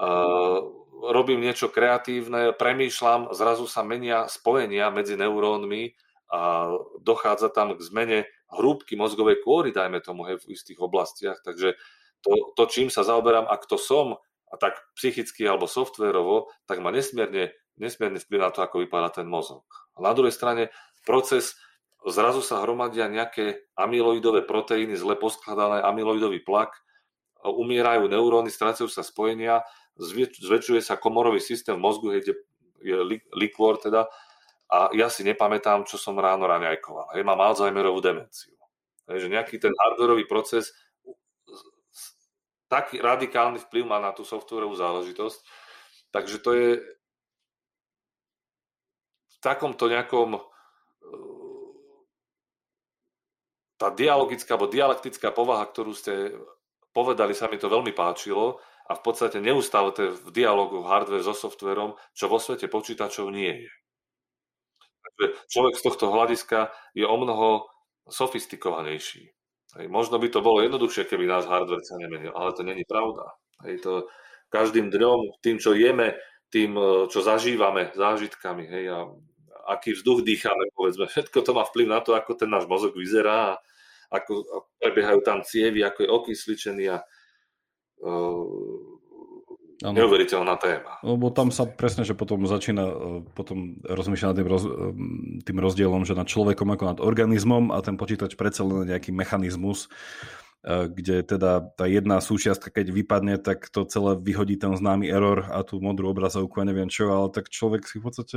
[0.00, 0.64] Uh,
[1.12, 5.92] robím niečo kreatívne, premýšľam, zrazu sa menia spojenia medzi neurónmi
[6.32, 6.72] a
[7.04, 8.18] dochádza tam k zmene
[8.54, 11.38] hrúbky mozgovej kôry, dajme tomu, hej, v istých oblastiach.
[11.42, 11.78] Takže
[12.20, 14.18] to, to, čím sa zaoberám a kto som,
[14.50, 19.30] a tak psychicky alebo softverovo, tak má nesmierne, nesmierne vplyv na to, ako vypadá ten
[19.30, 19.62] mozog.
[19.94, 20.74] A na druhej strane
[21.06, 21.54] proces,
[22.02, 26.74] zrazu sa hromadia nejaké amyloidové proteíny, zle poskladané, amyloidový plak,
[27.40, 29.64] umierajú neuróny, strácajú sa spojenia,
[30.42, 32.36] zväčšuje sa komorový systém v mozgu, kde
[32.80, 32.96] je
[33.36, 34.08] likvor teda,
[34.70, 37.18] a ja si nepamätám, čo som ráno raňajkoval.
[37.18, 38.54] Hej, mám Alzheimerovú demenciu.
[39.10, 40.70] Hej, nejaký ten hardwareový proces
[42.70, 45.42] taký radikálny vplyv má na tú softwarovú záležitosť.
[46.14, 46.68] Takže to je
[49.26, 50.40] v takomto nejakom e,
[53.74, 56.30] tá dialogická alebo dialektická povaha, ktorú ste
[56.94, 61.98] povedali, sa mi to veľmi páčilo a v podstate neustále v dialogu hardware so softverom,
[62.14, 63.79] čo vo svete počítačov nie je
[65.48, 67.68] človek z tohto hľadiska je o mnoho
[68.08, 69.30] sofistikovanejší.
[69.78, 73.38] Hej, možno by to bolo jednoduchšie, keby nás hardware sa nemenil, ale to není pravda.
[73.62, 73.92] Hej, to
[74.50, 76.18] každým dňom, tým, čo jeme,
[76.50, 78.98] tým, e, čo zažívame, zážitkami, hej, a
[79.70, 83.62] aký vzduch dýchame, povedzme, všetko to má vplyv na to, ako ten náš mozog vyzerá,
[84.10, 84.42] ako
[84.82, 86.98] prebiehajú tam cievy, ako je okysličený a
[88.02, 88.89] uh,
[89.80, 89.96] Ano.
[89.96, 91.00] Neuveriteľná téma.
[91.00, 92.94] Lebo tam sa presne, že potom začína e,
[93.32, 94.72] potom rozmýšľať nad tým, roz, e,
[95.40, 99.88] tým rozdielom, že nad človekom ako nad organizmom a ten počítač predsa len nejaký mechanizmus,
[100.60, 105.48] e, kde teda tá jedna súčiastka, keď vypadne, tak to celé vyhodí ten známy error
[105.48, 108.36] a tú modrú obrazovku a neviem čo, ale tak človek si v podstate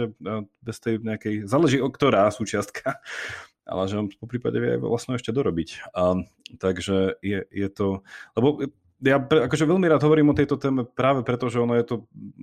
[0.63, 3.03] bez tej nejakej, záleží o ktorá súčiastka,
[3.67, 5.91] ale že on po prípade vie vlastne ešte dorobiť.
[5.91, 6.23] A,
[6.55, 7.99] takže je, je to,
[8.39, 8.63] lebo
[9.03, 11.95] ja pre, akože veľmi rád hovorím o tejto téme práve preto, že ono je to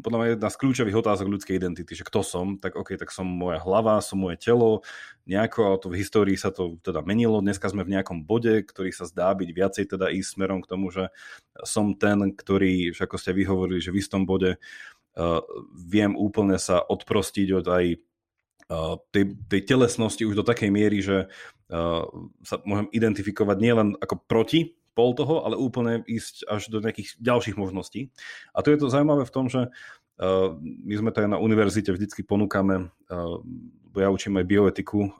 [0.04, 3.24] podľa mňa jedna z kľúčových otázok ľudskej identity, že kto som, tak ok, tak som
[3.24, 4.84] moja hlava, som moje telo,
[5.24, 8.92] nejako, ale to v histórii sa to teda menilo, dneska sme v nejakom bode, ktorý
[8.92, 11.08] sa zdá byť viacej teda ísť smerom k tomu, že
[11.64, 15.40] som ten, ktorý, ako ste vyhovorili, že v istom bode uh,
[15.72, 17.84] viem úplne sa odprostiť od aj
[18.68, 22.04] uh, tej, tej telesnosti už do takej miery, že uh,
[22.44, 27.56] sa môžem identifikovať nielen ako proti pol toho, ale úplne ísť až do nejakých ďalších
[27.56, 28.12] možností.
[28.52, 31.88] A to je to zaujímavé v tom, že uh, my sme to aj na univerzite
[31.88, 33.40] vždycky ponúkame, uh,
[33.96, 35.10] ja učím aj bioetiku uh,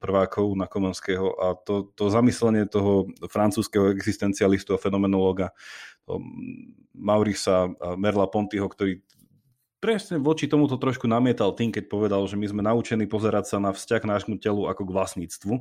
[0.00, 5.52] prvákov na Komenského a to, to zamyslenie toho francúzského existencialistu a fenomenológa
[6.96, 7.68] Maurisa
[8.00, 9.04] Merla Pontyho, ktorý
[9.78, 13.70] presne voči tomuto trošku namietal tým, keď povedal, že my sme naučení pozerať sa na
[13.70, 15.54] vzťah nášmu telu ako k vlastníctvu,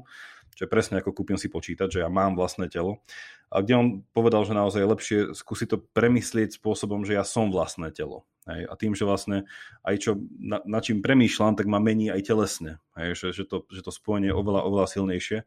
[0.58, 3.06] čo je presne ako kúpim si počítať, že ja mám vlastné telo.
[3.54, 7.54] A kde on povedal, že naozaj je lepšie skúsiť to premyslieť spôsobom, že ja som
[7.54, 8.26] vlastné telo.
[8.50, 8.66] Hej.
[8.66, 9.46] A tým, že vlastne
[9.86, 10.12] aj čo,
[10.42, 12.82] na, na čím premýšľam, tak ma mení aj telesne.
[12.98, 13.22] Hej.
[13.22, 15.46] Že, že, to, že to spojenie je oveľa, oveľa silnejšie.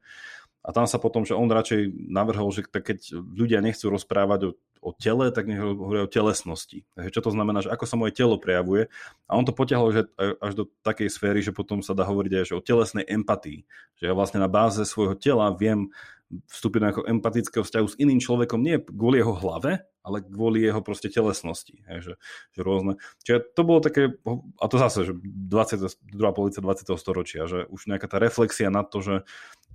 [0.60, 4.50] A tam sa potom, že on radšej navrhol, že keď ľudia nechcú rozprávať o,
[4.84, 6.84] o tele, tak nech hovoria o telesnosti.
[6.92, 8.92] Takže čo to znamená, že ako sa moje telo prejavuje.
[9.24, 12.44] A on to potiahol že až do takej sféry, že potom sa dá hovoriť aj
[12.52, 13.64] že o telesnej empatii.
[13.96, 15.88] Že ja vlastne na báze svojho tela viem
[16.30, 21.10] vstúpiť do empatického vzťahu s iným človekom, nie kvôli jeho hlave, ale kvôli jeho proste
[21.10, 21.82] telesnosti.
[21.90, 22.14] Hej,
[22.54, 23.02] že, rôzne.
[23.26, 24.14] Čiže to bolo také,
[24.62, 26.86] a to zase, že 20, druhá policia 20.
[26.94, 29.16] storočia, že už nejaká tá reflexia na to, že,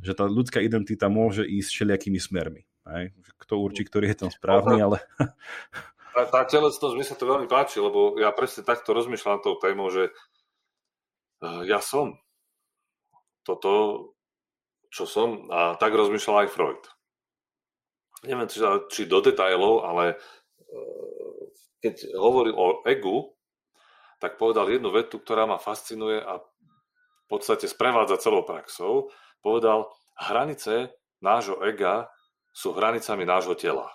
[0.02, 2.62] že tá ľudská identita môže ísť všelijakými smermi.
[2.86, 3.14] Hej.
[3.42, 4.98] Kto určí, ktorý je ten správny, ale...
[6.16, 9.92] Tá, tá telesnosť, mi sa to veľmi páči, lebo ja presne takto rozmýšľam tou témou,
[9.92, 10.16] že
[11.44, 12.16] uh, ja som.
[13.44, 14.16] Toto
[14.96, 16.84] čo som, a tak rozmýšľal aj Freud.
[18.24, 20.18] Neviem, či, či do detajlov, ale e,
[21.84, 23.36] keď hovoril o egu,
[24.24, 29.12] tak povedal jednu vetu, ktorá ma fascinuje a v podstate sprevádza celou praxou.
[29.46, 30.90] Povedal, hranice
[31.22, 32.10] nášho ega
[32.50, 33.94] sú hranicami nášho tela.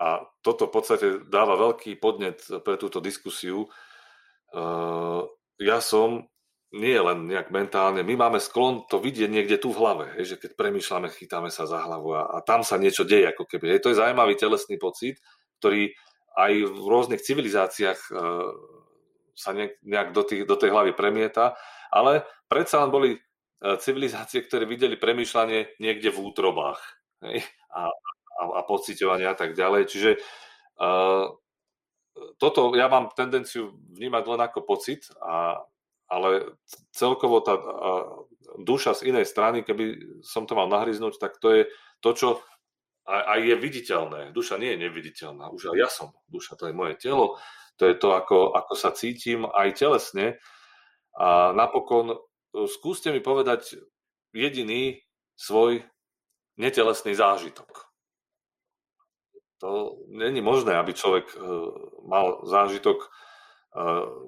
[0.00, 3.66] A toto v podstate dáva veľký podnet pre túto diskusiu.
[3.66, 3.68] E,
[5.60, 6.24] ja som
[6.72, 10.56] nie len nejak mentálne, my máme sklon to vidieť niekde tu v hlave, že keď
[10.56, 13.80] premýšľame, chytáme sa za hlavu a, a tam sa niečo deje, ako keby.
[13.84, 15.20] To je zaujímavý telesný pocit,
[15.60, 15.92] ktorý
[16.38, 18.10] aj v rôznych civilizáciách e,
[19.34, 21.58] sa nejak, do, tých, do tej hlavy premieta,
[21.90, 23.18] ale predsa len boli
[23.58, 26.78] civilizácie, ktoré videli premýšľanie niekde v útrobách
[27.26, 27.42] hej,
[27.74, 27.90] a,
[28.38, 29.82] a, a pocitovania a tak ďalej.
[29.90, 30.18] Čiže e,
[32.38, 35.62] toto ja mám tendenciu vnímať len ako pocit a
[36.08, 36.56] ale
[36.88, 37.60] celkovo tá
[38.56, 41.62] duša z inej strany, keby som to mal nahryznúť, tak to je
[42.00, 42.28] to, čo
[43.08, 44.32] aj je viditeľné.
[44.32, 47.36] Duša nie je neviditeľná, už aj ja som duša, to je moje telo,
[47.76, 50.40] to je to, ako, ako sa cítim aj telesne.
[51.18, 52.16] A napokon e,
[52.68, 53.80] skúste mi povedať
[54.32, 55.00] jediný
[55.38, 55.84] svoj
[56.58, 57.88] netelesný zážitok.
[59.58, 61.36] To není možné, aby človek e,
[62.06, 63.10] mal zážitok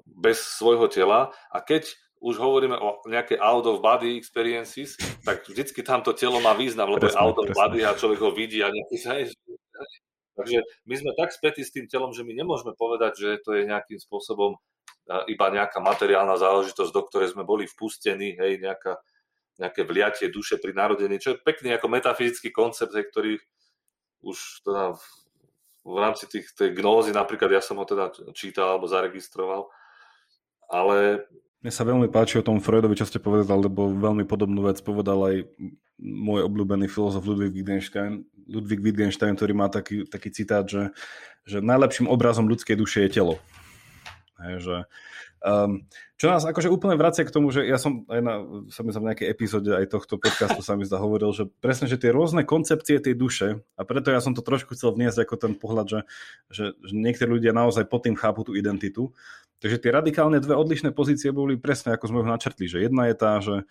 [0.05, 1.89] bez svojho tela a keď
[2.21, 4.93] už hovoríme o nejaké out of body experiences,
[5.25, 7.57] tak vždycky tamto telo má význam, lebo presne, je out of presne.
[7.57, 9.01] body a človek ho vidí a nejaký...
[10.37, 13.65] Takže my sme tak spätí s tým telom, že my nemôžeme povedať, že to je
[13.65, 14.55] nejakým spôsobom
[15.27, 18.99] iba nejaká materiálna záležitosť, do ktorej sme boli vpustení, hej, nejaká,
[19.59, 23.33] nejaké vliatie duše pri narodení, čo je pekný ako metafyzický koncept, hej, ktorý
[24.21, 24.95] už teda
[25.81, 29.65] v rámci tých, tej gnózy napríklad, ja som ho teda čítal alebo zaregistroval,
[30.69, 31.25] ale...
[31.61, 35.17] Mne sa veľmi páči o tom Freudovi, čo ste povedal, lebo veľmi podobnú vec povedal
[35.29, 35.35] aj
[36.01, 40.89] môj obľúbený filozof Ludwig Wittgenstein, Ludwig Wittgenstein, ktorý má taký, taký citát, že,
[41.45, 43.37] že najlepším obrazom ľudskej duše je telo.
[44.41, 44.77] Hej, že,
[45.45, 45.85] um,
[46.17, 48.33] čo nás akože úplne vracia k tomu, že ja som aj na,
[48.73, 52.09] som v nejakej epizóde aj tohto podcastu sa mi zdá hovoril, že presne, že tie
[52.09, 55.87] rôzne koncepcie tej duše, a preto ja som to trošku chcel vniesť ako ten pohľad,
[55.87, 55.99] že,
[56.49, 59.13] že, že niektorí ľudia naozaj pod tým chápu tú identitu.
[59.61, 63.15] Takže tie radikálne dve odlišné pozície boli presne ako sme ho načrtli, že jedna je
[63.15, 63.69] tá, že,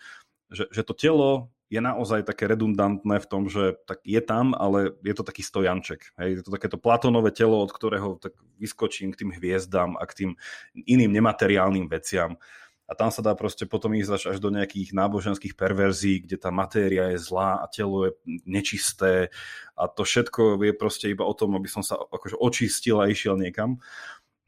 [0.51, 4.91] že, že to telo je naozaj také redundantné v tom, že tak je tam, ale
[5.07, 6.19] je to taký stojanček.
[6.19, 6.43] Hej?
[6.43, 10.31] Je to takéto platónové telo, od ktorého tak vyskočím k tým hviezdám a k tým
[10.75, 12.35] iným nemateriálnym veciam.
[12.91, 17.15] A tam sa dá proste potom ísť až do nejakých náboženských perverzií, kde tá matéria
[17.15, 19.31] je zlá a telo je nečisté
[19.79, 23.39] a to všetko je proste iba o tom, aby som sa akože očistil a išiel
[23.39, 23.79] niekam.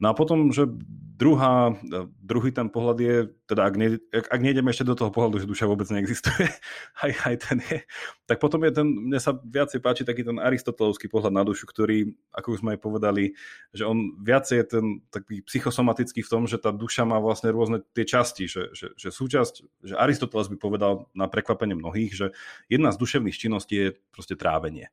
[0.03, 0.67] No a potom, že
[1.15, 1.71] druhá,
[2.19, 3.15] druhý ten pohľad je,
[3.47, 6.43] teda ak, ne, ak, ak nejdeme ešte do toho pohľadu, že duša vôbec neexistuje,
[7.07, 7.79] aj, aj ten je,
[8.27, 12.11] tak potom je ten, mne sa viacej páči taký ten aristotelovský pohľad na dušu, ktorý,
[12.35, 13.31] ako už sme aj povedali,
[13.71, 17.87] že on viacej je ten taký psychosomatický v tom, že tá duša má vlastne rôzne
[17.95, 22.27] tie časti, že, že, že súčasť, že Aristoteles by povedal na prekvapenie mnohých, že
[22.67, 24.91] jedna z duševných činností je proste trávenie.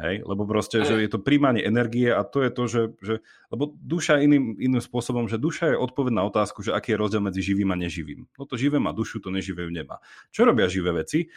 [0.00, 0.24] Hej?
[0.24, 3.14] Lebo proste, že je to príjmanie energie a to je to, že, že
[3.52, 7.22] lebo duša iným, iným spôsobom, že duša je odpoveď na otázku, že aký je rozdiel
[7.22, 8.24] medzi živým a neživým.
[8.40, 10.00] No to živé má dušu, to neživé ju nemá.
[10.32, 11.28] Čo robia živé veci?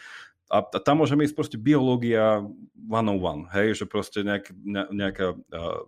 [0.52, 2.44] A, a tam môžeme ísť proste biológia
[2.84, 5.82] one on one, hej, že proste nejak, ne, nejaká uh,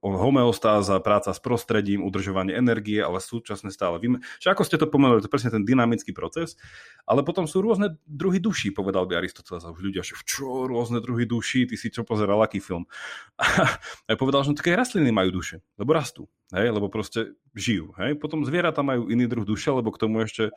[0.00, 5.20] homeostáza, práca s prostredím, udržovanie energie, ale súčasne stále víme, že ako ste to pomenuli,
[5.20, 6.56] to je presne ten dynamický proces,
[7.04, 11.04] ale potom sú rôzne druhy duší, povedal by Aristoteles, a už ľudia, že čo, rôzne
[11.04, 12.88] druhy duší, ty si čo pozeral, aký film.
[14.06, 17.90] A ja povedal, že no, také rastliny majú duše, lebo rastú, hej, lebo proste žijú,
[17.98, 18.14] hej.
[18.14, 20.54] Potom zvieratá majú iný druh duše, lebo k tomu ešte...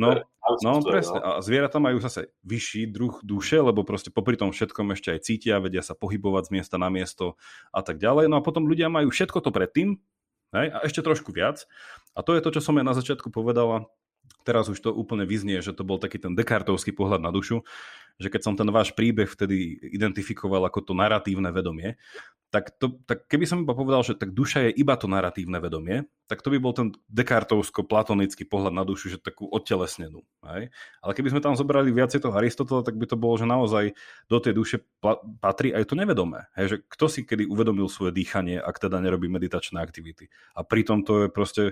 [0.00, 0.24] No,
[0.64, 1.24] no, presne, no.
[1.24, 5.60] a zvieratá majú zase vyšší druh duše, lebo proste popri tom všetkom ešte aj cítia,
[5.60, 7.36] vedia sa pohybovať z miesta na miesto
[7.74, 8.32] a tak ďalej.
[8.32, 10.00] No a potom ľudia majú všetko to predtým
[10.56, 11.68] hej, a ešte trošku viac.
[12.16, 13.84] A to je to, čo som ja na začiatku povedala,
[14.46, 17.66] teraz už to úplne vyznie, že to bol taký ten dekartovský pohľad na dušu,
[18.16, 22.00] že keď som ten váš príbeh vtedy identifikoval ako to narratívne vedomie,
[22.54, 26.06] tak, to, tak keby som iba povedal, že tak duša je iba to narratívne vedomie,
[26.30, 30.22] tak to by bol ten dekartovsko-platonický pohľad na dušu, že takú odtelesnenú.
[30.46, 30.70] Hej?
[31.02, 33.84] Ale keby sme tam zobrali viacej toho Aristotela, tak by to bolo, že naozaj
[34.30, 34.76] do tej duše
[35.42, 36.46] patrí aj to nevedomé.
[36.54, 36.66] Hej?
[36.70, 40.30] Že kto si kedy uvedomil svoje dýchanie, ak teda nerobí meditačné aktivity.
[40.54, 41.62] A pritom to je proste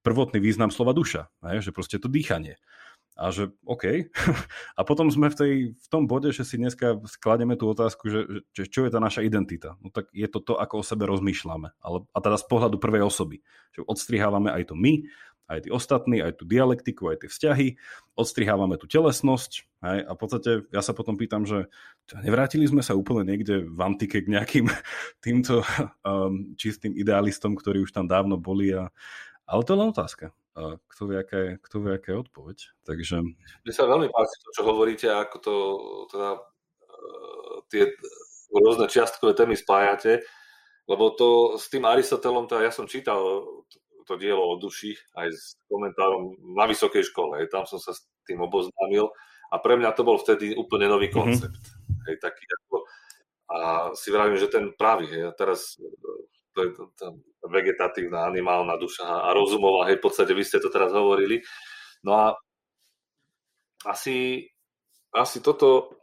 [0.00, 1.28] prvotný význam slova duša.
[1.44, 1.68] Hej?
[1.68, 2.56] Že proste to dýchanie.
[3.12, 4.08] A že OK.
[4.78, 8.20] A potom sme v, tej, v tom bode, že si dneska sklademe tú otázku, že,
[8.56, 9.76] že čo je tá naša identita.
[9.84, 11.76] No tak je to to, ako o sebe rozmýšľame.
[11.84, 13.44] Ale, a teda z pohľadu prvej osoby.
[13.76, 15.04] Že odstrihávame aj to my,
[15.52, 17.66] aj tí ostatní, aj tú dialektiku, aj tie vzťahy,
[18.16, 21.68] odstrihávame tú telesnosť hej, a v podstate ja sa potom pýtam, že
[22.24, 24.66] nevrátili sme sa úplne niekde v antike k nejakým
[25.24, 25.60] týmto
[26.08, 28.88] um, čistým idealistom, ktorí už tam dávno boli a,
[29.44, 30.32] ale to je len otázka
[30.88, 32.58] kto vie, aká je, kto vie, aká je odpoveď.
[32.84, 33.16] Takže...
[33.64, 35.54] Mne sa veľmi páči to, čo hovoríte, ako to
[36.12, 37.88] teda, uh, tie
[38.52, 40.20] rôzne čiastkové témy spájate,
[40.84, 43.16] lebo to s tým Aristotelom, teda ja som čítal
[44.04, 48.04] to dielo o duši aj s komentárom na vysokej škole, hej, tam som sa s
[48.28, 49.08] tým oboznámil
[49.48, 51.14] a pre mňa to bol vtedy úplne nový mhm.
[51.16, 51.62] koncept.
[51.64, 52.02] Mm-hmm.
[52.12, 52.76] Hej, taký ako,
[53.52, 53.56] a
[53.94, 55.78] si vravím, že ten pravý, hej, a teraz
[56.52, 57.08] to je tá
[57.48, 61.40] vegetatívna, animálna duša a rozumová, hej, v podstate vy ste to teraz hovorili.
[62.04, 62.36] No a
[63.88, 64.46] asi,
[65.10, 65.98] asi toto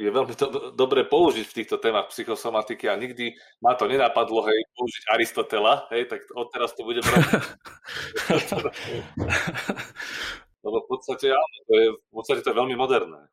[0.00, 4.56] je veľmi do, dobre použiť v týchto témach psychosomatiky a nikdy ma to nenapadlo, hej,
[4.72, 7.36] použiť Aristotela, hej, tak odteraz to budem robiť.
[10.64, 13.28] Lebo v podstate, áno, to je, v podstate to je veľmi moderné.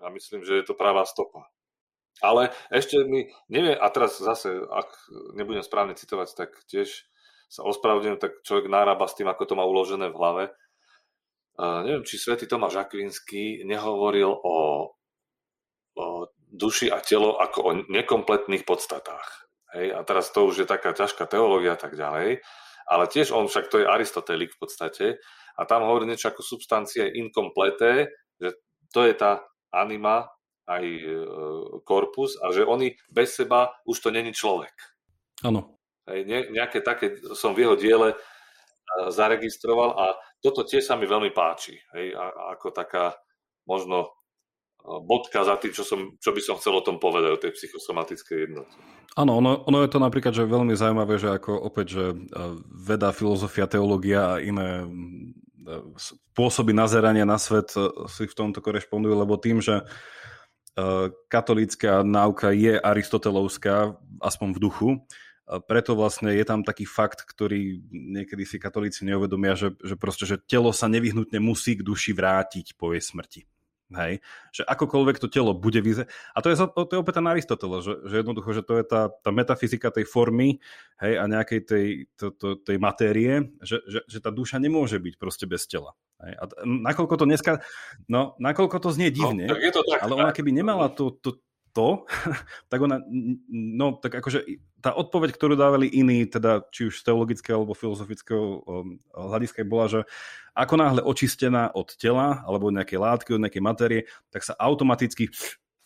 [0.00, 1.44] A myslím, že je to pravá stopa.
[2.20, 4.92] Ale ešte mi, neviem, a teraz zase, ak
[5.38, 7.08] nebudem správne citovať, tak tiež
[7.50, 10.44] sa ospravedlňujem, tak človek nárába s tým, ako to má uložené v hlave.
[11.56, 14.58] Uh, neviem, či svätý Tomáš Akvinský nehovoril o,
[15.96, 16.06] o
[16.50, 19.50] duši a telo ako o nekompletných podstatách.
[19.74, 19.94] Hej?
[19.94, 22.42] A teraz to už je taká ťažká teológia a tak ďalej.
[22.90, 25.06] Ale tiež on však to je Aristotelik v podstate.
[25.54, 28.10] A tam hovorí niečo ako substancie incompleté,
[28.40, 28.56] že
[28.90, 30.26] to je tá anima,
[30.70, 31.02] aj e,
[31.82, 34.72] korpus a že oni bez seba už to není človek.
[35.42, 35.80] Áno.
[36.06, 38.16] Ne, nejaké také som v jeho diele e,
[39.10, 40.04] zaregistroval a
[40.38, 41.74] toto tiež sa mi veľmi páči.
[41.98, 42.14] Hej,
[42.54, 43.18] ako taká
[43.66, 44.08] možno e,
[45.02, 48.38] bodka za tým, čo, som, čo by som chcel o tom povedať, o tej psychosomatickej
[48.38, 48.76] jednote.
[49.18, 52.04] Áno, ono, ono je to napríklad že veľmi zaujímavé, že ako opäť, že
[52.70, 54.86] veda, filozofia, teológia a iné
[55.98, 57.74] spôsoby nazerania na svet
[58.06, 60.19] si v tomto korešpondujú, lebo tým, že E,
[61.28, 64.90] katolícka náuka je aristotelovská, aspoň v duchu.
[65.66, 70.38] Preto vlastne je tam taký fakt, ktorý niekedy si katolíci neuvedomia, že, že proste, že
[70.38, 73.50] telo sa nevyhnutne musí k duši vrátiť po jej smrti.
[73.90, 74.22] Hej?
[74.54, 76.06] Že akokoľvek to telo bude vyzerať.
[76.34, 79.10] A to je, to je opäť ten Aristoteles, že, že jednoducho, že to je tá,
[79.10, 80.62] tá metafyzika tej formy
[81.02, 85.14] hej, a nejakej tej, to, to, tej matérie, že, že, že tá duša nemôže byť
[85.18, 85.98] proste bez tela.
[86.22, 86.38] Hej?
[86.38, 87.52] A nakoľko to dneska,
[88.06, 91.10] no, nakoľko to znie no, divne, no, tak to tak, ale ona keby nemala to,
[91.18, 91.42] to,
[91.72, 92.04] to,
[92.70, 93.00] tak ona,
[93.50, 94.44] no tak akože
[94.80, 99.86] tá odpoveď, ktorú dávali iní, teda či už z teologického alebo filozofického um, hľadiska bola,
[99.86, 100.00] že
[100.56, 104.00] ako náhle očistená od tela alebo nejakej látky, od nejakej matérie,
[104.32, 105.28] tak sa automaticky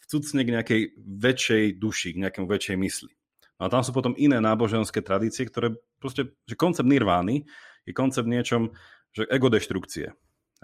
[0.07, 3.13] vcucne k nejakej väčšej duši, k nejakému väčšej mysli.
[3.59, 7.47] No a tam sú potom iné náboženské tradície, ktoré proste, že koncept nirvány
[7.87, 8.75] je koncept niečom,
[9.15, 10.15] že egodeštrukcie.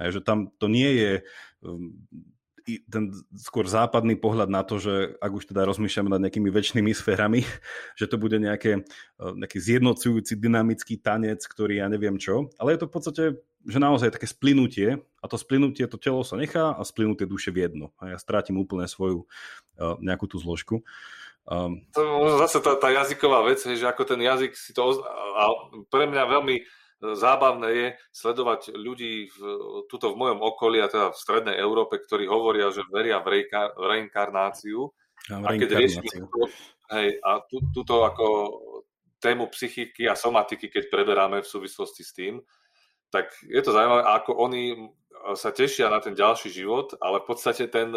[0.01, 1.13] A že tam to nie je
[1.61, 1.93] um,
[2.87, 7.43] ten skôr západný pohľad na to, že ak už teda rozmýšľame nad nejakými väčšnými sférami,
[7.99, 8.87] že to bude nejaké,
[9.19, 13.25] uh, nejaký zjednocujúci dynamický tanec, ktorý ja neviem čo, ale je to v podstate,
[13.67, 17.69] že naozaj také splynutie a to splynutie, to telo sa nechá a splynutie duše v
[17.69, 17.93] jedno.
[18.01, 20.81] A ja strátim úplne svoju uh, nejakú tú zložku.
[21.51, 22.05] Um, to
[22.47, 25.03] zase tá, tá jazyková vec, že ako ten jazyk si to...
[25.35, 25.51] A
[25.91, 26.63] pre mňa veľmi
[27.01, 29.39] zábavné je sledovať ľudí v,
[29.89, 33.73] tuto v mojom okolí, a teda v strednej Európe, ktorí hovoria, že veria v, rejka,
[33.73, 34.93] v reinkarnáciu.
[35.33, 36.09] A, a keď riešime
[36.93, 38.27] hej, a tú, túto ako
[39.21, 42.41] tému psychiky a somatiky, keď preberáme v súvislosti s tým,
[43.13, 44.65] tak je to zaujímavé, ako oni
[45.37, 47.93] sa tešia na ten ďalší život, ale v podstate ten,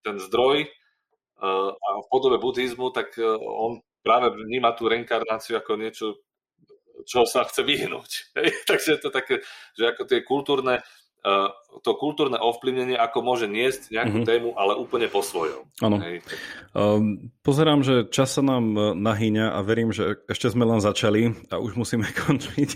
[0.00, 5.76] ten zdroj uh, a v podobe buddhizmu, tak uh, on práve vníma tú reinkarnáciu ako
[5.76, 6.06] niečo
[7.04, 8.10] čo sa chce vyhnúť.
[8.40, 8.48] Hej?
[8.68, 9.40] Takže je to také,
[9.76, 10.80] že ako tie kultúrne,
[11.24, 11.48] uh,
[11.80, 14.28] to kultúrne ovplyvnenie, ako môže niesť nejakú mm-hmm.
[14.28, 15.68] tému, ale úplne po svojom.
[15.84, 15.96] Áno.
[16.74, 21.34] Um, pozerám, že čas sa nám e, nahýňa a verím, že ešte sme len začali
[21.50, 22.70] a už musíme končiť.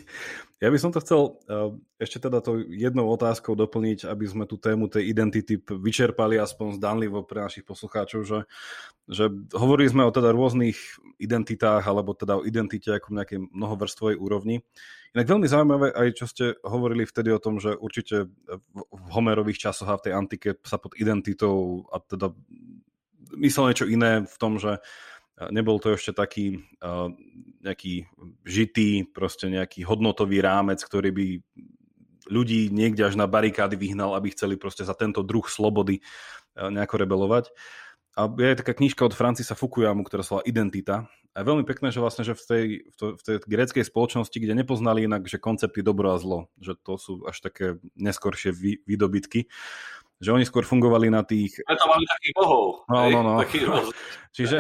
[0.59, 1.71] Ja by som to chcel uh,
[2.03, 7.23] ešte teda to jednou otázkou doplniť, aby sme tú tému tej identity vyčerpali aspoň zdanlivo
[7.23, 8.39] pre našich poslucháčov, že,
[9.07, 10.75] že hovorili sme o teda rôznych
[11.23, 14.59] identitách alebo teda o identite ako nejakej mnohovrstvovej úrovni.
[15.15, 18.27] Inak veľmi zaujímavé aj, čo ste hovorili vtedy o tom, že určite
[18.75, 22.35] v Homerových časoch a v tej antike sa pod identitou a teda
[23.39, 24.83] myslel niečo iné v tom, že
[25.51, 27.11] nebol to ešte taký uh,
[27.63, 28.11] nejaký
[28.43, 31.27] žitý, proste nejaký hodnotový rámec, ktorý by
[32.29, 36.03] ľudí niekde až na barikády vyhnal, aby chceli proste za tento druh slobody
[36.59, 37.55] uh, nejako rebelovať.
[38.19, 41.07] A je taká knižka od Francisa Fukuyamu, ktorá sa volá Identita.
[41.39, 44.35] A je veľmi pekné, že vlastne že v tej, v, to, v tej gréckej spoločnosti,
[44.35, 48.83] kde nepoznali inak, že koncepty dobro a zlo, že to sú až také neskoršie vý,
[48.83, 49.47] výdobytky,
[50.19, 51.63] že oni skôr fungovali na tých...
[51.63, 52.83] to mali takých bohov.
[52.91, 53.35] No, no, no.
[53.39, 53.63] Taký
[54.37, 54.59] Čiže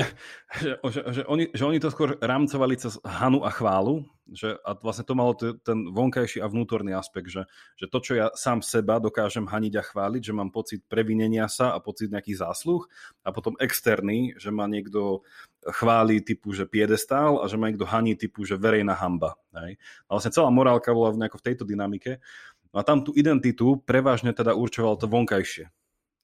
[0.48, 4.72] že, že, že, oni, že oni to skôr rámcovali cez hanu a chválu, že a
[4.72, 7.44] vlastne to malo t- ten vonkajší a vnútorný aspekt, že,
[7.76, 11.76] že to, čo ja sám seba dokážem haniť a chváliť, že mám pocit previnenia sa
[11.76, 12.88] a pocit nejakých zásluh
[13.24, 15.20] a potom externý, že ma niekto
[15.68, 19.36] chváli typu, že piedestál a že ma niekto haní typu, že verejná hamba.
[19.52, 19.76] Hej.
[20.08, 22.24] A vlastne celá morálka bola v, nejako v tejto dynamike
[22.72, 25.72] No a tam tú identitu prevažne teda určoval to vonkajšie.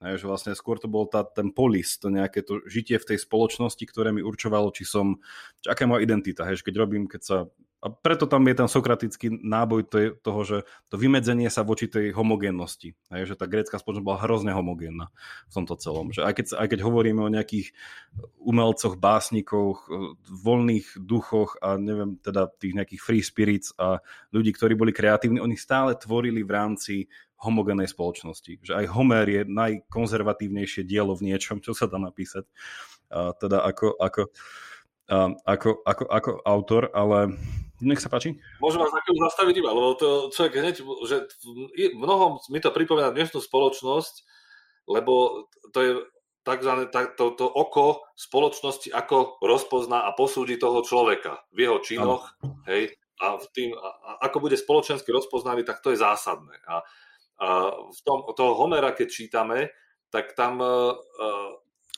[0.05, 3.19] Hej, že vlastne skôr to bol tá, ten polis, to nejaké to žitie v tej
[3.25, 5.17] spoločnosti, ktoré mi určovalo, či som,
[5.65, 7.37] či aká je moja identita, hej, keď robím, keď sa
[7.85, 9.93] a preto tam je ten sokratický náboj
[10.25, 12.97] toho, že to vymedzenie sa voči tej homogénnosti.
[13.13, 15.13] Hej, že tá grécka spoločnosť bola hrozne homogénna
[15.49, 16.09] v tomto celom.
[16.09, 17.77] Že aj, keď, aj keď hovoríme o nejakých
[18.41, 19.85] umelcoch, básnikoch,
[20.33, 24.01] voľných duchoch a neviem, teda tých nejakých free spirits a
[24.33, 26.95] ľudí, ktorí boli kreatívni, oni stále tvorili v rámci
[27.37, 28.65] homogénnej spoločnosti.
[28.65, 32.49] Že aj Homer je najkonzervatívnejšie dielo v niečom, čo sa dá napísať.
[33.13, 34.33] A teda ako, ako,
[35.11, 37.37] ako, ako, ako autor, ale
[37.85, 38.39] nech sa páči.
[38.63, 41.17] Môžem vás takého zastaviť iba, lebo to človek hneď, že
[41.99, 44.15] mnohom mi to pripomína dnešnú spoločnosť,
[44.89, 45.93] lebo to je
[46.45, 52.61] takzvané to, to oko spoločnosti, ako rozpozná a posúdi toho človeka v jeho činoch, ano.
[52.69, 56.55] hej, a v tým, a, ako bude spoločensky rozpoznaný, tak to je zásadné.
[56.69, 56.85] A,
[57.41, 57.47] a
[57.89, 59.73] v tom, toho Homera, keď čítame,
[60.13, 60.95] tak tam uh,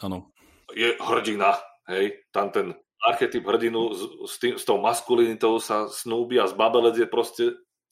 [0.01, 0.31] ano.
[0.73, 1.59] je hrdina,
[1.91, 2.73] hej, tam ten
[3.05, 4.01] archetyp hrdinu s,
[4.31, 7.45] s, tým, s tou maskulinitou sa snúbi a zbabelec je proste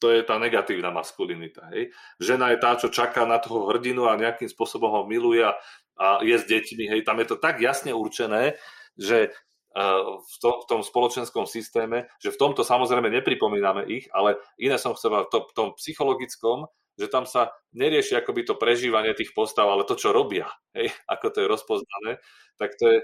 [0.03, 1.71] to je tá negatívna maskulinita.
[1.73, 1.95] Hej.
[2.21, 5.57] Žena je tá, čo čaká na toho hrdinu a nejakým spôsobom ho miluje a,
[5.97, 6.93] a je s deťmi.
[6.93, 7.01] Hej.
[7.09, 8.59] Tam je to tak jasne určené,
[9.01, 9.33] že
[9.73, 14.77] uh, v, to, v tom spoločenskom systéme, že v tomto samozrejme nepripomíname ich, ale iné
[14.77, 19.35] som chcel v, to, v tom psychologickom, že tam sa nerieši akoby to prežívanie tých
[19.35, 20.47] postav, ale to, čo robia,
[20.79, 22.23] hej, ako to je rozpoznané,
[22.55, 22.99] tak to je,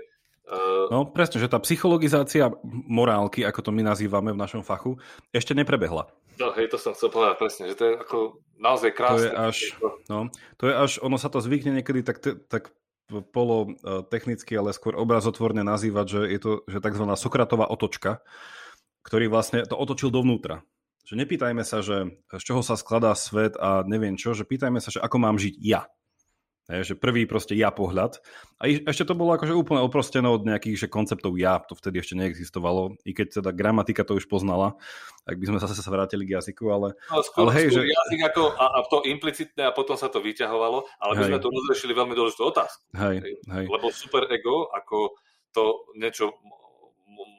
[0.91, 4.99] No presne, že tá psychologizácia morálky, ako to my nazývame v našom fachu,
[5.31, 6.11] ešte neprebehla.
[6.43, 8.19] No hej, to som chcel povedať presne, že to je ako
[8.59, 9.17] naozaj krásne.
[9.17, 9.59] To je až,
[10.09, 10.19] no,
[10.57, 12.19] to je až ono sa to zvykne niekedy tak,
[12.49, 12.75] tak
[13.11, 17.05] polo e, technicky, ale skôr obrazotvorne nazývať, že je to že tzv.
[17.15, 18.23] Sokratová otočka,
[19.03, 20.63] ktorý vlastne to otočil dovnútra.
[21.05, 24.95] Že nepýtajme sa, že z čoho sa skladá svet a neviem čo, že pýtajme sa,
[24.95, 25.91] že ako mám žiť ja.
[26.71, 28.23] Hej, že prvý proste ja pohľad.
[28.63, 32.15] A ešte to bolo akože úplne oprostené od nejakých že konceptov ja, to vtedy ešte
[32.15, 34.79] neexistovalo, i keď teda gramatika to už poznala,
[35.27, 36.95] ak by sme zase sa vrátili k jazyku, ale...
[37.11, 37.91] No, skôr, ale hej, skôr že...
[37.91, 41.31] jazyk ako, a, a to implicitné a potom sa to vyťahovalo, ale my hej.
[41.35, 42.87] sme tu rozrešili veľmi dôležitú otázku.
[42.95, 43.65] Hej, hej.
[43.67, 45.19] Lebo super ego, ako
[45.51, 46.39] to niečo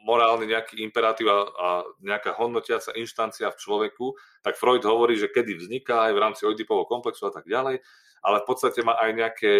[0.03, 1.68] morálny nejaký imperatív a, a
[2.02, 6.90] nejaká hodnotiaca inštancia v človeku, tak Freud hovorí, že kedy vzniká aj v rámci Oedipovho
[6.90, 7.80] komplexu a tak ďalej,
[8.22, 9.53] ale v podstate má aj nejaké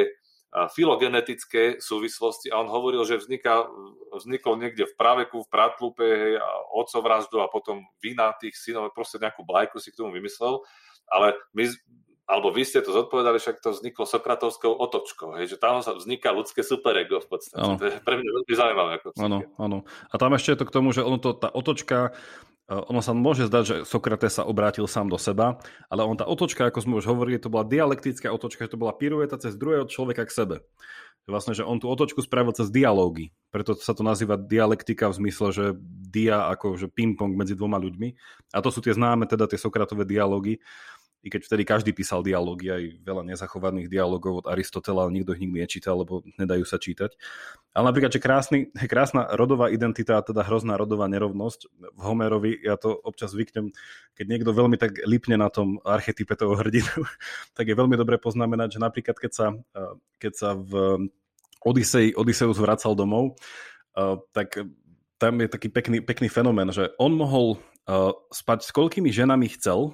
[0.52, 3.72] filogenetické súvislosti a on hovoril, že vzniká,
[4.12, 9.16] vznikol niekde v praveku, v pratlupe, hej, a otcovraždu a potom vina tých synov, proste
[9.16, 10.60] nejakú bajku si k tomu vymyslel,
[11.08, 11.72] ale my,
[12.32, 16.32] alebo vy ste to zodpovedali, však to vzniklo Sokratovskou otočkou, hej, že tam sa vzniká
[16.32, 17.60] ľudské superego v podstate.
[17.60, 17.76] Ano.
[17.76, 18.94] To je pre mňa veľmi zaujímavé.
[19.20, 19.78] Áno, áno.
[20.08, 22.16] A tam ešte je to k tomu, že ono to, tá otočka
[22.72, 25.60] Eh, ono sa môže zdať, že Sokrates sa obrátil sám do seba,
[25.92, 28.96] ale on tá otočka, ako sme už hovorili, to bola dialektická otočka, že to bola
[28.96, 30.56] pirueta cez druhého človeka k sebe.
[31.30, 33.30] Vlastne, že on tú otočku spravil cez dialógy.
[33.54, 35.66] Preto sa to nazýva dialektika v zmysle, že
[36.10, 38.10] dia ako že ping-pong medzi dvoma ľuďmi.
[38.56, 40.58] A to sú tie známe, teda tie Sokratové dialógy
[41.22, 45.46] i keď vtedy každý písal dialógy, aj veľa nezachovaných dialogov od Aristotela, ale nikto ich
[45.46, 47.14] nikdy nečítal, lebo nedajú sa čítať.
[47.78, 51.60] Ale napríklad, že krásny, krásna rodová identita, teda hrozná rodová nerovnosť
[51.94, 53.70] v Homerovi, ja to občas zvyknem,
[54.18, 57.06] keď niekto veľmi tak lipne na tom archetype toho hrdinu,
[57.58, 59.48] tak je veľmi dobre poznamenať, že napríklad keď sa,
[60.18, 61.06] keď sa v
[61.62, 63.38] Odisei, Odysseus vracal domov,
[64.34, 64.58] tak
[65.22, 67.62] tam je taký pekný, pekný fenomén, že on mohol
[68.34, 69.94] spať s koľkými ženami chcel,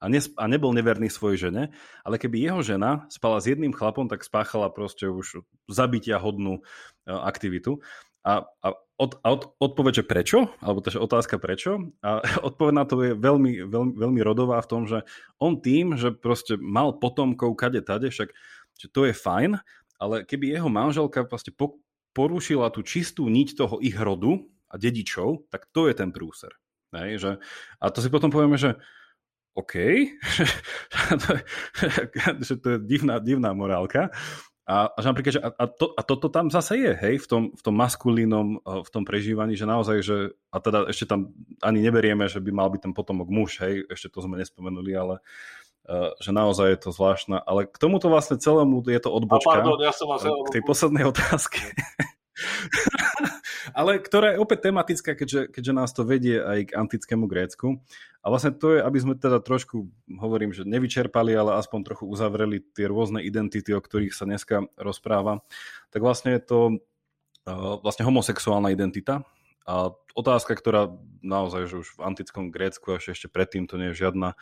[0.00, 4.08] a, nes- a nebol neverný svojej žene, ale keby jeho žena spala s jedným chlapom,
[4.08, 7.84] tak spáchala proste už zabitia hodnú uh, aktivitu.
[8.20, 8.68] A, a,
[9.00, 13.12] od, a od, odpoveď, že prečo, alebo takže otázka prečo, a odpoveď na to je
[13.16, 15.04] veľmi, veľmi, veľmi rodová v tom, že
[15.36, 18.32] on tým, že proste mal potomkov kade tade, však
[18.80, 19.60] že to je fajn,
[20.00, 21.76] ale keby jeho manželka proste po,
[22.16, 24.40] porušila tú čistú niť toho ich rodu
[24.72, 26.56] a dedičov, tak to je ten prúser.
[26.90, 27.30] Hej, že,
[27.78, 28.80] a to si potom povieme, že
[29.58, 29.74] OK,
[32.46, 34.14] že to je divná, divná morálka.
[34.70, 37.26] A, a, že napríklad, že a, a, to, a toto tam zase je, hej, v
[37.26, 41.82] tom, v tom maskulínom, v tom prežívaní, že naozaj, že, a teda ešte tam ani
[41.82, 45.18] neberieme, že by mal byť ten potomok muž, hej, ešte to sme nespomenuli, ale
[45.90, 47.42] uh, že naozaj je to zvláštne.
[47.42, 49.50] Ale k tomuto vlastne celému je to odbočka.
[49.50, 50.22] A pardon, ja som vás...
[50.22, 51.58] K tej poslednej otázke.
[53.78, 57.80] ale ktorá je opäť tematická, keďže, keďže nás to vedie aj k antickému Grécku.
[58.20, 59.88] A vlastne to je, aby sme teda trošku,
[60.20, 65.40] hovorím, že nevyčerpali, ale aspoň trochu uzavreli tie rôzne identity, o ktorých sa dneska rozpráva,
[65.88, 66.58] tak vlastne je to
[67.48, 69.24] uh, vlastne homosexuálna identita.
[69.64, 70.92] A otázka, ktorá
[71.24, 74.36] naozaj, že už v antickom Grécku až ešte predtým to nie je žiadna,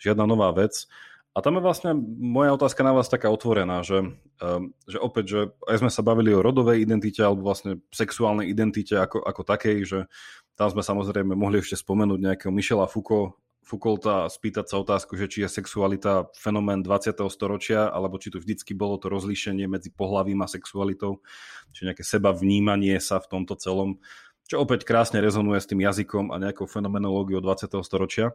[0.00, 0.88] žiadna nová vec.
[1.36, 5.40] A tam je vlastne moja otázka na vás taká otvorená, že, um, že opäť, že
[5.70, 9.98] aj sme sa bavili o rodovej identite alebo vlastne sexuálnej identite ako, ako takej, že
[10.58, 13.38] tam sme samozrejme mohli ešte spomenúť nejakého Michela Foucault,
[13.68, 17.20] Foucaulta a spýtať sa otázku, že či je sexualita fenomén 20.
[17.28, 21.20] storočia, alebo či tu vždycky bolo to rozlíšenie medzi pohlavím a sexualitou,
[21.76, 24.00] či nejaké seba vnímanie sa v tomto celom,
[24.48, 27.68] čo opäť krásne rezonuje s tým jazykom a nejakou fenomenológiou 20.
[27.84, 28.32] storočia.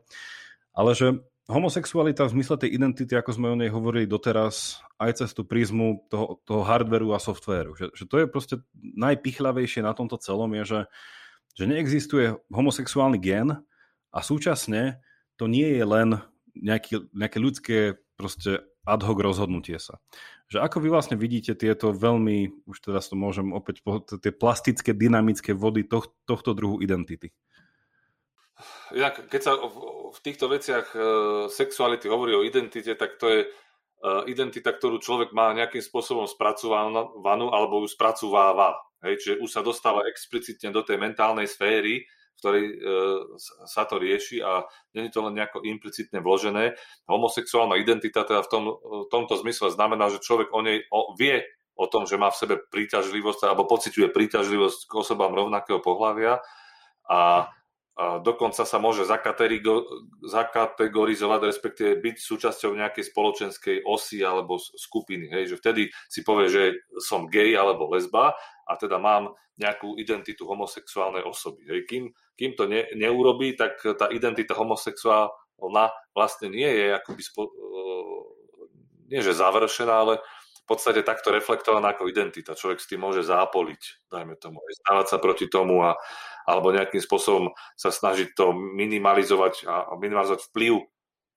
[0.77, 5.29] Ale že homosexualita v zmysle tej identity, ako sme o nej hovorili doteraz, aj cez
[5.35, 7.75] tú prízmu toho, toho hardveru a softvéru.
[7.75, 10.81] Že, že to je proste najpichľavejšie na tomto celom je, že,
[11.59, 13.59] že neexistuje homosexuálny gen
[14.13, 15.03] a súčasne
[15.35, 16.09] to nie je len
[16.55, 17.77] nejaký, nejaké ľudské
[18.15, 19.99] proste ad hoc rozhodnutie sa.
[20.51, 23.81] Že ako vy vlastne vidíte tieto veľmi, už teda to môžem opäť,
[24.19, 27.31] tie plastické, dynamické vody toh, tohto druhu identity?
[28.93, 29.75] Inak, keď sa v,
[30.13, 30.97] v týchto veciach e,
[31.49, 33.47] sexuality hovorí o identite, tak to je e,
[34.29, 38.77] identita, ktorú človek má nejakým spôsobom spracovanú alebo ju spracováva.
[39.03, 42.75] Hej, čiže už sa dostáva explicitne do tej mentálnej sféry, v ktorej e,
[43.65, 44.63] sa to rieši a
[44.93, 46.77] je to len nejako implicitne vložené.
[47.09, 51.41] Homosexuálna identita teda v, tom, v tomto zmysle znamená, že človek o nej o, vie
[51.73, 56.37] o tom, že má v sebe príťažlivosť alebo pociťuje príťažlivosť k osobám rovnakého pohľavia
[57.09, 57.49] a
[57.97, 59.05] dokonca sa môže
[60.25, 65.29] zakategorizovať, respektíve byť súčasťou nejakej spoločenskej osy alebo skupiny.
[65.29, 66.63] Hej, že vtedy si povie, že
[66.97, 68.33] som gay alebo lesba
[68.65, 71.69] a teda mám nejakú identitu homosexuálnej osoby.
[71.69, 77.53] Hej, kým, kým to ne, neurobí, tak tá identita homosexuálna vlastne nie je akoby spo,
[79.13, 80.17] nie že završená, ale
[80.63, 82.57] v podstate takto reflektovaná ako identita.
[82.57, 85.93] Človek s tým môže zápoliť, dajme tomu, stávať sa proti tomu a,
[86.47, 90.73] alebo nejakým spôsobom sa snažiť to minimalizovať a, minimalizovať vplyv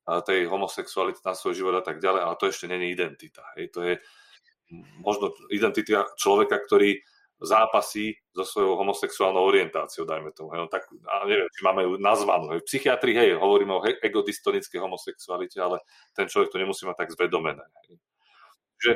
[0.06, 3.42] tej homosexuality na svoj život a tak ďalej, ale to ešte není identita.
[3.58, 3.74] Hej.
[3.74, 3.98] To je
[5.02, 7.02] možno identita človeka, ktorý
[7.42, 10.54] zápasí so svojou homosexuálnou orientáciou, dajme tomu.
[10.54, 10.58] Hej.
[10.62, 10.86] No, tak,
[11.26, 12.54] neviem, či máme ju nazvanú.
[12.54, 12.62] Hej.
[12.62, 15.82] V psychiatrii, hej, hovoríme o egodystonickej homosexualite, ale
[16.14, 17.66] ten človek to nemusí mať tak zvedomené.
[17.90, 17.98] Hej.
[18.78, 18.92] Že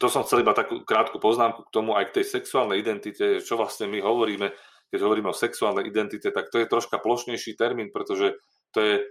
[0.00, 3.54] to som chcel iba takú krátku poznámku k tomu aj k tej sexuálnej identite, čo
[3.54, 4.50] vlastne my hovoríme,
[4.94, 8.38] keď hovoríme o sexuálnej identite, tak to je troška plošnejší termín, pretože
[8.70, 9.04] to je e,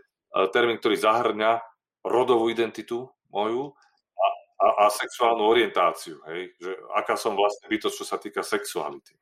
[0.56, 1.60] termín, ktorý zahrňa
[2.08, 3.76] rodovú identitu moju
[4.16, 4.28] a,
[4.64, 6.24] a, a sexuálnu orientáciu.
[6.32, 6.56] Hej?
[6.56, 9.20] Že aká som vlastne bytosť, čo sa týka sexuality.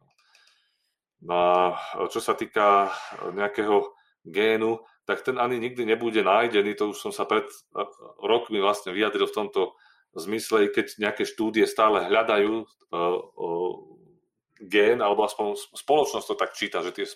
[1.26, 1.58] No a
[2.14, 2.94] čo sa týka
[3.34, 6.78] nejakého génu, tak ten ani nikdy nebude nájdený.
[6.78, 7.82] To už som sa pred e,
[8.22, 9.74] rokmi vlastne vyjadril v tomto
[10.14, 12.70] zmysle, keď nejaké štúdie stále hľadajú
[14.62, 17.14] gén, alebo aspoň spoločnosť to tak číta, že tie e,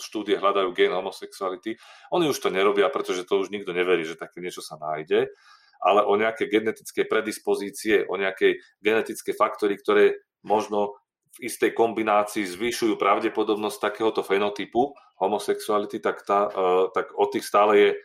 [0.00, 1.76] štúdie hľadajú gén homosexuality.
[2.12, 5.28] Oni už to nerobia, pretože to už nikto neverí, že také niečo sa nájde,
[5.84, 10.96] ale o nejaké genetické predispozície, o nejaké genetické faktory, ktoré možno
[11.36, 17.72] v istej kombinácii zvyšujú pravdepodobnosť takéhoto fenotypu homosexuality, tak, tá, e, tak o tých stále
[17.76, 17.98] je e,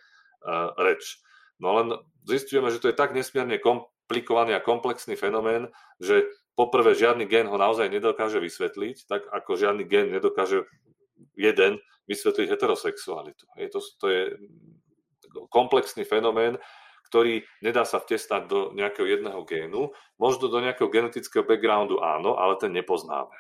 [0.84, 1.24] reč.
[1.64, 1.88] No len
[2.28, 7.58] zistujeme, že to je tak nesmierne komplikovaný a komplexný fenomén, že poprvé žiadny gen ho
[7.58, 10.68] naozaj nedokáže vysvetliť, tak ako žiadny gen nedokáže
[11.38, 11.80] jeden
[12.10, 13.46] vysvetliť heterosexualitu.
[13.56, 14.22] Je to, to je
[15.48, 16.60] komplexný fenomén,
[17.12, 19.92] ktorý nedá sa vtesnať do nejakého jedného génu.
[20.16, 23.36] Možno do nejakého genetického backgroundu áno, ale ten nepoznáme.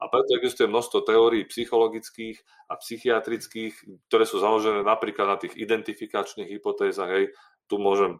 [0.00, 2.40] A preto existuje množstvo teórií psychologických
[2.72, 3.74] a psychiatrických,
[4.08, 7.10] ktoré sú založené napríklad na tých identifikačných hypotézach.
[7.12, 7.36] Hej.
[7.70, 8.18] Tu môžem,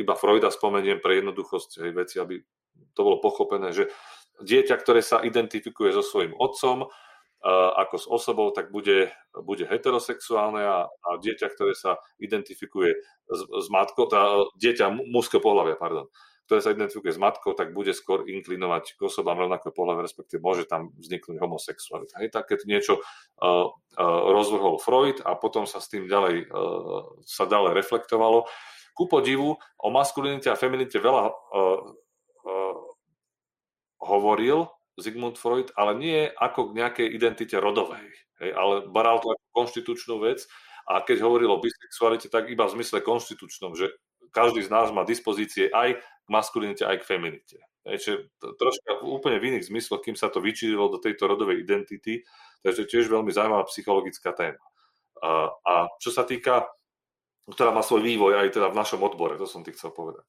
[0.00, 2.40] iba Freuda spomeniem pre jednoduchosť hej, veci, aby
[2.96, 3.92] to bolo pochopené, že
[4.40, 6.88] dieťa, ktoré sa identifikuje so svojím otcom
[7.76, 9.12] ako s osobou, tak bude,
[9.44, 12.96] bude heterosexuálne a, a dieťa, ktoré sa identifikuje
[13.30, 16.10] s, s matkou, tá, dieťa mužského pohľavia, pardon,
[16.50, 20.66] ktoré sa identifikuje s matkou, tak bude skôr inklinovať k osobám rovnakého pohľavia, respektíve môže
[20.66, 22.18] tam vzniknúť homosexualita.
[22.18, 23.70] Hej, takéto niečo uh, uh,
[24.30, 28.46] rozvrhol Freud a potom sa s tým ďalej, uh, sa ďalej reflektovalo.
[28.96, 31.34] Ku podivu o maskulinite a feminite veľa uh,
[32.42, 32.74] uh,
[34.06, 38.06] hovoril Sigmund Freud, ale nie ako k nejakej identite rodovej,
[38.40, 40.46] hej, ale baral to ako konštitučnú vec
[40.88, 43.92] a keď hovoril o bisexualite, tak iba v zmysle konštitučnom, že
[44.32, 47.58] každý z nás má dispozície aj k maskulinite, aj k feminite.
[47.86, 48.16] Hej, čiže
[48.58, 52.26] troška úplne v iných zmysloch, kým sa to vyčírilo do tejto rodovej identity,
[52.62, 54.62] takže tiež veľmi zaujímavá psychologická téma.
[55.22, 56.66] A, a čo sa týka,
[57.46, 60.26] ktorá má svoj vývoj aj teda v našom odbore, to som ti chcel povedať.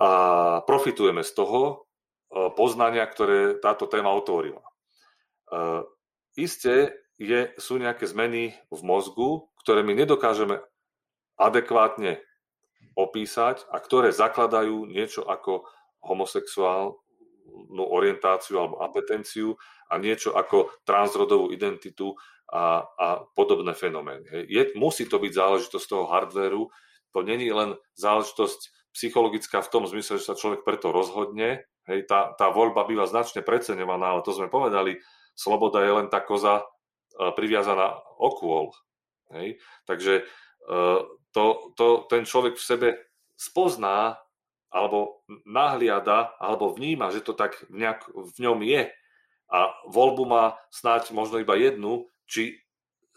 [0.00, 0.10] A
[0.64, 1.87] profitujeme z toho,
[2.30, 4.60] poznania, ktoré táto téma otvorila.
[4.60, 4.72] E,
[6.36, 10.60] isté je, sú nejaké zmeny v mozgu, ktoré my nedokážeme
[11.40, 12.20] adekvátne
[12.94, 15.66] opísať a ktoré zakladajú niečo ako
[16.02, 19.58] homosexuálnu orientáciu alebo apetenciu
[19.90, 22.14] a niečo ako transrodovú identitu
[22.48, 24.48] a, a podobné fenomény.
[24.48, 26.62] Je, musí to byť záležitosť toho hardvéru,
[27.12, 32.36] to není len záležitosť psychologická v tom zmysle, že sa človek preto rozhodne, Hej, tá,
[32.36, 35.00] tá voľba býva značne preceňovaná, ale to sme povedali,
[35.32, 38.76] sloboda je len tá koza uh, priviazaná okôl.
[39.32, 39.56] Hej.
[39.88, 40.28] Takže
[40.68, 41.00] uh,
[41.32, 42.88] to, to, ten človek v sebe
[43.40, 44.20] spozná
[44.68, 48.92] alebo nahliada, alebo vníma, že to tak nejak v ňom je.
[49.48, 52.60] A voľbu má snáď možno iba jednu, či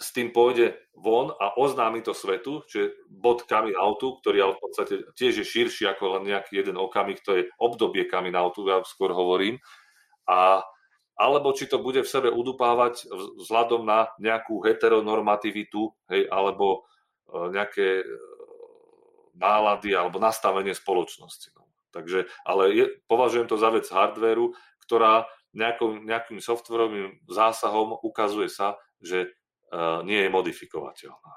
[0.02, 4.62] s tým pôjde von a oznámi to svetu, čiže bod coming outu, ktorý ale v
[4.66, 8.82] podstate tiež je širší ako len nejaký jeden okamih, to je obdobie coming outu, ja
[8.82, 9.62] skôr hovorím.
[10.26, 10.66] A,
[11.14, 13.06] alebo či to bude v sebe udupávať
[13.46, 16.82] vzhľadom na nejakú heteronormativitu, hej, alebo
[17.30, 18.06] e, nejaké e,
[19.38, 21.54] nálady alebo nastavenie spoločnosti.
[21.54, 21.70] No.
[21.94, 28.80] Takže, ale je, považujem to za vec hardvéru, ktorá nejakým, nejakým softwarovým zásahom ukazuje sa,
[29.04, 29.36] že
[30.04, 31.34] nie je modifikovateľná.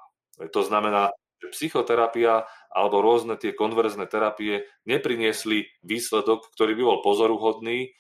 [0.51, 7.95] To znamená, že psychoterapia alebo rôzne tie konverzné terapie nepriniesli výsledok, ktorý by bol pozoruhodný,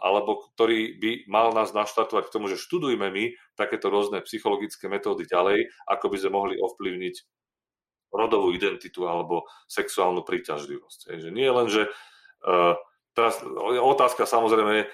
[0.00, 5.28] alebo ktorý by mal nás naštartovať k tomu, že študujme my takéto rôzne psychologické metódy
[5.28, 7.16] ďalej, ako by sme mohli ovplyvniť
[8.12, 10.98] rodovú identitu alebo sexuálnu príťažlivosť.
[11.08, 11.88] Takže nie len, že
[13.12, 13.40] teraz
[13.80, 14.84] otázka samozrejme je,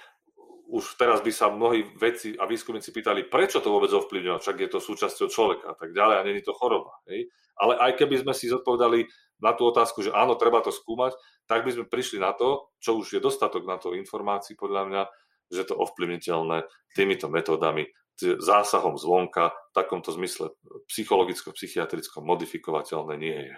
[0.68, 4.68] už teraz by sa mnohí vedci a výskumníci pýtali, prečo to vôbec ovplyvňuje, však je
[4.68, 7.00] to súčasťou človeka a tak ďalej a není to choroba.
[7.08, 7.32] Hej?
[7.56, 9.08] Ale aj keby sme si zodpovedali
[9.40, 11.16] na tú otázku, že áno, treba to skúmať,
[11.48, 15.02] tak by sme prišli na to, čo už je dostatok na to informácií podľa mňa,
[15.48, 17.88] že to ovplyvniteľné týmito metódami,
[18.20, 20.52] zásahom zvonka, v takomto zmysle
[20.90, 23.56] psychologicko-psychiatricko modifikovateľné nie je.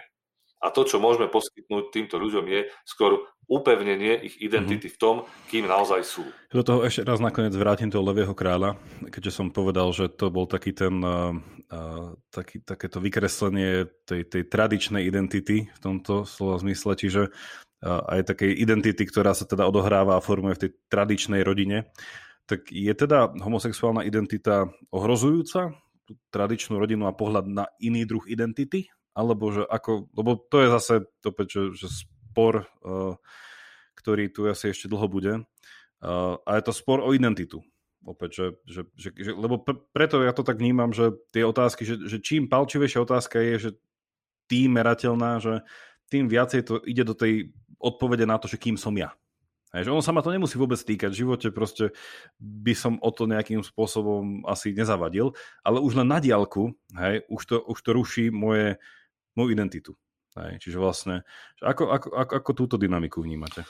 [0.61, 3.16] A to, čo môžeme poskytnúť týmto ľuďom, je skôr
[3.49, 4.97] upevnenie ich identity mm-hmm.
[4.97, 5.16] v tom,
[5.49, 6.23] kým naozaj sú.
[6.53, 8.77] Do toho ešte raz nakoniec vrátim toho Levého kráľa,
[9.09, 11.35] keďže som povedal, že to bol taký ten, uh,
[12.31, 18.55] taký, takéto vykreslenie tej, tej tradičnej identity v tomto slova zmysle, čiže uh, aj takej
[18.55, 21.91] identity, ktorá sa teda odohráva a formuje v tej tradičnej rodine
[22.51, 25.70] tak je teda homosexuálna identita ohrozujúca
[26.35, 28.91] tradičnú rodinu a pohľad na iný druh identity?
[29.15, 33.19] Alebo že ako, lebo to je zase to, že, že spor, uh,
[33.99, 35.32] ktorý tu asi ešte dlho bude.
[36.01, 37.61] Uh, a je to spor o identitu.
[38.01, 41.85] Opäť, že, že, že, že lebo pre, preto ja to tak vnímam, že tie otázky,
[41.85, 43.70] že, že čím palčivejšia otázka je, že
[44.49, 45.61] tým merateľná, že
[46.09, 49.12] tým viacej to ide do tej odpovede na to, že kým som ja.
[49.70, 51.15] Hej, že ono sa ma to nemusí vôbec týkať.
[51.15, 51.95] V živote proste
[52.43, 55.31] by som o to nejakým spôsobom asi nezavadil,
[55.62, 58.82] ale už len na diálku, hej, už to, už to ruší moje,
[59.41, 59.97] moju identitu.
[60.37, 61.27] Hej, čiže vlastne,
[61.59, 63.67] ako, ako, ako, ako túto dynamiku vnímate?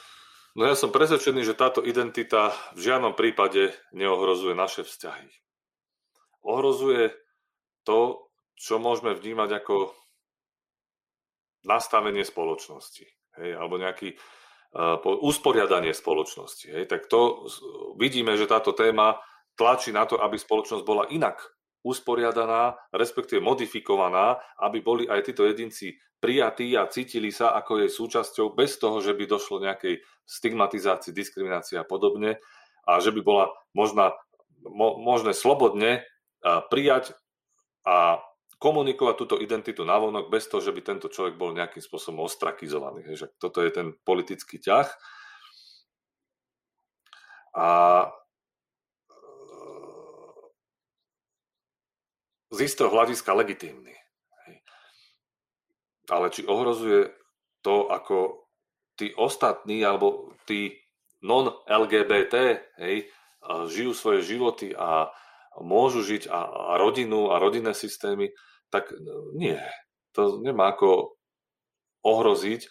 [0.59, 5.31] No ja som presvedčený, že táto identita v žiadnom prípade neohrozuje naše vzťahy.
[6.43, 7.15] Ohrozuje
[7.87, 8.29] to,
[8.59, 9.95] čo môžeme vnímať ako
[11.65, 13.07] nastavenie spoločnosti.
[13.41, 14.19] Hej, alebo nejaký
[15.23, 16.67] usporiadanie spoločnosti.
[16.71, 17.47] Hej, tak to
[17.99, 19.19] vidíme, že táto téma
[19.59, 21.43] tlačí na to, aby spoločnosť bola inak
[21.81, 28.53] usporiadaná, respektíve modifikovaná, aby boli aj títo jedinci prijatí a cítili sa ako jej súčasťou
[28.53, 32.37] bez toho, že by došlo nejakej stigmatizácii, diskriminácii a podobne
[32.85, 34.13] a že by bola možná,
[34.61, 36.05] mo, možné slobodne
[36.69, 37.17] prijať
[37.89, 38.21] a
[38.61, 43.17] komunikovať túto identitu navonok bez toho, že by tento človek bol nejakým spôsobom ostrakizovaný.
[43.17, 44.89] Že toto je ten politický ťah.
[47.57, 47.69] A
[52.51, 53.95] z istého hľadiska legitímny.
[56.11, 57.15] Ale či ohrozuje
[57.63, 58.47] to, ako
[58.99, 60.75] tí ostatní alebo tí
[61.23, 62.35] non-LGBT
[62.83, 63.07] hej,
[63.71, 65.09] žijú svoje životy a
[65.63, 68.35] môžu žiť a, a rodinu a rodinné systémy,
[68.73, 68.91] tak
[69.37, 69.59] nie.
[70.19, 71.15] To nemá ako
[72.03, 72.67] ohroziť,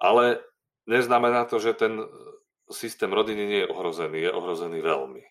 [0.00, 0.40] ale
[0.88, 2.00] neznamená to, že ten
[2.70, 4.18] systém rodiny nie je ohrozený.
[4.24, 5.24] Je ohrozený veľmi.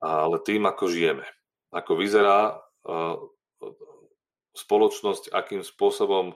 [0.00, 1.28] Ale tým, ako žijeme,
[1.70, 2.58] ako vyzerá
[4.54, 6.34] spoločnosť, akým spôsobom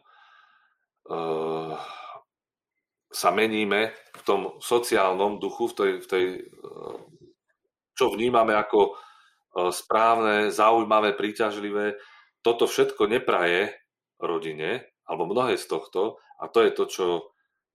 [3.14, 6.24] sa meníme v tom sociálnom duchu, v tej, v tej
[7.94, 8.98] čo vnímame ako
[9.70, 11.94] správne, zaujímavé, príťažlivé,
[12.42, 13.70] toto všetko nepraje
[14.18, 17.06] rodine, alebo mnohé z tohto, a to je to, čo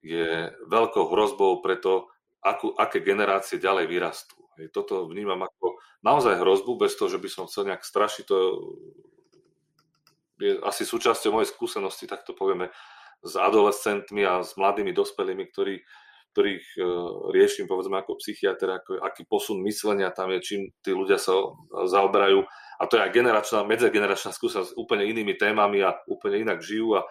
[0.03, 2.11] je veľkou hrozbou pre to,
[2.43, 4.37] akú, aké generácie ďalej vyrastú.
[4.59, 8.23] Hej, toto vnímam ako naozaj hrozbu, bez toho, že by som chcel nejak strašiť.
[8.27, 8.37] To
[10.39, 12.71] je asi súčasťou mojej skúsenosti, tak to povieme,
[13.19, 15.83] s adolescentmi a s mladými dospelými, ktorí,
[16.31, 16.85] ktorých uh,
[17.35, 21.35] riešim, povedzme, ako psychiatr, ako, aký posun myslenia tam je, čím tí ľudia sa
[21.67, 22.47] zaoberajú
[22.79, 27.03] a to je aj generačná, medzigeneračná skúsenosť úplne inými témami a úplne inak žijú a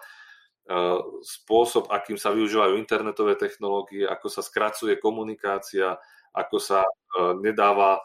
[1.21, 5.97] spôsob, akým sa využívajú internetové technológie, ako sa skracuje komunikácia,
[6.33, 6.85] ako sa
[7.41, 8.01] nedáva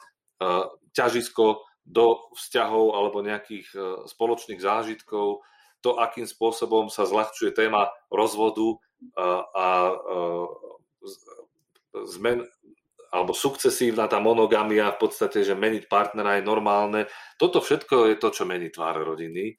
[0.96, 3.68] ťažisko do vzťahov alebo nejakých
[4.08, 5.44] spoločných zážitkov,
[5.84, 8.80] to, akým spôsobom sa zľahčuje téma rozvodu
[9.52, 9.92] a
[12.08, 12.48] zmen,
[13.12, 17.06] alebo sukcesívna tá monogamia, v podstate, že meniť partnera je normálne.
[17.36, 19.54] Toto všetko je to, čo mení tvár rodiny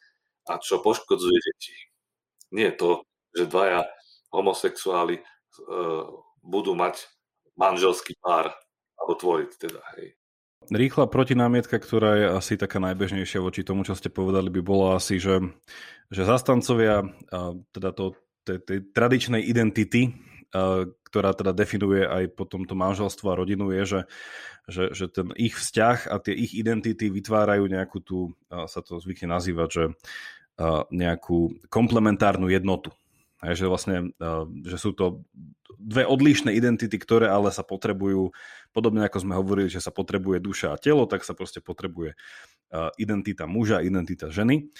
[0.49, 1.77] a čo poškodzuje deti.
[2.55, 3.03] Nie to,
[3.35, 3.83] že dvaja
[4.31, 6.07] homosexuáli uh,
[6.39, 7.03] budú mať
[7.59, 8.55] manželský pár,
[8.95, 10.15] alebo tvoriť teda, hej.
[10.65, 15.21] Rýchla protinámietka, ktorá je asi taká najbežnejšia voči tomu, čo ste povedali, by bola asi,
[15.21, 15.37] že,
[16.09, 17.05] že zastancovia
[17.69, 20.09] teda to, tej, tej tradičnej identity
[21.05, 24.01] ktorá teda definuje aj potom to manželstvo a rodinu, je, že,
[24.67, 28.19] že, že ten ich vzťah a tie ich identity vytvárajú nejakú tú,
[28.51, 29.83] sa to zvykne nazývať, že
[30.91, 32.91] nejakú komplementárnu jednotu.
[33.43, 33.95] Hej, že vlastne,
[34.63, 35.27] že sú to
[35.75, 38.31] dve odlišné identity, ktoré ale sa potrebujú,
[38.71, 42.15] podobne ako sme hovorili, že sa potrebuje duša a telo, tak sa proste potrebuje
[42.95, 44.71] identita muža, identita ženy.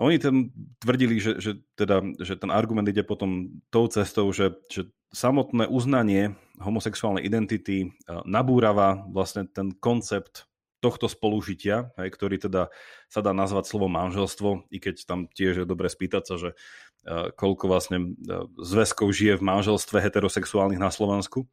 [0.00, 0.48] Oni tam
[0.80, 6.40] tvrdili, že, že, teda, že ten argument ide potom tou cestou, že, že samotné uznanie
[6.56, 7.92] homosexuálnej identity
[8.24, 10.49] nabúrava vlastne ten koncept
[10.80, 12.72] tohto spolužitia, hej, ktorý teda
[13.06, 17.28] sa dá nazvať slovo manželstvo, i keď tam tiež je dobre spýtať sa, že uh,
[17.36, 21.44] koľko vlastne uh, zväzkov žije v manželstve heterosexuálnych na Slovensku.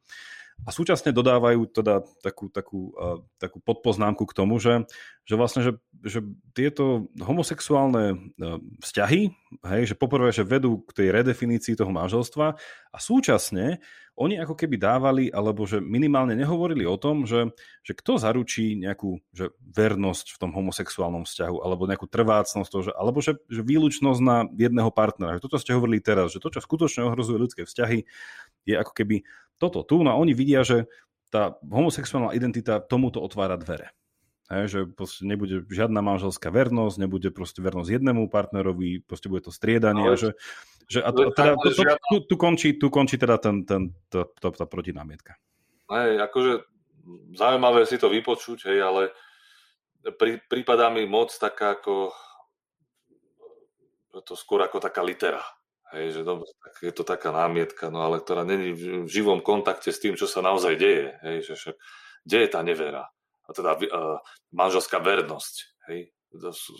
[0.66, 4.90] A súčasne dodávajú teda takú, takú, uh, takú podpoznámku k tomu, že,
[5.22, 5.72] že vlastne, že,
[6.02, 6.18] že
[6.50, 8.34] tieto homosexuálne
[8.82, 9.22] vzťahy,
[9.62, 12.58] hej, že poprvé, že vedú k tej redefinícii toho manželstva
[12.90, 13.78] a súčasne
[14.18, 17.54] oni ako keby dávali, alebo že minimálne nehovorili o tom, že,
[17.86, 22.92] že kto zaručí nejakú že vernosť v tom homosexuálnom vzťahu, alebo nejakú trvácnosť toho, že,
[22.98, 25.38] alebo že, že výlučnosť na jedného partnera.
[25.38, 28.02] Že toto ste hovorili teraz, že to, čo skutočne ohrozuje ľudské vzťahy,
[28.66, 29.22] je ako keby
[29.56, 30.02] toto tu.
[30.02, 30.90] No a oni vidia, že
[31.30, 33.94] tá homosexuálna identita tomuto otvára dvere.
[34.48, 34.80] Hej, že
[35.20, 40.08] nebude žiadna manželská vernosť, nebude proste vernosť jednému partnerovi, proste bude to striedanie.
[40.08, 40.32] No, že,
[40.88, 44.24] že a, to, teda, to, to, tu, tu, končí, tu končí teda ten, ten, to,
[44.40, 45.36] to, tá protinámietka.
[45.92, 46.64] Hej, akože
[47.36, 49.02] zaujímavé si to vypočuť, hej, ale
[50.16, 52.16] pri, prípadá mi moc taká ako
[54.24, 55.44] to skôr ako taká litera.
[55.92, 59.88] Hej, že dobre, tak je to taká námietka, no ale ktorá není v živom kontakte
[59.88, 61.16] s tým, čo sa naozaj deje.
[61.24, 61.76] Hej, že však,
[62.28, 63.04] kde je tá nevera?
[63.50, 64.18] Teda uh,
[64.52, 65.54] manželská vernosť.
[65.88, 66.12] Hej.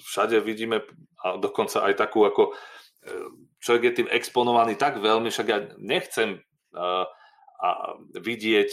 [0.04, 0.84] Všade vidíme,
[1.24, 3.28] a dokonca aj takú, ako uh,
[3.60, 6.40] človek je tým exponovaný tak veľmi, však ja nechcem
[6.76, 7.08] uh,
[7.58, 8.70] a vidieť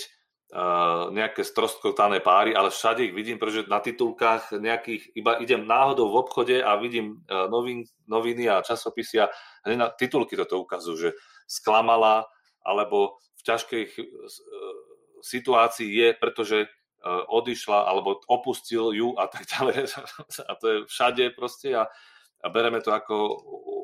[1.10, 6.22] nejaké strostkotané páry, ale všade ich vidím, pretože na titulkách nejakých, iba idem náhodou v
[6.22, 9.28] obchode a vidím novín, noviny a časopisy a
[9.66, 11.10] na titulky toto ukazujú, že
[11.50, 12.30] sklamala
[12.62, 13.84] alebo v ťažkej
[15.26, 16.70] situácii je, pretože
[17.06, 19.94] odišla alebo opustil ju a tak ďalej.
[20.50, 21.86] A to je všade proste a,
[22.42, 23.16] a bereme to ako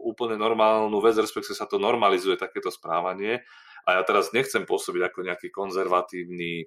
[0.10, 3.45] úplne normálnu vec, respektíve sa to normalizuje takéto správanie.
[3.85, 6.65] A ja teraz nechcem pôsobiť ako nejaký konzervatívny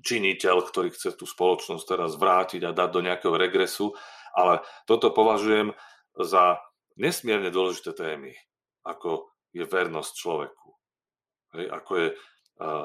[0.00, 3.92] činiteľ, ktorý chce tú spoločnosť teraz vrátiť a dať do nejakého regresu,
[4.32, 5.76] ale toto považujem
[6.16, 6.60] za
[6.96, 8.32] nesmierne dôležité témy,
[8.84, 10.68] ako je vernosť človeku,
[11.56, 12.08] hej, ako je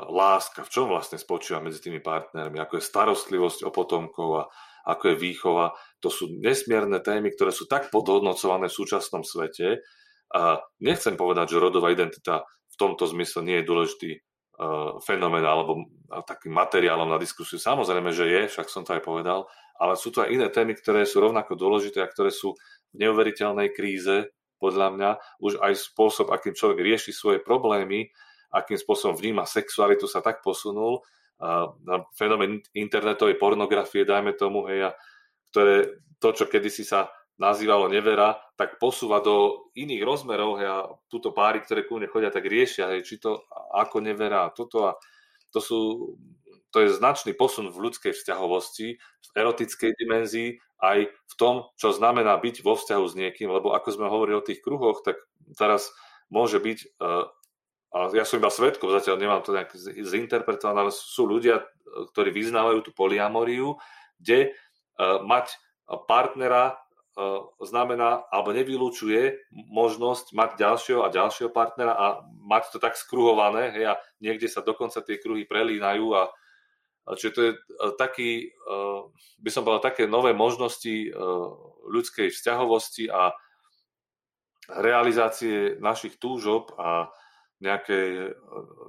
[0.10, 4.44] láska, v čom vlastne spočíva medzi tými partnermi, ako je starostlivosť o potomkov a
[4.88, 5.76] ako je výchova.
[5.99, 9.84] To sú nesmierne témy, ktoré sú tak podhodnocované v súčasnom svete.
[10.31, 15.89] A nechcem povedať, že rodová identita tomto zmysle nie je dôležitý uh, fenomén alebo
[16.23, 17.57] takým materiálom na diskusiu.
[17.57, 19.49] Samozrejme, že je, však som to aj povedal,
[19.81, 22.56] ale sú tu aj iné témy, ktoré sú rovnako dôležité a ktoré sú
[22.94, 28.10] v neuveriteľnej kríze, podľa mňa, už aj spôsob, akým človek rieši svoje problémy,
[28.58, 31.06] akým spôsobom vníma sexualitu, sa tak posunul.
[31.38, 31.70] Uh,
[32.18, 34.92] fenomén internetovej pornografie, dajme tomu, hej, a
[35.54, 41.30] ktoré to, čo kedysi sa nazývalo nevera, tak posúva do iných rozmerov hej, a túto
[41.30, 43.46] páry, ktoré ku mne chodia, tak riešia, hej, či to
[43.78, 44.50] ako nevera.
[44.50, 44.98] Toto a
[45.54, 45.80] to, sú,
[46.74, 52.38] to je značný posun v ľudskej vzťahovosti, v erotickej dimenzii, aj v tom, čo znamená
[52.38, 55.22] byť vo vzťahu s niekým, lebo ako sme hovorili o tých kruhoch, tak
[55.54, 55.94] teraz
[56.34, 56.98] môže byť,
[57.93, 59.72] a ja som iba svetkom, zatiaľ nemám to nejak
[60.03, 61.64] zinterpretované, ale sú ľudia,
[62.14, 63.80] ktorí vyznávajú tú poliamoriu,
[64.19, 65.55] kde uh, mať
[66.03, 66.76] partnera
[67.18, 67.22] E,
[67.65, 73.89] znamená, alebo nevylúčuje možnosť mať ďalšieho a ďalšieho partnera a mať to tak skruhované, hej,
[73.89, 76.30] a niekde sa dokonca tie kruhy prelínajú a
[77.18, 77.59] čiže to je e,
[77.97, 78.77] taký, e,
[79.41, 81.09] by som povedal, také nové možnosti
[81.89, 83.34] ľudskej vzťahovosti a
[84.77, 87.09] realizácie našich túžob a
[87.58, 88.32] nejaké,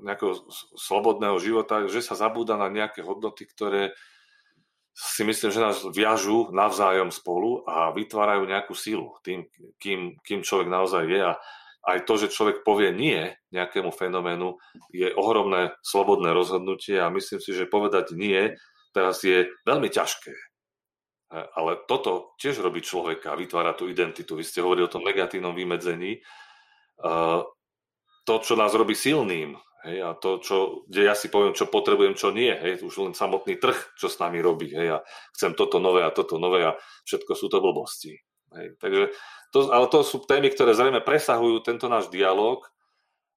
[0.04, 0.34] nejakého
[0.76, 3.96] slobodného života, že sa zabúda na nejaké hodnoty, ktoré
[4.98, 9.46] si myslím, že nás viažú navzájom spolu a vytvárajú nejakú silu tým,
[9.78, 11.20] kým, kým človek naozaj je.
[11.22, 11.32] A
[11.88, 14.58] aj to, že človek povie nie nejakému fenoménu,
[14.90, 18.58] je ohromné slobodné rozhodnutie a myslím si, že povedať nie
[18.90, 20.34] teraz je veľmi ťažké.
[21.30, 24.34] Ale toto tiež robí človeka, vytvára tú identitu.
[24.34, 26.18] Vy ste hovorili o tom negatívnom vymedzení.
[28.28, 29.56] To, čo nás robí silným,
[29.88, 30.56] Hej, a to, čo,
[30.90, 32.50] kde ja si poviem, čo potrebujem, čo nie.
[32.50, 34.74] Hej, už len samotný trh, čo s nami robí.
[34.74, 36.74] Hej, a chcem toto nové a toto nové a
[37.06, 38.18] všetko sú to blbosti.
[38.58, 39.14] Hej, takže
[39.54, 42.66] to, ale to sú témy, ktoré zrejme presahujú tento náš dialog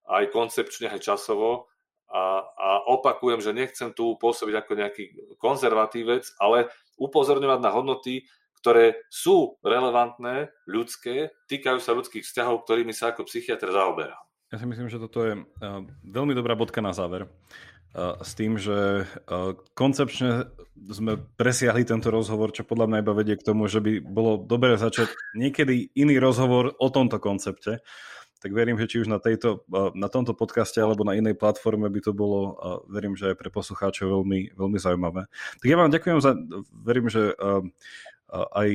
[0.09, 1.69] aj koncepčne, aj časovo.
[2.11, 5.03] A, a opakujem, že nechcem tu pôsobiť ako nejaký
[5.39, 6.68] konzervatívec, ale
[6.99, 8.26] upozorňovať na hodnoty,
[8.59, 14.31] ktoré sú relevantné, ľudské, týkajú sa ľudských vzťahov, ktorými sa ako psychiatr zaoberám.
[14.52, 17.32] Ja si myslím, že toto je uh, veľmi dobrá bodka na záver.
[17.95, 20.52] Uh, s tým, že uh, koncepčne
[20.91, 24.76] sme presiahli tento rozhovor, čo podľa mňa iba vedie k tomu, že by bolo dobré
[24.76, 25.07] začať
[25.40, 27.80] niekedy iný rozhovor o tomto koncepte.
[28.44, 29.64] Tak verím, že či už na, tejto,
[29.94, 32.57] na tomto podcaste alebo na inej platforme by to bolo,
[32.90, 35.30] verím, že aj pre poslucháčov veľmi, veľmi zaujímavé.
[35.61, 36.34] Tak ja vám ďakujem za,
[36.73, 37.38] verím, že
[38.32, 38.70] aj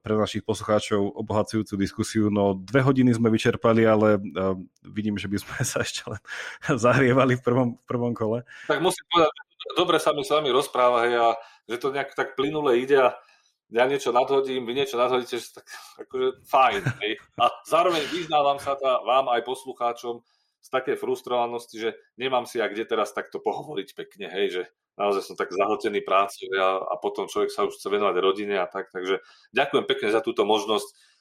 [0.00, 2.32] pre našich poslucháčov obohacujúcu diskusiu.
[2.32, 4.16] No dve hodiny sme vyčerpali, ale
[4.80, 6.20] vidím, že by sme sa ešte len
[6.72, 8.48] zahrievali v prvom, v prvom kole.
[8.66, 9.32] Tak musím povedať,
[9.76, 11.28] dobre sa mi s vami rozpráva hej, a
[11.68, 13.14] že to nejak tak plynule ide a
[13.72, 15.66] ja niečo nadhodím, vy niečo nadhodíte, že tak
[16.04, 16.82] akože fajn.
[17.00, 17.12] Hej.
[17.40, 20.20] A zároveň vyznávam sa tá, vám aj poslucháčom
[20.62, 24.62] z také frustrovanosti, že nemám si ja kde teraz takto pohovoriť pekne, hej, že
[24.94, 28.70] naozaj som tak zahltený práci a, a potom človek sa už chce venovať rodine a
[28.70, 28.94] tak.
[28.94, 29.18] Takže
[29.50, 31.12] ďakujem pekne za túto možnosť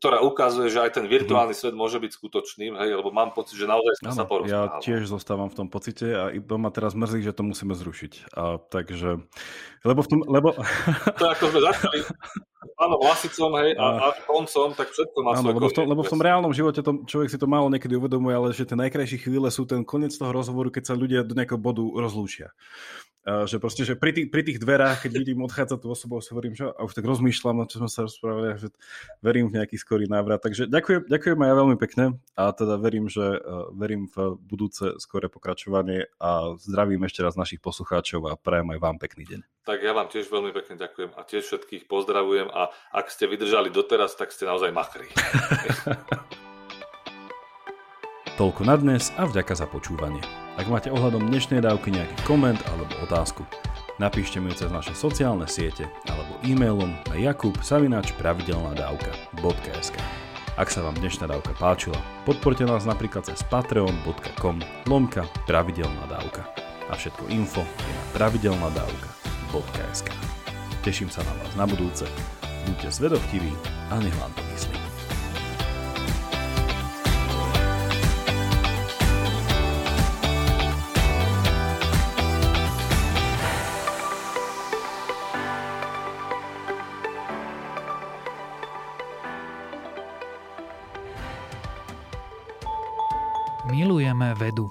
[0.00, 1.60] ktorá ukazuje, že aj ten virtuálny mm.
[1.60, 4.80] svet môže byť skutočným, hej, lebo mám pocit, že naozaj sme sa porozprávali.
[4.80, 8.32] Ja tiež zostávam v tom pocite a iba ma teraz mrzí, že to musíme zrušiť.
[8.32, 9.20] A, takže,
[9.84, 10.56] lebo v tom, lebo...
[11.20, 11.98] To ako sme začali
[12.74, 16.10] áno, Vlasicom, hej, a, a koncom, tak všetko má áno, lebo v, tom, lebo v
[16.10, 19.48] tom reálnom živote to, človek si to málo niekedy uvedomuje, ale že tie najkrajšie chvíle
[19.48, 22.50] sú ten koniec toho rozhovoru, keď sa ľudia do nejakého bodu rozlúčia
[23.26, 26.54] že proste, že pri tých, pri tých dverách, keď vidím odchádzať tú osobu, si hovorím,
[26.54, 28.70] že a už tak rozmýšľam, čo sme sa rozprávali, že
[29.18, 30.38] verím v nejaký skorý návrat.
[30.46, 32.04] Takže ďakujem, ďakujem aj ja veľmi pekne
[32.38, 33.42] a teda verím, že
[33.74, 38.96] verím v budúce skoré pokračovanie a zdravím ešte raz našich poslucháčov a prajem aj vám
[39.02, 39.40] pekný deň.
[39.66, 43.68] Tak ja vám tiež veľmi pekne ďakujem a tiež všetkých pozdravujem a ak ste vydržali
[43.68, 45.12] doteraz, tak ste naozaj machri.
[48.36, 50.20] Toľko na dnes a vďaka za počúvanie.
[50.60, 53.44] Ak máte ohľadom dnešnej dávky nejaký koment alebo otázku,
[53.96, 59.96] napíšte mi cez naše sociálne siete alebo e-mailom na jakubsavinač.pravidelnadavka.sk
[60.60, 61.96] Ak sa vám dnešná dávka páčila,
[62.28, 66.44] podporte nás napríklad cez patreon.com lomka pravidelná dávka.
[66.92, 70.12] A všetko info je na pravidelnadavka.sk
[70.84, 72.04] Teším sa na vás na budúce.
[72.66, 73.56] Buďte zvedovtiví
[73.90, 74.76] a nech vám to myslí.
[93.70, 94.70] Milujeme vedu.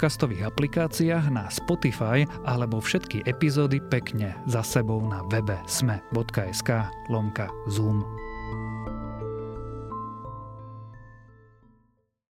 [0.01, 8.01] podcastových aplikáciách na Spotify alebo všetky epizódy pekne za sebou na webe sme.sk lomka Zoom.